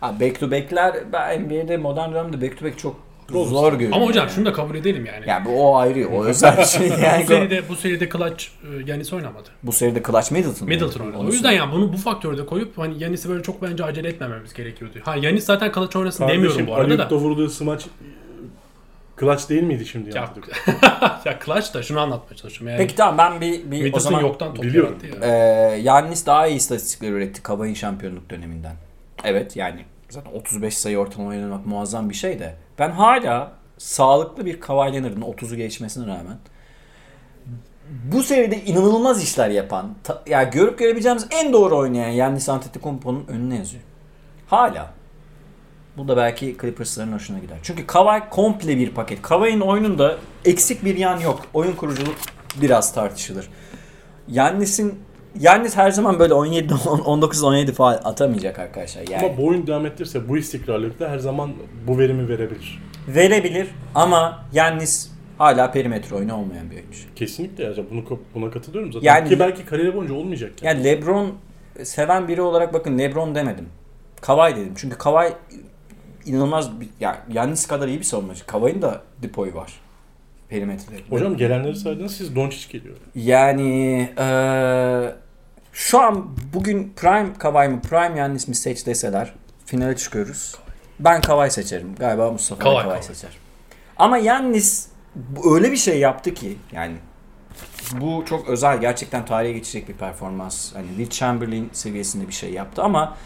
[0.00, 3.50] Ha, back to back'ler ben NBA'de modern dönemde back to back çok Olur.
[3.50, 3.96] zor görüyorum.
[3.96, 5.24] Ama hocam şunu da kabul edelim yani.
[5.28, 6.88] Yani bu o ayrı, o özel bir şey.
[6.88, 9.48] Yani bu seride bu seride Clutch e, Yanis oynamadı.
[9.62, 10.68] bu seride Clutch Middleton.
[10.68, 11.18] Middleton oynadı.
[11.18, 14.08] Onu O yüzden yani bunu bu faktörü de koyup hani Yanis'i böyle çok bence acele
[14.08, 14.98] etmememiz gerekiyordu.
[15.04, 17.14] Ha Yanis zaten Clutch oynasın demiyorum bu arada Ayuk'ta da.
[17.14, 17.86] vurduğu smaç
[19.20, 20.16] clutch değil miydi şimdi?
[20.16, 20.32] Ya,
[21.24, 22.68] ya Clutch da şunu anlatmaya çalışıyorum.
[22.68, 24.98] Yani Peki tamam ben bir, bir o zaman yoktan top biliyorum.
[25.22, 25.28] ya.
[25.28, 28.76] Ee, Yannis daha iyi istatistikler üretti Kavay'ın şampiyonluk döneminden.
[29.24, 32.54] Evet yani zaten 35 sayı ortalama oynamak muazzam bir şey de.
[32.78, 36.38] Ben hala sağlıklı bir Kawhi Leonard'ın 30'u geçmesine rağmen
[38.12, 43.56] bu seride inanılmaz işler yapan, ta, ya görüp görebileceğimiz en doğru oynayan Yannis Antetokounmpo'nun önüne
[43.56, 43.82] yazıyor.
[44.46, 44.94] Hala.
[45.96, 47.58] Bu da belki Clippers'ların hoşuna gider.
[47.62, 49.22] Çünkü Kawhi komple bir paket.
[49.22, 51.40] Kawhi'nin oyununda eksik bir yan yok.
[51.54, 52.14] Oyun kuruculuk
[52.60, 53.48] biraz tartışılır.
[54.28, 55.00] Yannis'in
[55.40, 59.02] Yannis her zaman böyle 17 19 17 falan atamayacak arkadaşlar.
[59.10, 61.52] Yani Ama bu oyun devam ettirirse bu istikrarlılıkta her zaman
[61.86, 62.82] bu verimi verebilir.
[63.08, 66.98] verebilir ama Yannis hala perimetre oyunu olmayan bir oyuncu.
[67.16, 69.06] Kesinlikle ya bunu buna katılıyorum zaten.
[69.06, 70.52] Yani- Ki belki kariyeri boyunca olmayacak.
[70.62, 70.76] Yani.
[70.76, 71.32] Yani LeBron
[71.82, 73.66] seven biri olarak bakın LeBron demedim.
[74.20, 74.72] Kawhi dedim.
[74.76, 75.32] Çünkü Kawhi
[76.26, 78.46] inanılmaz bir, ya Yannis kadar iyi bir savunmacı.
[78.46, 79.72] Kawhi'nin da depoyu var.
[80.48, 80.96] Perimetrede.
[81.10, 82.94] Hocam gelenleri saydınız siz Doncic geliyor.
[83.14, 85.14] Yani eee,
[85.76, 89.34] şu an bugün Prime Kawhi mı Prime Yannis mi seç deseler
[89.66, 90.54] finale çıkıyoruz.
[91.00, 91.94] Ben Kawhi seçerim.
[91.98, 93.04] Galiba Mustafa Kawhi, Kawhi, Kawhi.
[93.06, 93.30] seçer.
[93.96, 94.88] Ama Yannis
[95.54, 96.96] öyle bir şey yaptı ki yani
[97.92, 100.74] bu çok özel gerçekten tarihe geçecek bir performans.
[100.74, 103.16] Hani Will Chamberlain seviyesinde bir şey yaptı ama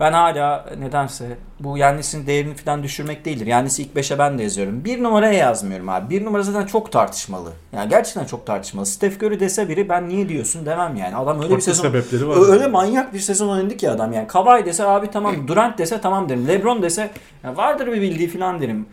[0.00, 1.24] ben hala nedense
[1.60, 3.46] bu Yannis'in değerini falan düşürmek değildir.
[3.46, 4.84] Yannis'i ilk 5'e ben de yazıyorum.
[4.84, 6.10] Bir numaraya yazmıyorum abi.
[6.10, 7.52] Bir numara zaten çok tartışmalı.
[7.72, 8.86] Yani gerçekten çok tartışmalı.
[8.86, 11.16] Steph Curry dese biri ben niye diyorsun demem yani.
[11.16, 12.52] Adam öyle bir Farklı sezon sebepleri var.
[12.52, 14.26] Öyle manyak bir sezon oynadı ki adam yani.
[14.26, 16.48] Kawhi dese abi tamam, Durant dese tamam derim.
[16.48, 17.10] LeBron dese
[17.44, 18.86] ya vardır bir bildiği falan derim.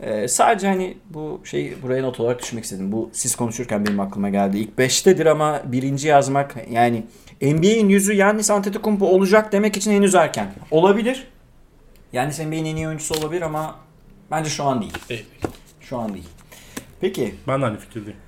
[0.00, 2.92] Ee, sadece hani bu şeyi buraya not olarak düşmek istedim.
[2.92, 4.58] Bu siz konuşurken benim aklıma geldi.
[4.58, 7.04] İlk 5'tedir ama birinci yazmak yani
[7.52, 10.54] NBA'in yüzü Yannis Antetokounmpo olacak demek için henüz erken.
[10.70, 11.26] Olabilir.
[12.12, 13.76] Yannis NBA'nin en iyi oyuncusu olabilir ama
[14.30, 14.92] bence şu an değil.
[15.08, 15.26] Değil.
[15.80, 16.28] Şu an değil.
[17.00, 17.34] Peki.
[17.48, 18.18] Ben de aynı fikirdeyim.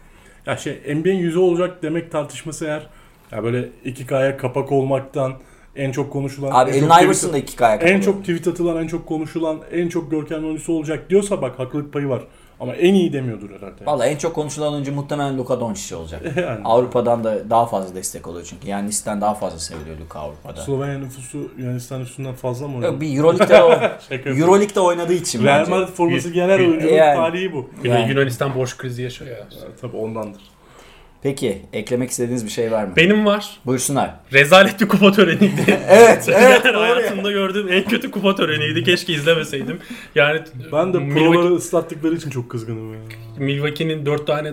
[0.46, 2.86] Ya şey NBA'in yüzü olacak demek tartışması eğer
[3.32, 5.34] ya böyle iki kaya kapak olmaktan
[5.76, 8.86] en çok konuşulan Abi en Allen Iverson da iki kayak en çok tweet atılan, en
[8.86, 12.22] çok konuşulan, en çok görkemli oyuncusu olacak diyorsa bak haklılık payı var.
[12.60, 13.86] Ama en iyi demiyordur herhalde.
[13.86, 16.22] Vallahi en çok konuşulan oyuncu muhtemelen Luka Doncic olacak.
[16.36, 16.60] Yani.
[16.64, 18.68] Avrupa'dan da daha fazla destek oluyor çünkü.
[18.68, 20.60] Yani Nis'ten daha fazla seviliyor Luka Avrupa'da.
[20.60, 22.92] Slovenya nüfusu Yunanistan nüfusundan fazla mı oynuyor?
[22.92, 23.72] Yok, bir Euroleague'de, o.
[24.40, 25.70] Euroleague'de oynadığı için Real bence.
[25.70, 27.16] Madrid forması giyen her oyuncunun Yani.
[27.16, 27.70] tarihi bu.
[27.84, 28.10] Yani.
[28.10, 29.36] Yunanistan borç krizi yaşıyor ya.
[29.36, 29.46] Ya,
[29.80, 30.40] tabii ondandır.
[31.26, 32.92] Peki eklemek istediğiniz bir şey var mı?
[32.96, 33.50] Benim var.
[33.66, 34.10] Buyursunlar.
[34.32, 35.78] Rezalet bir kupa töreniydi.
[35.88, 36.64] Evet, evet.
[36.64, 38.84] Yani hayatımda gördüğüm en kötü kupa töreniydi.
[38.84, 39.78] Keşke izlemeseydim.
[40.14, 40.40] Yani
[40.72, 43.00] Ben de Milwaukee- proları ıslattıkları için çok kızgınım ya.
[43.38, 44.52] Milwaukee'nin 4 tane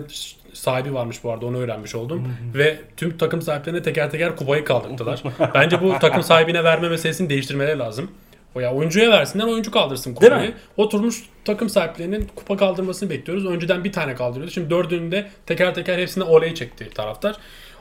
[0.52, 2.28] sahibi varmış bu arada onu öğrenmiş oldum.
[2.54, 5.22] Ve tüm takım sahiplerine teker teker kupayı kaldırdılar.
[5.54, 8.10] Bence bu takım sahibine verme meselesini değiştirmeleri lazım.
[8.54, 10.50] O ya oyuncuya versinler oyuncu kaldırsın Değil kupayı.
[10.50, 10.56] mi?
[10.76, 13.46] Oturmuş takım sahiplerinin kupa kaldırmasını bekliyoruz.
[13.46, 14.50] Önceden bir tane kaldırıyordu.
[14.52, 17.36] Şimdi dördünü de teker teker hepsine oley çekti taraftar.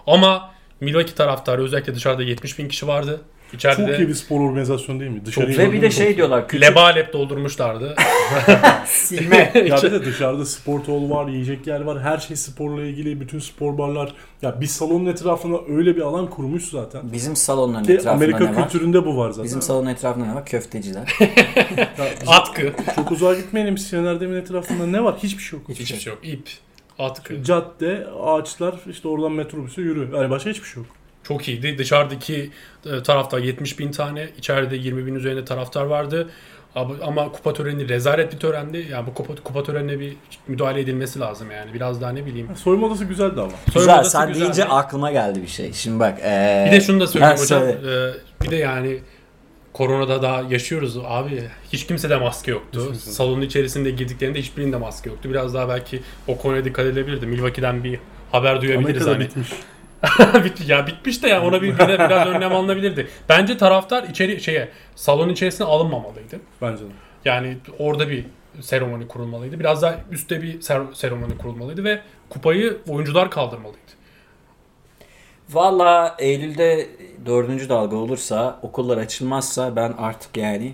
[0.08, 0.52] Ama
[0.82, 3.22] Milwaukee taraftarı özellikle dışarıda 70 bin kişi vardı.
[3.54, 5.26] İçeride Çok iyi bir spor organizasyonu değil mi?
[5.26, 6.48] Dışarıya Ve bir de şey diyorlar.
[6.48, 7.96] Küçük lebalep doldurmuşlardı.
[8.86, 9.52] silme.
[9.64, 12.02] Ya bir de dışarıda spor hall var, yiyecek yer var.
[12.02, 13.22] Her şey sporla ilgili.
[13.22, 14.14] Bütün spor barlar.
[14.42, 17.14] Ya bir salonun etrafına öyle bir alan kurmuş zaten.
[17.14, 18.64] Bizim salonların Ki etrafında Amerika ne var?
[18.70, 19.44] kültüründe bu var zaten.
[19.44, 20.46] Bizim salonun etrafında ne var?
[20.46, 21.18] Köfteciler.
[22.28, 22.74] Atkı.
[22.96, 23.78] çok uzağa gitmeyelim.
[23.78, 25.16] Sinan Erdem'in etrafında ne var?
[25.24, 25.70] Hiçbir şey yok.
[25.70, 26.26] Hiçbir şey yok.
[26.26, 26.50] İp.
[27.00, 27.44] Atkı.
[27.44, 30.10] Cadde, ağaçlar, işte oradan metrobüse yürü.
[30.16, 30.92] Yani başka hiçbir şey yok.
[31.24, 31.78] Çok iyiydi.
[31.78, 32.50] Dışarıdaki
[32.86, 36.30] e, taraftar 70 bin tane, içeride 20 bin üzerinde taraftar vardı.
[37.04, 38.88] Ama, kupa töreni rezalet bir törendi.
[38.92, 40.14] Yani bu kupa, kupa törenine bir
[40.48, 41.74] müdahale edilmesi lazım yani.
[41.74, 42.48] Biraz daha ne bileyim.
[42.56, 43.52] Soyunma odası güzeldi ama.
[43.74, 43.96] Soyunma Güzel.
[44.00, 44.44] odası Sen güzeldi.
[44.44, 45.74] deyince aklıma geldi bir şey.
[45.74, 46.20] Şimdi bak.
[46.24, 47.60] ee, Bir de şunu da söyleyeyim Ha, hocam.
[47.62, 47.78] söyle.
[48.42, 49.00] Ee, bir de yani
[49.74, 51.44] koronada daha yaşıyoruz abi.
[51.74, 52.94] Hiç kimsede maske yoktu.
[53.00, 55.30] Salonun içerisinde girdiklerinde hiçbirinde maske yoktu.
[55.30, 57.26] Biraz daha belki o konuya dikkat edilebilirdi.
[57.28, 58.00] Milwaukee'den bir
[58.32, 59.24] haber duyabiliriz Amerika'da hani.
[59.24, 59.50] bitmiş.
[60.44, 63.08] Bit- ya bitmiş de ya ona bir, bir de biraz önlem alınabilirdi.
[63.30, 66.40] Bence taraftar içeri şeye salon içerisine alınmamalıydı.
[66.62, 66.90] Bence de.
[67.26, 68.26] Yani orada bir
[68.62, 69.60] seremoni kurulmalıydı.
[69.60, 73.78] Biraz daha üstte bir ser- seremoni kurulmalıydı ve kupayı oyuncular kaldırmalıydı.
[75.50, 76.90] Valla Eylül'de
[77.26, 80.74] dördüncü dalga olursa, okullar açılmazsa ben artık yani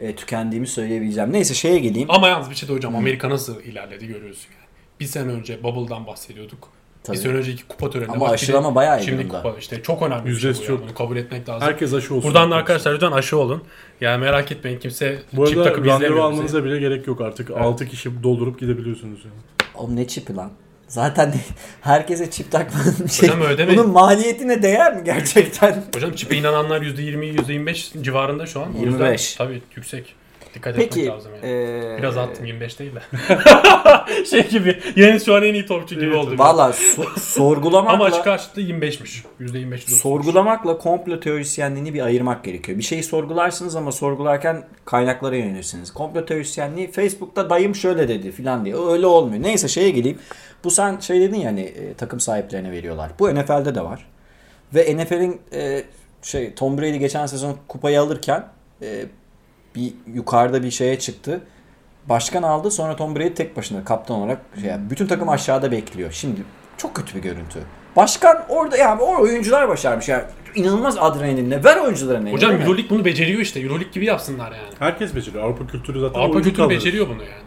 [0.00, 1.32] e, tükendiğimi söyleyebileceğim.
[1.32, 2.10] Neyse şeye geleyim.
[2.10, 4.64] Ama yalnız bir şey de hocam Amerika nasıl ilerledi görüyorsun yani.
[5.00, 6.68] Bir sene önce Bubble'dan bahsediyorduk.
[7.04, 7.16] Tabii.
[7.16, 8.12] Bir sene önceki kupa töreninde.
[8.12, 9.42] Ama bak bir aşılama bayağı iyi Şimdi durumda.
[9.42, 10.78] kupa işte çok önemli bir şey Yüzdesi bu yani.
[10.78, 10.82] çok.
[10.88, 11.68] Bunu kabul etmek lazım.
[11.68, 12.28] Herkes aşı olsun.
[12.30, 13.62] Buradan da arkadaşlar lütfen aşı olun.
[14.00, 16.34] Yani merak etmeyin kimse Bu çip arada takıp randevu izlemiyor bizi.
[16.34, 17.50] almanıza bile gerek yok artık.
[17.50, 19.34] 6 kişi doldurup gidebiliyorsunuz yani.
[19.74, 20.50] O ne çipi lan?
[20.88, 21.34] Zaten
[21.80, 23.28] herkese çip takmanın şey.
[23.28, 23.80] Hocam öyle demeyin.
[23.80, 25.84] Bunun maliyetine değer mi gerçekten?
[25.94, 28.66] Hocam çipe inananlar %20, %25 civarında şu an.
[28.68, 29.34] O yüzden 25.
[29.34, 30.14] Tabii yüksek.
[30.54, 31.00] Dikkat Peki.
[31.00, 31.52] etmek lazım yani.
[31.52, 33.00] e, Biraz attım 25 değil de.
[34.30, 34.78] şey gibi.
[34.96, 36.34] Yeniz şu an en iyi topçu gibi oldu.
[36.38, 37.94] Valla so- sorgulamakla...
[37.94, 39.22] Ama açık karşılıklı 25'miş.
[39.40, 39.78] %25 %30'muş.
[39.90, 42.78] Sorgulamakla komplo teorisyenliğini bir ayırmak gerekiyor.
[42.78, 45.90] Bir şeyi sorgularsınız ama sorgularken kaynaklara yönelirsiniz.
[45.94, 48.76] Komplo teorisyenliği Facebook'ta dayım şöyle dedi filan diye.
[48.76, 49.42] Öyle olmuyor.
[49.42, 50.18] Neyse şeye geleyim.
[50.64, 53.10] Bu sen şey dedin ya hani takım sahiplerine veriyorlar.
[53.18, 54.06] Bu NFL'de de var.
[54.74, 55.82] Ve NFL'in e,
[56.22, 58.44] şey Tom Brady geçen sezon kupayı alırken
[58.82, 59.04] e,
[59.74, 61.40] bir yukarıda bir şeye çıktı.
[62.08, 66.12] Başkan aldı sonra Tom Brady tek başına kaptan olarak şey, bütün takım aşağıda bekliyor.
[66.12, 66.40] Şimdi
[66.76, 67.58] çok kötü bir görüntü.
[67.96, 70.22] Başkan orada yani o oyuncular başarmış yani
[70.54, 72.32] inanılmaz adrenalinle ver oyunculara ne?
[72.32, 72.52] Hocam?
[72.52, 73.60] Euroleague bunu beceriyor işte.
[73.60, 74.74] Euroleague gibi yapsınlar yani.
[74.78, 75.44] Herkes beceriyor.
[75.44, 76.78] Avrupa kültürü zaten Avrupa kültürü kaldırır.
[76.78, 77.44] beceriyor bunu yani.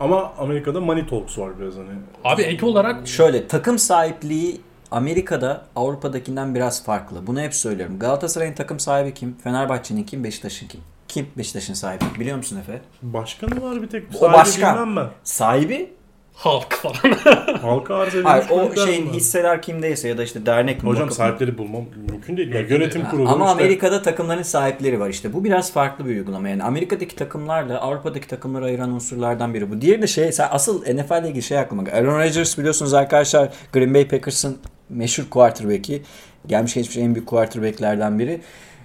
[0.00, 1.88] Ama Amerika'da money talks var biraz hani.
[2.24, 4.60] Abi ek olarak Şöyle takım sahipliği
[4.90, 7.26] Amerika'da Avrupa'dakinden biraz farklı.
[7.26, 7.98] Bunu hep söylüyorum.
[7.98, 9.36] Galatasaray'ın takım sahibi kim?
[9.44, 10.24] Fenerbahçe'nin kim?
[10.24, 10.80] Beşiktaş'ın kim?
[11.08, 12.04] Kim Beşiktaş'ın sahibi?
[12.20, 12.80] Biliyor musun Efe?
[13.02, 14.04] Başkanı var bir tek.
[14.14, 14.74] O Sahibi başkan.
[14.74, 15.10] bilmem ben.
[15.24, 15.98] Sahibi?
[16.38, 17.12] halk falan.
[17.62, 19.14] Halka arz edilmiş Hayır o şeyin var.
[19.14, 20.88] hisseler kimdeyse ya da işte dernek mi?
[20.88, 22.54] Hocam sahipleri bulmam mümkün değil.
[22.54, 23.62] Yani yönetim kurulu Ama işte.
[23.62, 25.32] Amerika'da takımların sahipleri var işte.
[25.32, 26.48] Bu biraz farklı bir uygulama.
[26.48, 29.80] Yani Amerika'daki takımlarla Avrupa'daki takımları ayıran unsurlardan biri bu.
[29.80, 31.82] Diğeri de şey, asıl NFL ile ilgili şey aklıma.
[31.92, 34.58] Aaron Rodgers biliyorsunuz arkadaşlar Green Bay Packers'ın
[34.88, 36.02] meşhur quarterback'i.
[36.46, 38.40] Gelmiş geçmiş en büyük quarterback'lerden biri.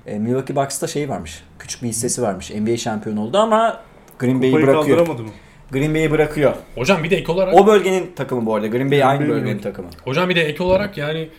[0.05, 1.43] E, Milwaukee Bucks'ta şey varmış.
[1.63, 2.49] Küçük bir hissesi varmış.
[2.51, 3.81] NBA şampiyonu oldu ama
[4.19, 4.97] Green Bay'i Kupayı bırakıyor.
[4.97, 5.29] kaldıramadı mı?
[5.71, 6.53] Green Bay'i bırakıyor.
[6.75, 8.67] Hocam bir de ek olarak O bölgenin takımı bu arada.
[8.67, 9.69] Green Bay Green aynı Bay bölgenin Milwaukee.
[9.69, 9.89] takımı.
[10.03, 11.29] Hocam bir de ek olarak yani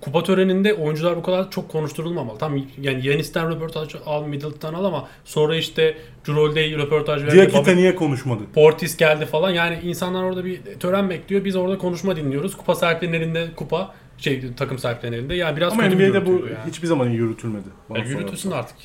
[0.00, 2.38] kupa töreninde oyuncular bu kadar çok konuşturulmamalı.
[2.38, 5.96] Tam yani Yanis'ten röportaj al, Middleton al ama sonra işte
[6.26, 7.36] Jrolde röportaj verdi.
[7.36, 8.42] Diakite Bobby niye konuşmadı?
[8.54, 9.50] Portis geldi falan.
[9.50, 11.44] Yani insanlar orada bir tören bekliyor.
[11.44, 12.56] Biz orada konuşma dinliyoruz.
[12.56, 15.34] Kupa sahiplerinin elinde kupa şey takım sahiplerinin elinde.
[15.34, 16.70] Yani biraz Ama kötü bir NBA'de bu görüntüydü yani.
[16.70, 17.68] hiçbir zaman yürütülmedi.
[17.90, 18.76] Bana Ya yürütülsün artık.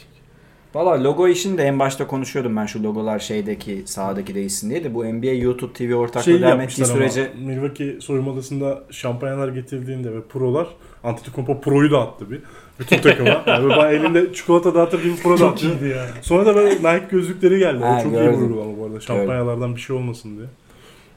[0.73, 4.93] Valla logo işini de en başta konuşuyordum ben şu logolar şeydeki sağdaki değilsin diye de
[4.93, 10.11] bu NBA YouTube TV ortaklığı Şey devam ettiği sürece ama Milwaukee soyunma odasında şampanyalar getirdiğinde
[10.13, 10.67] ve prolar
[11.03, 12.41] Antetokounmpo proyu da attı bir.
[12.79, 13.29] Bütün takıma.
[13.47, 15.85] Yani bayağı elinde çikolata dağıtır gibi pro da attı.
[15.85, 16.05] ya.
[16.21, 17.83] Sonra da böyle Nike gözlükleri geldi.
[17.83, 18.33] Ha, o çok iyi gördüm.
[18.33, 18.99] bir uygulama bu arada.
[18.99, 20.47] Şampanyalardan bir şey olmasın diye.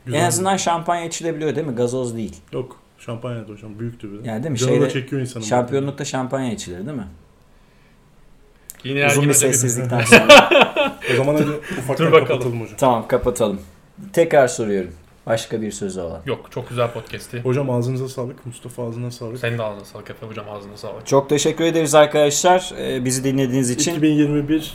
[0.07, 0.21] Güzel.
[0.21, 1.75] en azından şampanya içilebiliyor değil mi?
[1.75, 2.37] Gazoz değil.
[2.53, 2.77] Yok.
[2.99, 3.79] Şampanya da hocam.
[3.79, 4.29] Büyüktü bir de.
[4.29, 4.59] Yani değil mi?
[4.59, 5.45] Canı da Şeyde, çekiyor insanın.
[5.45, 7.07] şampiyonlukta şampanya içilir değil mi?
[8.85, 10.51] Yine Uzun bir sessizlikten sonra.
[11.13, 12.27] O zaman hadi ufaktan Dur bakalım.
[12.29, 12.77] kapatalım hocam.
[12.79, 13.61] tamam kapatalım.
[14.13, 14.91] Tekrar soruyorum.
[15.27, 16.21] Başka bir sözü olan.
[16.27, 17.41] Yok çok güzel podcast'i.
[17.41, 18.47] Hocam ağzınıza sağlık.
[18.47, 19.39] Mustafa ağzına sağlık.
[19.39, 21.07] Senin de ağzına sağlık Efe hocam ağzına sağlık.
[21.07, 22.73] Çok teşekkür ederiz arkadaşlar.
[22.79, 23.91] Ee, bizi dinlediğiniz için.
[23.93, 24.73] 2021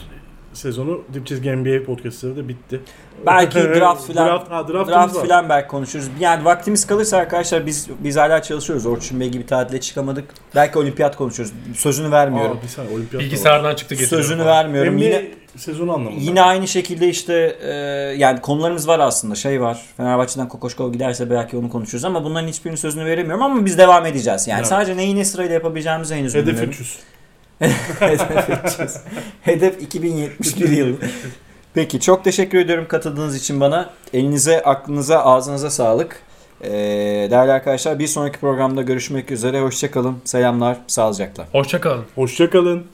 [0.57, 2.81] sezonu Dip Çizgi NBA podcastları da bitti.
[3.25, 5.21] Belki draft filan Draft, ha, Draft var.
[5.23, 6.05] filan belki konuşuruz.
[6.19, 8.85] Yani vaktimiz kalırsa arkadaşlar biz biz hala çalışıyoruz.
[8.85, 10.25] Orçun Bey gibi tatile çıkamadık.
[10.55, 11.53] Belki olimpiyat konuşuruz.
[11.75, 12.57] Sözünü vermiyorum.
[12.57, 13.23] Aa, bir saniye olimpiyat.
[13.23, 14.21] Bilgisayardan çıktı getiriyor.
[14.21, 14.55] Sözünü falan.
[14.55, 14.95] vermiyorum.
[14.95, 15.25] NBA Yine
[15.55, 16.21] sezonu anlamında.
[16.21, 17.71] Yine aynı şekilde işte e,
[18.17, 19.81] yani konularımız var aslında şey var.
[19.97, 24.47] Fenerbahçe'den Kokoşkov giderse belki onu konuşuruz ama bunların hiçbirinin sözünü veremiyorum ama biz devam edeceğiz.
[24.47, 24.67] Yani Evet.
[24.67, 26.69] sadece neyi ne sırayla yapabileceğimizi henüz Hedef bilmiyorum.
[26.69, 26.97] 300.
[27.59, 28.97] Hedef 300.
[29.41, 30.97] Hedef 2071 yılı.
[31.73, 33.89] Peki çok teşekkür ediyorum katıldığınız için bana.
[34.13, 36.21] Elinize, aklınıza, ağzınıza sağlık.
[36.61, 36.69] Ee,
[37.31, 39.61] değerli arkadaşlar bir sonraki programda görüşmek üzere.
[39.61, 40.17] Hoşçakalın.
[40.25, 40.77] Selamlar.
[40.87, 41.47] Sağlıcakla.
[41.51, 42.05] Hoşçakalın.
[42.15, 42.87] Hoşçakalın.